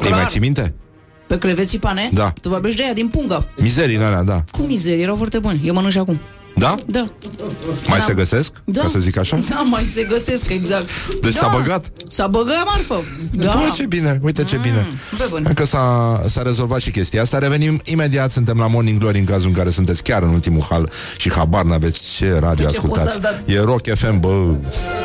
[0.00, 0.74] Îi mai ții minte?
[1.26, 2.08] pe creveții pane?
[2.12, 2.32] Da.
[2.42, 3.46] Tu vorbești de aia din pungă.
[3.56, 4.44] Mizeriile alea, da.
[4.50, 5.60] Cu mizerie, erau foarte buni.
[5.64, 6.18] Eu mănânc și acum.
[6.58, 6.74] Da?
[6.86, 7.08] Da.
[7.86, 8.04] Mai Da.
[8.04, 8.52] se găsesc?
[8.64, 8.80] Da.
[8.80, 9.40] Ca să zic așa?
[9.48, 10.88] Da, mai se găsesc, exact.
[11.20, 11.40] Deci da.
[11.40, 11.84] s-a băgat?
[12.08, 12.96] S-a băgat marfă.
[13.32, 13.50] Da.
[13.50, 14.86] Bă, ce bine, uite ce bine.
[15.18, 15.52] Pe bune.
[15.52, 19.48] Că s-a, s-a rezolvat și chestia asta Revenim imediat, suntem la Morning Glory În cazul
[19.48, 23.00] în care sunteți chiar în ultimul hal Și habar n-aveți ce radio Pe ce post
[23.00, 23.42] ascultați ați dat?
[23.46, 24.54] E Rock FM, bă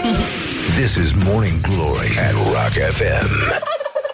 [0.80, 3.30] This is Morning Glory at Rock FM.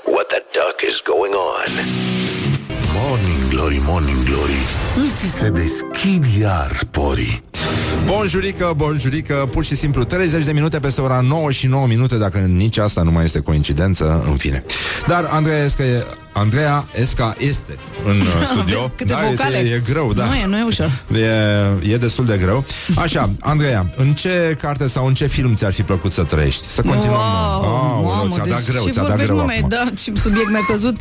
[0.06, 2.29] What the duck is going on?
[3.02, 4.60] Morning Glory, Morning Glory.
[5.12, 7.44] Îți se deschid iar porii.
[8.06, 12.38] Bonjurică, bonjurică Pur și simplu 30 de minute peste ora 9 și 9 minute Dacă
[12.38, 14.64] nici asta nu mai este coincidență În fine.
[15.08, 19.58] Dar Andreea Esca, e, Andreea Esca este în uh, studio Câte da, vocale.
[19.58, 20.92] E, e greu, da Nu e, nu e ușor.
[21.84, 22.64] E, e destul de greu
[22.96, 26.68] Așa, Andreea, în ce carte sau în ce film ți-ar fi plăcut să trăiești?
[26.68, 29.52] Să continuăm Wow, Aoleu, mamă, ți-a dat deci greu, ce ți-a dat vorbești, greu mă,
[29.58, 29.70] acum.
[29.70, 30.96] Da, ce subiect mi-a căzut.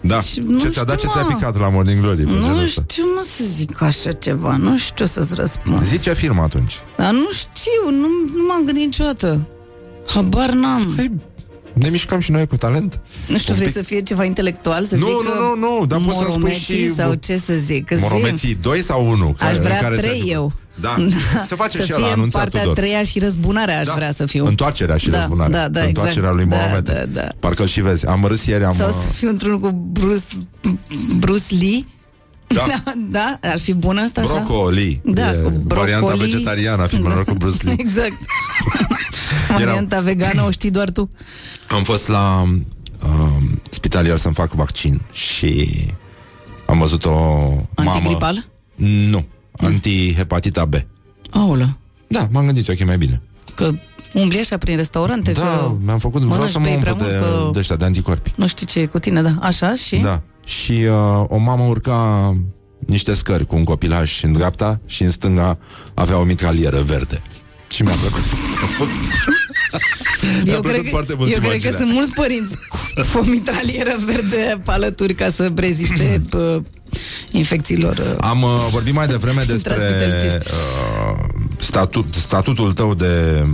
[0.00, 1.34] Da, nu ce ți-a dat, ce știu, ți-a mă.
[1.36, 2.16] picat la Morning Glory?
[2.24, 2.84] pe genul Nu ăsta?
[2.88, 4.56] știu, mă, să zic așa ceva.
[4.56, 5.82] Nu știu să-ți răspund.
[5.84, 8.06] Zice film atunci Dar nu știu, nu,
[8.36, 9.46] nu m-am gândit niciodată.
[10.06, 10.94] Habar n-am.
[11.82, 13.76] Ne mișcăm și noi cu talent Nu știu, Un vrei pic.
[13.82, 14.84] să fie ceva intelectual?
[14.84, 17.54] Să Nu, zic nu, nu, nu, dar poți să spui moromeții și- sau ce să
[17.54, 17.88] zic?
[17.94, 18.00] Zi.
[18.00, 19.34] Moromeții 2 sau 1?
[19.38, 20.52] Aș vrea trei eu.
[20.80, 20.96] Da,
[21.48, 22.76] se face să și fie ăla în anunțat partea a Tudor.
[22.78, 24.46] treia și răzbunarea aș vrea să fiu.
[24.46, 26.34] Întoarcerea și da, răzbunarea Da, da, Întoarcerea exact.
[26.34, 27.28] lui Da, Mohamed Da, da.
[27.40, 30.24] Parcă și vezi, am râs ieri am, Sau uh, să fiu într-unul cu Bruce,
[31.18, 31.84] Bruce Lee.
[32.54, 32.82] Da.
[33.18, 34.32] da, ar fi bună asta așa?
[34.44, 36.30] Brocoli Da, e cu Varianta brocoli.
[36.30, 38.18] vegetariană a filmelor cu Bruce Lee Exact.
[39.48, 41.10] Varianta vegană o știi doar tu.
[41.68, 45.68] Am fost la uh, spitalier să-mi fac vaccin Și
[46.66, 47.10] am văzut o
[47.76, 48.48] mamă Antigripal?
[49.10, 49.26] Nu,
[49.56, 50.74] antihepatita B
[51.30, 51.76] Aolă.
[52.06, 53.22] Da, m-am gândit, ok, mai bine
[53.54, 53.70] Că
[54.14, 56.94] umbli așa prin restaurante Da, că mi-am făcut, vreau mănânci să mă pe ei umplu
[56.94, 59.34] prea de, mult, că de ăștia, de anticorpi Nu știu ce e cu tine, da.
[59.40, 59.96] Așa și?
[59.96, 60.22] Da.
[60.44, 62.32] Și uh, o mamă urca
[62.86, 65.58] niște scări cu un copilaj în dreapta și în stânga
[65.94, 67.22] avea o mitralieră verde.
[67.70, 68.20] Și mi-a plăcut
[68.76, 68.90] foarte mult.
[70.44, 71.78] Mi-a Eu plăcut cred, foarte că, mult eu cred că imaginea.
[71.78, 72.56] sunt mulți părinți
[73.12, 76.60] cu o mitralieră verde pe alături ca să reziste pă,
[77.30, 77.96] infecțiilor.
[77.98, 80.50] uh, Am uh, vorbit mai devreme despre Intraspitalicești.
[80.52, 81.24] uh,
[81.60, 83.44] statut, statutul tău de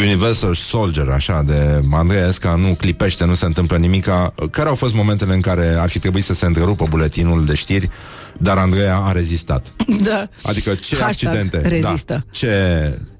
[0.00, 4.34] Universal Soldier, așa, de Andreea Esca, nu clipește, nu se întâmplă nimica.
[4.50, 7.90] Care au fost momentele în care ar fi trebuit să se întrerupă buletinul de știri
[8.38, 9.72] Dar Andreea a rezistat.
[10.02, 10.28] Da.
[10.42, 11.68] Adică ce Hashtag accidente.
[11.68, 12.12] rezistă.
[12.12, 12.48] Da, ce...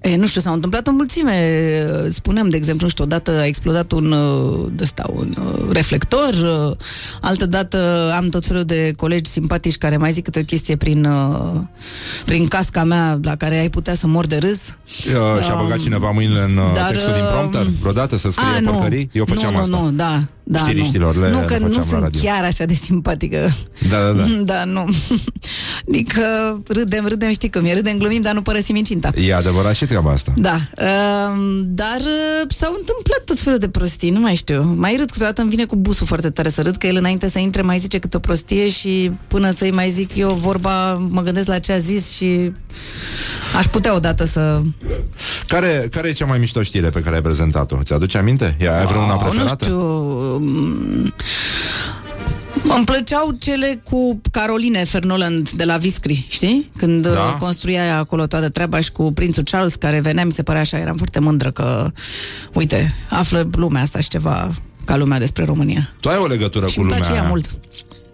[0.01, 1.63] E, nu știu, s-au întâmplat o mulțime.
[2.11, 6.33] Spuneam, de exemplu, nu știu, odată a explodat un, uh, de ăsta, un uh, reflector,
[6.69, 6.77] uh,
[7.21, 11.05] altă dată am tot felul de colegi simpatici care mai zic câte o chestie prin,
[11.05, 11.61] uh,
[12.25, 14.59] prin casca mea la care ai putea să mor de râs.
[14.89, 17.67] Uh, și-a băgat cineva mâinile în uh, Dar, textul din uh, prompter?
[17.81, 18.71] Vreodată să scrie A, nu.
[18.73, 19.11] porcării?
[19.13, 19.77] Eu făceam nu, asta.
[19.77, 20.23] Nu, nu, da.
[20.51, 21.21] Da, Știriștilor nu.
[21.21, 22.21] le- nu, le că făceam nu la sunt radio.
[22.23, 23.55] chiar așa de simpatică.
[23.91, 24.25] Da, da, da.
[24.55, 24.85] Da, nu.
[25.89, 26.23] Adică
[26.69, 29.11] râdem, râdem, știi cum e, râdem, glumim, dar nu părăsim incinta.
[29.17, 30.33] E adevărat și treaba asta.
[30.37, 34.75] Da, um, dar uh, s-au întâmplat tot felul de prostii, nu mai știu.
[34.77, 37.39] Mai râd câteodată, îmi vine cu busul foarte tare să râd, că el înainte să
[37.39, 41.47] intre mai zice câte o prostie și până să-i mai zic eu vorba, mă gândesc
[41.49, 42.53] la ce a zis și
[43.57, 44.61] aș putea odată să...
[45.47, 47.77] Care, care e cea mai mișto știre pe care ai prezentat-o?
[47.83, 48.57] Ți-aduce aminte?
[48.79, 49.69] Ai vreuna Oh, preferată?
[49.69, 50.41] Nu știu...
[52.65, 56.71] um, Îmi plăceau cele cu Caroline Fernoland de la Viscri, știi?
[56.77, 57.13] Când Da.
[57.13, 57.37] da.
[57.39, 60.79] construia ea acolo toată treaba și cu prințul Charles care venea, mi se părea așa,
[60.79, 61.91] eram foarte mândră că,
[62.53, 64.51] uite, află lumea asta și ceva
[64.85, 65.93] ca lumea despre România.
[66.01, 67.31] Tu ai o legătură și cu îmi lumea place ea aia.
[67.31, 67.59] mult.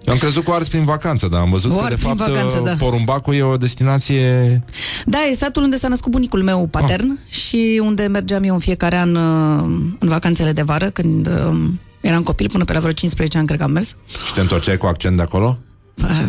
[0.06, 1.94] Eu am crezut că o ars prin vacanță, dar am văzut O că, de ars
[1.94, 2.74] prin fapt, vacanță, da.
[2.78, 4.62] Porumbacul e o destinație...
[5.04, 7.34] Da, e satul unde s-a născut bunicul meu patern ah.
[7.34, 11.68] și unde mergeam eu în fiecare an uh, în vacanțele de vară, când uh,
[12.08, 13.88] eram copil, până pe la vreo 15 ani cred că am mers.
[14.26, 15.58] Și te întorceai cu accent de acolo?
[16.02, 16.24] Ah,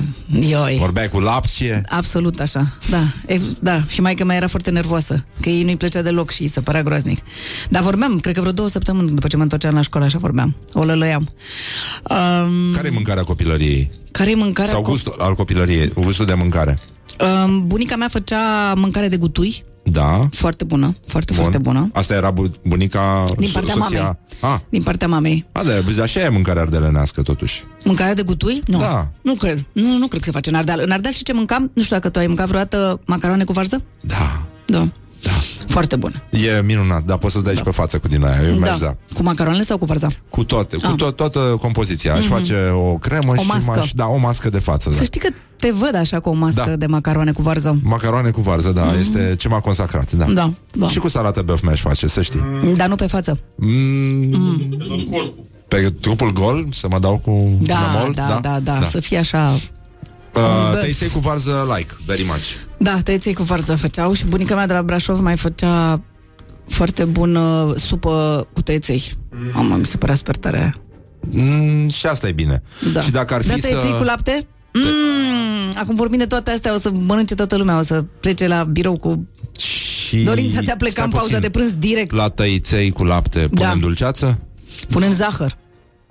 [0.47, 0.77] Ioi.
[0.79, 1.81] Vorbeai cu lapsie?
[1.89, 2.97] Absolut așa, da,
[3.33, 3.83] e, da.
[3.87, 6.61] Și mai că mai era foarte nervoasă, că ei nu-i plăcea deloc și îi se
[6.61, 7.19] părea groaznic.
[7.69, 10.55] Dar vorbeam, cred că vreo două săptămâni după ce mă întorceam la școală, așa vorbeam.
[10.73, 11.29] O lălăiam.
[12.03, 13.89] Um, Care e mâncarea copilăriei?
[14.11, 14.71] care e mâncarea?
[14.71, 16.77] Sau co- gustul al copilăriei, gustul de mâncare?
[17.45, 20.27] Um, bunica mea făcea mâncare de gutui, Da.
[20.31, 21.41] foarte bună, foarte, Bun.
[21.41, 21.89] foarte bună.
[21.93, 24.01] Asta era bu- bunica Din so- partea soția...
[24.01, 24.17] mamei.
[24.39, 25.45] Ah, Din partea mamei.
[25.51, 27.63] a, da, așa e mâncarea ardelenească, totuși.
[27.83, 28.61] Mâncare de gutui?
[28.67, 28.77] Nu.
[28.79, 29.11] Da.
[29.21, 29.65] Nu cred.
[29.71, 30.79] Nu, nu cred că se face în Ardeal.
[30.83, 31.71] În Ardeal și ce mâncam?
[31.73, 33.83] Nu știu dacă tu ai mâncat vreodată macaroane cu varză?
[34.01, 34.41] Da.
[34.65, 34.87] Da.
[35.25, 35.31] Da.
[35.67, 36.23] Foarte bun.
[36.31, 37.59] E minunat, dar poți să-ți dai da.
[37.59, 38.47] și pe față cu din aia.
[38.47, 38.59] Eu da.
[38.65, 38.95] mi-aș da.
[39.13, 40.07] Cu macaroanele sau cu varza?
[40.29, 40.93] Cu toate, cu Ah.
[41.11, 42.13] to- toată compoziția.
[42.13, 42.33] Aș Mhm.
[42.33, 43.71] face o cremă O și mască.
[43.75, 44.89] m-aș, da, o mască de față.
[44.89, 44.95] Da.
[44.95, 45.27] Să știi că
[45.59, 46.75] te văd așa cu o mască Da.
[46.75, 47.79] de macaroane cu varză.
[47.83, 48.99] Macaroane cu varză, da, Mhm.
[48.99, 50.25] este ce m-a consacrat, da.
[50.25, 50.87] Da, da.
[50.87, 52.41] Și cu salată băf mi-aș face, să știi.
[52.75, 53.39] Dar nu pe față.
[53.55, 54.77] Mm,
[55.67, 59.17] Pe trupul gol, să mă dau cu Da, namol, da, da, da, da, să fie
[59.17, 59.53] așa...
[60.35, 60.79] Uh, Băf.
[60.81, 62.53] tăiței cu varză like, very much.
[62.77, 66.01] Da, tăieței cu varză făceau și bunica mea de la Brașov mai făcea
[66.67, 69.03] foarte bună supă cu tăieței.
[69.53, 70.73] Mama, mi se părea super tare.
[71.19, 72.61] Mm, și asta e bine.
[72.93, 73.01] Da.
[73.01, 73.67] Și dacă ar fi da, să...
[73.67, 74.47] tăieței cu lapte?
[74.73, 78.63] Mm, acum vorbim de toate astea, o să mănânce toată lumea, o să plece la
[78.63, 79.27] birou cu
[79.59, 80.17] Și...
[80.17, 81.41] dorința de a pleca Stai în pauza puțin.
[81.41, 82.11] de prânz direct.
[82.11, 83.79] La tăiței cu lapte punem Da.
[83.79, 84.39] dulceață?
[84.89, 85.57] Punem zahăr.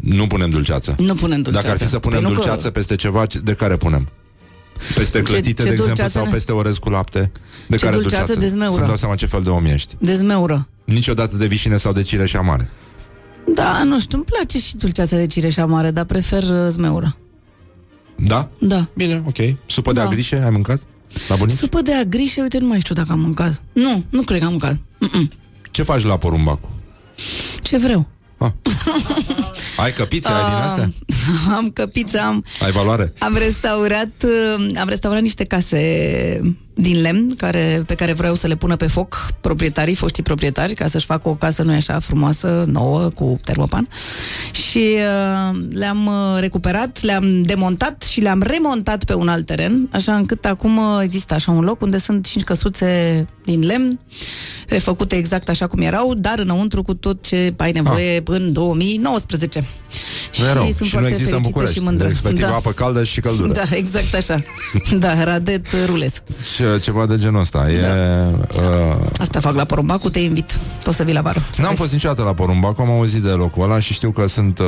[0.04, 0.94] Nu punem dulceață.
[0.98, 1.66] Nu punem dulceață.
[1.66, 4.08] Dacă ar fi să punem Păi nu că- dulceață peste ceva, ce- de care punem?
[4.94, 7.32] Peste Ce- clătite, ce de exemplu, dulceață sau ne- peste orez cu lapte?
[7.66, 8.40] De Ce care dulceață dulceață?
[8.46, 8.74] dezmeură.
[8.74, 9.94] Să-mi dau seama ce fel de om ești.
[9.98, 10.68] Dezmeură.
[10.84, 12.70] Niciodată de vișine sau de cireș amare.
[13.54, 17.16] Da, nu știu, îmi place și dulceața de cireș amare, dar prefer uh, zmeură.
[18.16, 18.48] Da?
[18.58, 18.88] Da.
[18.96, 19.36] Bine, ok.
[19.66, 20.06] Supă de Da.
[20.06, 20.80] agrișe, ai mâncat?
[21.28, 21.56] La bunici?
[21.56, 23.62] Supă de agrișe, uite, nu mai știu dacă am mâncat.
[23.72, 24.76] Nu, nu cred că am mâncat.
[24.98, 25.30] Mm-mm.
[25.70, 26.70] Ce faci la porumbacu?
[27.62, 28.06] Ce vreau?
[29.76, 30.92] Ai căpițe, ai din astea?
[31.56, 33.12] am căpiță, am, Ai valoare?
[33.18, 38.56] am restaurat, uh, am restaurat niște case din lemn care, pe care vreau să le
[38.56, 43.08] pună pe foc proprietarii, foștii proprietari, ca să-și facă o casă nu așa frumoasă, nouă,
[43.08, 43.88] cu termopan.
[44.52, 50.16] Și uh, le-am uh, recuperat, le-am demontat și le-am remontat pe un alt teren, așa
[50.16, 54.00] încât acum uh, există așa un loc unde sunt cinci căsuțe din lemn,
[54.68, 58.22] refăcute exact așa cum erau, dar înăuntru cu tot ce ai nevoie ah.
[58.24, 59.63] în 2019.
[60.38, 60.62] Nu e rău.
[60.62, 61.76] sunt Și nu foarte există în fericită București.
[61.78, 62.08] și mândră.
[62.08, 63.52] Respectiv apă caldă și căldură.
[63.52, 64.42] Da, exact așa.
[64.98, 66.12] Da, radet rules.
[66.56, 67.70] Ce, ceva de genul ăsta.
[67.70, 67.80] E,
[68.56, 70.58] uh, Asta fac la porumbacu, te invit.
[70.84, 71.42] Poți să vii la vară.
[71.56, 74.66] N-am fost niciodată la Porumbac, am auzit de locul ăla și știu că sunt uh,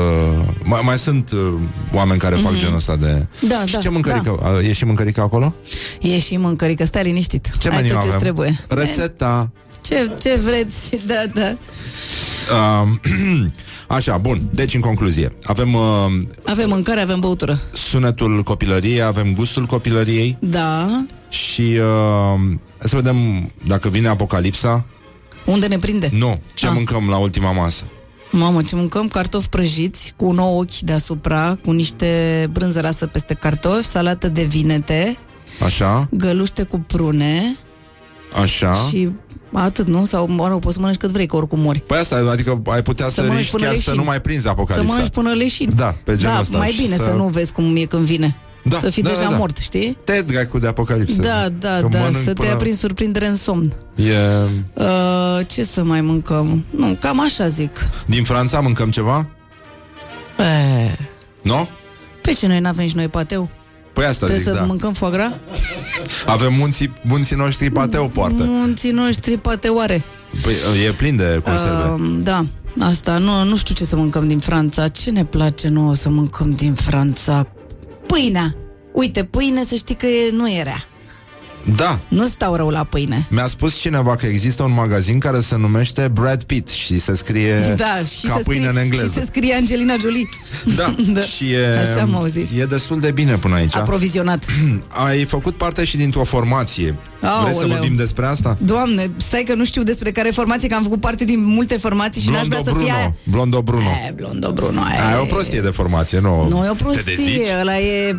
[0.62, 1.52] mai, mai sunt uh,
[1.92, 2.60] oameni care fac Mhm.
[2.60, 3.26] genul ăsta de...
[3.48, 4.38] Da, și da, ce mâncărică?
[4.42, 4.48] da.
[4.50, 5.54] Uh, E și mâncărică acolo?
[6.00, 7.50] E și mâncărică, stai liniștit.
[7.58, 8.20] Ce Ai meniu tot ce avem?
[8.20, 8.64] trebuie.
[8.68, 9.50] Rețeta.
[9.80, 11.56] Ce, ce vreți, da, da.
[12.52, 12.88] Uh,
[13.88, 14.40] așa, bun.
[14.52, 15.80] Deci, în concluzie, avem uh,
[16.44, 17.60] Avem mâncare, avem băutură.
[17.72, 21.04] sunetul copilăriei, avem gustul copilăriei Da.
[21.28, 23.16] și uh, să vedem
[23.66, 24.84] dacă vine apocalipsa.
[25.44, 26.10] Unde ne prinde?
[26.12, 26.40] Nu.
[26.54, 26.72] Ce Ah.
[26.74, 27.84] mâncăm la ultima masă?
[28.30, 29.08] Mamă, ce mâncăm?
[29.08, 34.42] Cartofi prăjiți cu un ou ochi deasupra, cu niște brânză rasă peste cartofi, salată de
[34.42, 35.18] vinete,
[35.64, 37.56] Așa, găluște cu prune
[38.42, 38.74] așa.
[38.88, 39.10] și
[39.52, 40.04] atât, nu?
[40.04, 41.78] Sau, mă rog, poți să mănânci cât vrei, că oricum mori.
[41.78, 44.00] Păi asta, adică ai putea să, Să să mănânci riști până chiar să leșin.
[44.02, 44.92] nu mai prinzi Să apocalipsa.
[44.92, 45.72] mănânci până leșin.
[45.76, 46.58] Da, pe genul da, ăsta.
[46.58, 47.04] mai Și bine să...
[47.04, 48.36] să nu vezi cum e când vine.
[48.64, 49.36] Da, să fii da, deja da, da.
[49.36, 49.98] mort, știi?
[50.04, 51.20] Te dracu de apocalipsă.
[51.22, 53.72] Da, da, Că da, mănânc să te până- ia prin surprindere în somn.
[53.94, 54.12] E...
[54.74, 54.86] Uh,
[55.46, 56.64] ce să mai mâncăm?
[56.70, 57.88] Nu, cam așa zic.
[58.06, 59.26] Din Franța mâncăm ceva?
[60.38, 60.96] E,
[61.42, 61.68] Nu?
[62.22, 63.48] pe ce noi n-avem și noi pateu?
[63.96, 64.64] Păi asta Trebuie zic, să da.
[64.66, 65.32] mâncăm foie gras?
[66.26, 68.44] Avem munții, munții noștri pateu poartă.
[68.44, 70.02] Munții noștri pateoare.
[70.42, 70.52] Păi
[70.86, 71.88] e plin de conserve.
[71.88, 72.46] Uh, da,
[72.80, 74.88] asta, nu, nu știu ce să mâncăm din Franța.
[74.88, 77.46] Ce ne place nouă să mâncăm din Franța?
[78.06, 78.54] Pâinea.
[78.92, 80.82] Uite, pâine să știi că e, nu e rea.
[81.76, 81.98] Da.
[82.08, 83.26] Nu stau rău la pâine.
[83.30, 87.74] Mi-a spus cineva că există un magazin care se numește Brad Pitt și se scrie
[87.76, 89.04] Da, și ca se, pâine scrie, în engleză.
[89.06, 90.28] și se scrie Angelina Jolie.
[90.76, 91.20] Da, da.
[91.20, 92.48] și e, Așa am auzit.
[92.58, 93.76] e destul de bine până aici.
[93.76, 94.44] Aprovizionat.
[95.06, 96.94] Ai făcut parte și dintr-o formație.
[97.20, 97.68] Vrei să Aoleu.
[97.76, 98.58] vorbim despre asta?
[98.62, 102.22] Doamne, stai că nu știu despre care formație, că am făcut parte din multe formații
[102.22, 102.98] și n-aș Blondo vrea să fie Bruno.
[102.98, 103.16] aia.
[103.22, 103.88] Blondo Bruno.
[104.08, 106.48] E, Blondo Bruno, aia Aia e o e- prostie de formație, nu?
[106.48, 107.14] Nu e o Te dezici?
[107.14, 108.16] prostie, ăla e...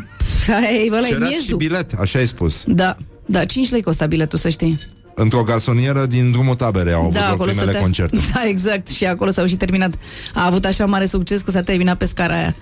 [0.49, 1.57] Ăla e, ăla e Cereați și miezul.
[1.57, 2.63] bilet, așa ai spus.
[2.65, 2.95] Da,
[3.27, 4.79] da, 5 lei costa biletul, să știi.
[5.19, 8.17] Într-o garsonieră din drumul tabere au avut da, loc acolo primele stătea- concerte.
[8.33, 8.87] Da, exact.
[8.87, 9.93] Și acolo s-au și terminat.
[10.33, 12.55] A avut așa mare succes că s-a terminat pe scara aia.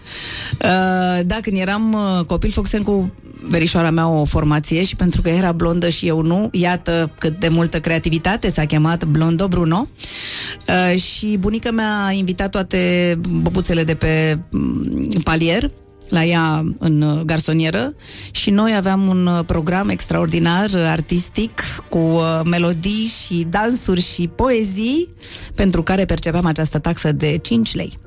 [0.52, 3.12] Uh, da, când eram uh, copil, făcusem cu
[3.50, 7.48] verișoara mea o formație și pentru că era blondă și eu nu, iată cât de
[7.48, 9.88] multă creativitate s-a chemat Blondo Bruno.
[10.68, 12.80] Uh, și bunica mea a invitat toate
[13.42, 15.72] băbuțele de pe mm, palier
[16.10, 17.96] la ea în uh, garsonieră
[18.32, 24.28] și noi aveam un uh, program extraordinar uh, artistic cu uh, melodii și dansuri și
[24.28, 25.10] poezii
[25.56, 28.05] pentru care percepeam această taxă de 5 lei.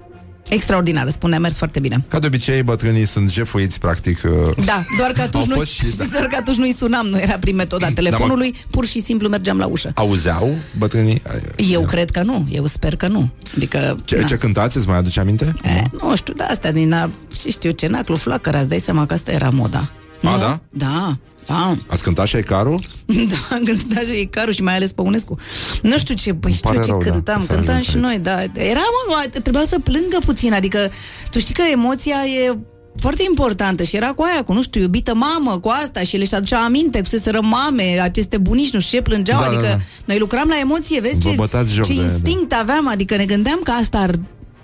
[0.50, 2.04] Extraordinar, spune, a mers foarte bine.
[2.08, 4.20] Ca de obicei, bătrânii sunt jefuiți, practic.
[4.24, 6.04] uh, Da, doar că Au atunci, nu, fost și- da.
[6.12, 9.66] doar că atunci nu-i sunam, nu era prin metoda telefonului, pur și simplu mergeam la
[9.66, 9.90] ușă.
[9.94, 11.22] Auzeau bătrânii?
[11.70, 13.30] Eu cred că nu, eu sper că nu.
[13.56, 14.26] Adică, Ce, na.
[14.26, 15.54] ce cântați, îți mai aduce aminte?
[15.64, 17.10] E, nu știu, de astea din a,
[17.40, 19.90] și știu ce, naclu flacăra, îți dai seama că asta era moda.
[20.22, 20.38] A, Nu?
[20.38, 20.60] da?
[20.70, 21.18] Da,
[21.48, 21.76] da.
[21.86, 22.80] Ați cântat și Icarul?
[23.30, 25.38] Da, am cântat și Icaru și mai ales Păunescu.
[25.82, 27.96] Nu știu ce, păi știu pare ce rău, da, cântam, că s-a cântam ajuns și
[27.96, 28.04] aici.
[28.04, 28.42] noi, da.
[28.62, 30.90] Era, mă, trebuia să plângă puțin, adică
[31.30, 32.16] tu știi că emoția
[32.46, 32.58] e
[33.00, 36.34] foarte importantă și era cu aia, cu, nu știu, iubită mamă, cu asta și le-și
[36.34, 39.78] aducea aminte, cu să mame, aceste bunici, nu știu ce, plângeau, Da, da, adică da.
[40.04, 42.04] noi lucram la emoție, vezi Vă ce, bătați joc ce de- da.
[42.06, 44.10] instinct aveam, adică ne gândeam că asta ar,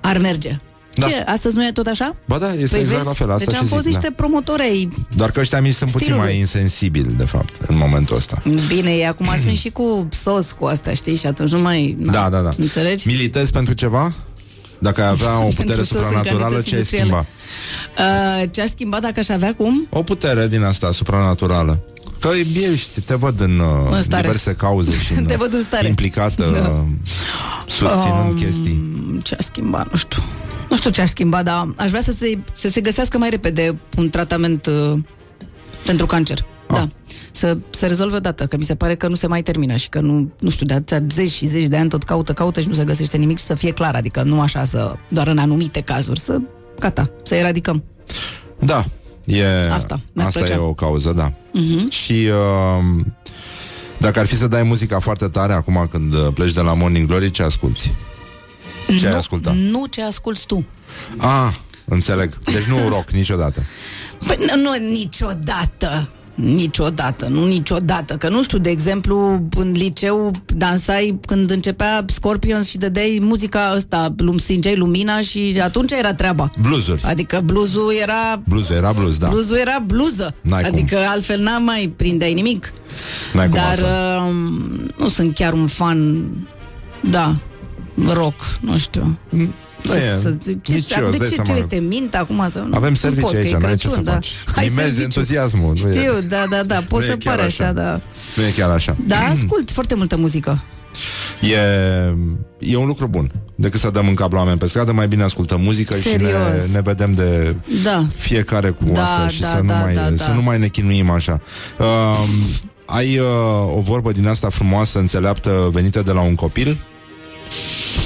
[0.00, 0.56] ar merge.
[0.94, 1.06] Da.
[1.06, 2.16] Ce, astăzi nu e tot așa?
[2.26, 3.06] Ba da, este păi exact vezi?
[3.06, 4.14] la fel, asta deci și am fost zic, niște da.
[4.16, 6.30] promotori ai Doar că ăștia mici sunt puțin Stilului.
[6.30, 8.42] mai insensibili, de fapt, în momentul ăsta.
[8.68, 11.16] Bine, ei acum sunt și cu sos cu asta, știi?
[11.16, 11.96] Și atunci nu mai...
[11.98, 12.50] Na, Da, da, da.
[12.58, 13.06] Înțelegi?
[13.08, 14.12] Militezi pentru ceva?
[14.78, 17.10] Dacă ai avea o putere Pentru sos în supranaturală, cantități ce ai industriale.
[17.10, 17.26] schimba?
[18.42, 19.86] Uh, ce aș schimba dacă aș avea cum?
[19.90, 21.84] O putere din asta supranaturală.
[22.20, 22.28] Că
[22.72, 24.22] ești, te văd în, uh, În stare.
[24.22, 25.88] diverse cauze și în, Te văd în stare.
[25.88, 26.68] implicată, Da.
[26.68, 26.78] uh,
[27.66, 28.92] susținând Um, chestii.
[29.22, 29.86] Ce aș schimba?
[29.90, 30.22] Nu știu.
[30.68, 33.78] Nu știu ce aș schimba, dar aș vrea să se, să se găsească mai repede
[33.96, 34.98] un tratament uh,
[35.84, 36.46] pentru cancer.
[36.68, 36.76] Ah.
[36.76, 36.88] Da.
[37.30, 40.00] Să se rezolve odată, că mi se pare că nu se mai termină și că
[40.00, 42.74] nu, nu știu, de atâția zeci și zeci de ani tot caută, caută și nu
[42.74, 46.20] se găsește nimic și să fie clar, adică nu așa să, doar în anumite cazuri,
[46.20, 46.40] să,
[46.78, 47.84] gata, să eradicăm.
[48.58, 48.84] Da,
[49.24, 50.54] e, Asta, mi-ar asta plăcea.
[50.54, 51.32] e o cauză, da.
[51.52, 51.90] Mhm.
[51.90, 53.04] Și uh,
[53.98, 57.06] dacă ar fi să dai muzica foarte tare acum când uh, pleci de la Morning
[57.06, 57.92] Glory, ce asculti?
[58.98, 59.52] Ce ai nu, asculta?
[59.70, 60.64] Nu ce asculti tu.
[61.16, 61.54] Ah,
[61.84, 62.38] înțeleg.
[62.44, 63.62] Deci nu rock niciodată.
[64.26, 66.08] Păi nu, nu, niciodată.
[66.34, 68.16] Niciodată, nu niciodată.
[68.16, 74.14] Că nu știu, de exemplu, în liceu dansai când începea Scorpions și dădeai muzica asta,
[74.16, 76.50] lum, stingeai lumina și atunci era treaba.
[76.60, 77.02] Bluesuri.
[77.04, 78.42] Adică bluzul era...
[78.48, 79.28] Blues era blues, da.
[79.28, 80.34] Bluzul era bluză.
[80.40, 80.72] N-ai cum.
[80.72, 82.72] adică altfel n-am mai prindeai nimic.
[83.32, 84.22] N-ai cum Dar altfel.
[84.28, 84.34] uh,
[84.96, 86.26] nu sunt chiar un fan,
[87.10, 87.36] da,
[88.12, 89.18] rock, nu știu.
[89.28, 90.20] Nu e,
[90.62, 91.50] ce, nici eu, îți de dai ce, seama.
[91.50, 92.48] ce este mint acum?
[92.52, 94.12] Să, nu- Avem nu servicii pot, că e aici, nu ai ce Crăciun, să da.
[94.12, 94.28] faci.
[94.56, 95.02] Ai Limezi serviciu.
[95.02, 95.72] entuziasmul.
[95.82, 97.64] Nu e, Știu, da, da, da, pot Nu e să chiar pare așa.
[97.64, 98.00] așa, da.
[98.36, 98.96] nu e chiar așa.
[99.06, 100.62] Da, ascult foarte multă muzică.
[101.40, 101.56] E,
[102.58, 103.32] e un lucru bun.
[103.54, 106.12] Decât să dăm în cap la oameni pe stradă, mai bine ascultăm muzică și ne,
[106.12, 106.72] Serios.
[106.72, 108.06] ne vedem de Da.
[108.16, 110.24] fiecare cu Da, asta și da, să, nu da, mai, da, da.
[110.24, 111.40] să nu mai ne chinuim așa.
[111.78, 112.24] Uh,
[112.86, 113.26] ai uh,
[113.76, 116.78] o vorbă din asta frumoasă, înțeleaptă, venită de la un copil?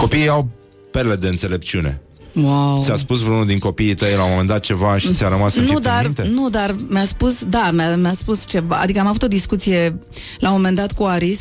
[0.00, 0.48] Copiii au
[0.90, 2.00] perle de înțelepciune.
[2.34, 2.82] Wow.
[2.82, 5.62] Ți-a spus vreunul din copiii tăi la un moment dat ceva și ți-a rămas în
[5.62, 6.28] Nu fipt în dar, minte?
[6.32, 8.76] nu, dar mi-a spus, da, mi-a, mi-a spus ceva.
[8.76, 9.98] Adică am avut o discuție
[10.38, 11.40] la un moment dat cu Aris,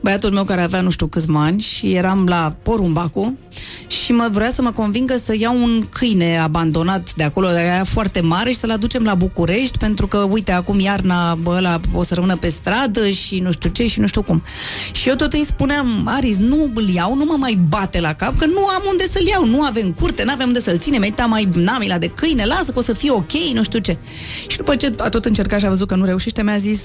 [0.00, 3.38] băiatul meu care avea nu știu câți ani și eram la Porumbacu
[4.04, 7.84] și mă vrea să mă convingă să iau un câine abandonat de acolo, de aia
[7.84, 12.02] foarte mare și să-l aducem la București, pentru că, uite, acum iarna bă, ăla o
[12.02, 14.42] să rămână pe stradă și nu știu ce și nu știu cum.
[14.92, 18.38] Și eu tot îi spuneam, Aris, nu îl iau, nu mă mai bate la cap,
[18.38, 21.14] că nu am unde să-l iau, nu avem curte, nu avem unde să-l ținem, mai
[21.28, 23.96] mai namila de câine, lasă că o să fie ok, nu știu ce.
[24.46, 26.80] Și după ce a tot încercat și a văzut că nu reușește, mi-a zis,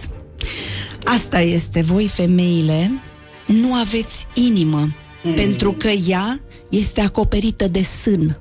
[1.04, 2.91] asta este, voi femeile
[3.46, 4.90] nu aveți inimă,
[5.24, 5.34] mm.
[5.34, 6.40] pentru că ea
[6.70, 8.38] este acoperită de sân.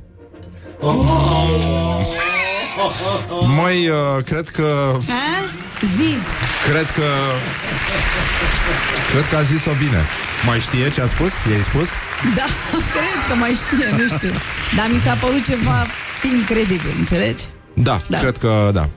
[3.57, 4.97] Mai, uh, cred că...
[5.09, 5.51] A?
[5.97, 6.15] Zi!
[6.71, 7.07] Cred că...
[9.11, 10.03] Cred că a zis-o bine.
[10.47, 11.33] Mai știe ce a spus?
[11.51, 11.89] I-ai spus?
[12.35, 12.47] Da,
[12.95, 14.33] cred că mai știe, nu știu.
[14.77, 15.87] Dar mi s-a părut ceva
[16.35, 17.45] incredibil, înțelegi?
[17.83, 18.89] Da, da, cred că da.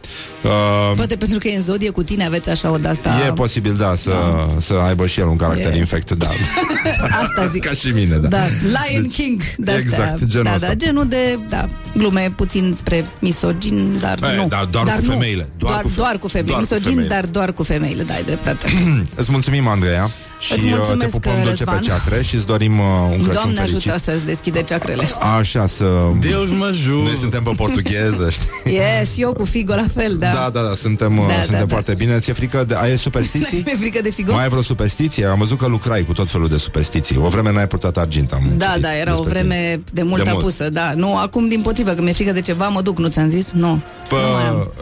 [0.43, 3.09] Uh, Poate pentru că e în zodie cu tine aveți așa o de-asta...
[3.27, 4.59] E posibil, da, să, da.
[4.59, 5.77] să aibă și el un caracter e.
[5.77, 6.27] infect, da.
[7.23, 7.65] Asta zic.
[7.65, 8.27] Ca și mine, da.
[8.27, 8.43] da.
[8.61, 9.41] Lion deci, King.
[9.57, 10.67] De exact, genul da, ăsta.
[10.67, 14.47] Da, genul de, da, glume puțin spre misogin, dar e, nu.
[14.47, 15.11] Da, doar dar cu nu.
[15.11, 15.49] femeile.
[15.57, 16.47] Doar, doar, cu, fe- doar cu femeile.
[16.47, 17.15] doar misogin, cu femeile.
[17.15, 18.67] dar doar cu femeile, da, ai dreptate.
[19.21, 20.09] îți mulțumim, Andreea,
[20.41, 21.81] și Îți uh, te mulțumesc, pupăm dulce pe Răzvan.
[21.81, 23.91] ceacre și îți dorim uh, un Crăciun Doamne fericit.
[23.91, 25.03] ajută să-ți deschide ceacrele.
[25.39, 25.85] Așa, să...
[26.19, 27.03] Deus mă ajută.
[27.03, 28.49] Noi suntem pe portugheză, știi?
[28.79, 30.27] Yes, și eu cu Figo la fel, da.
[30.33, 31.73] Da, da, da, suntem, uh, Da, da, suntem da.
[31.73, 32.19] foarte bine.
[32.19, 32.75] Ți-e frică de...
[32.75, 33.61] Ai superstiții?
[33.65, 34.31] Mi-e frică de Figo?
[34.33, 35.25] Mai ai vreo superstiție?
[35.25, 37.17] Am văzut că lucrai cu tot felul de superstiții.
[37.23, 39.81] O vreme n-ai purtat argint, am Da, citit da, era o despre vreme tine.
[39.93, 40.41] de mult De mult.
[40.41, 40.93] apusă, da.
[40.95, 43.51] Nu, acum din potrivă, că mi-e frică de ceva, mă duc, nu ți-am zis?
[43.53, 43.81] Nu.
[44.09, 44.17] Pă,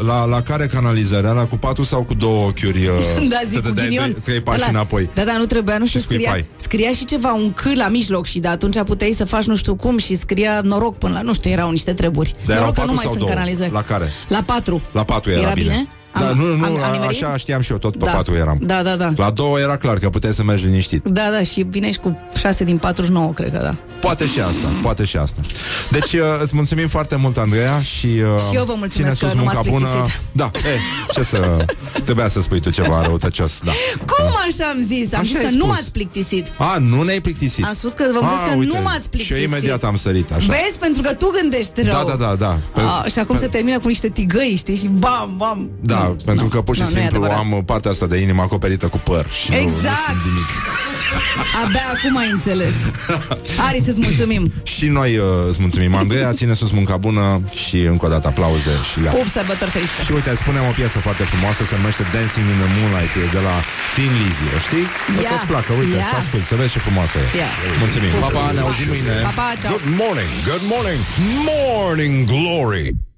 [0.05, 1.27] la, la care canalizare?
[1.27, 2.85] La cu patru sau cu două ochiuri?
[2.87, 4.03] uh, Da, zic, să te cu dai ghinion.
[4.11, 5.09] trei- trei pași Ăla- înapoi.
[5.13, 6.45] Da, da, nu trebuia, nu știu, Și scria, scuipai.
[6.55, 9.75] scria și ceva, un C la mijloc și de atunci puteai să faci nu știu
[9.75, 12.35] cum și scria noroc până la, nu știu, erau niște treburi.
[12.45, 13.33] Dar erau noroc că patru nu mai sau sunt două?
[13.35, 13.71] canalizări.
[13.71, 14.11] La care?
[14.27, 14.81] La patru.
[14.91, 15.69] La patru era, Era bine.
[15.71, 15.87] bine?
[16.13, 17.23] Da, Am- nu, nu, am- a- am nimerit?
[17.23, 18.11] așa știam și eu, tot pe Da.
[18.11, 18.57] patru eram.
[18.61, 19.13] Da, da, da.
[19.15, 21.03] La două era clar că puteai să mergi liniștit.
[21.07, 23.75] Da, da, și vine și cu 6 din 49, cred că da.
[23.99, 25.41] Poate și asta, poate și asta.
[25.89, 29.15] Deci uh, îți mulțumim foarte mult, Andreea, și, uh, Și eu vă mulțumesc ține că
[29.15, 29.87] sus nu m-ați munca bună.
[29.87, 30.21] plictisit.
[30.31, 30.77] Da, e,
[31.13, 31.65] ce să...
[32.03, 33.71] Trebuia să spui tu ceva răutăcios, da.
[34.05, 35.13] Cum așa am zis?
[35.13, 35.67] Am Așa zis ai că nu spus.
[35.67, 36.51] m-ați plictisit.
[36.57, 37.65] A, nu ne-ai plictisit.
[37.65, 39.37] Am spus că v-am zis A, că uite, nu m-ați Și plictisit.
[39.37, 40.45] eu imediat am sărit, așa.
[40.47, 40.77] Vezi?
[40.79, 41.93] Pentru că tu gândești rău.
[41.93, 42.59] Da, da, da, da.
[42.73, 44.75] Pe- A, și acum se termină cu niște tigăi, știi?
[44.75, 45.69] Și bam, bam.
[45.81, 47.37] Da, Nu, pentru nu, că pur și nu, nu e simplu adevărat.
[47.53, 50.05] am partea asta de inimă acoperită cu păr și nu, nu Exact.
[50.07, 50.47] simt nimic.
[51.63, 52.73] Abia acum ai înțeles.
[53.67, 54.43] Ari, să-ți mulțumim.
[54.63, 57.25] Și noi uh, îți mulțumim, Andreea, ține sus munca bună
[57.63, 59.15] și încă o dată aplauze și gata.
[59.17, 60.01] Pup, sărbători fericite.
[60.07, 63.41] Și uite, spunem o piesă foarte frumoasă, se numește Dancing in the Moonlight, e de
[63.49, 63.55] la
[63.95, 64.85] Thin Lizzy, o știi?
[65.17, 66.07] O Ia, să-ți placă, uite, ia.
[66.11, 67.27] să ascult, să vezi ce frumoasă e.
[67.41, 67.51] Ia.
[67.83, 68.11] Mulțumim.
[68.23, 69.13] Pa, pa, ne auzim mâine.
[69.27, 69.69] Pa, pa, ceau.
[69.73, 70.99] Good morning, good morning,
[71.51, 72.87] morning glory.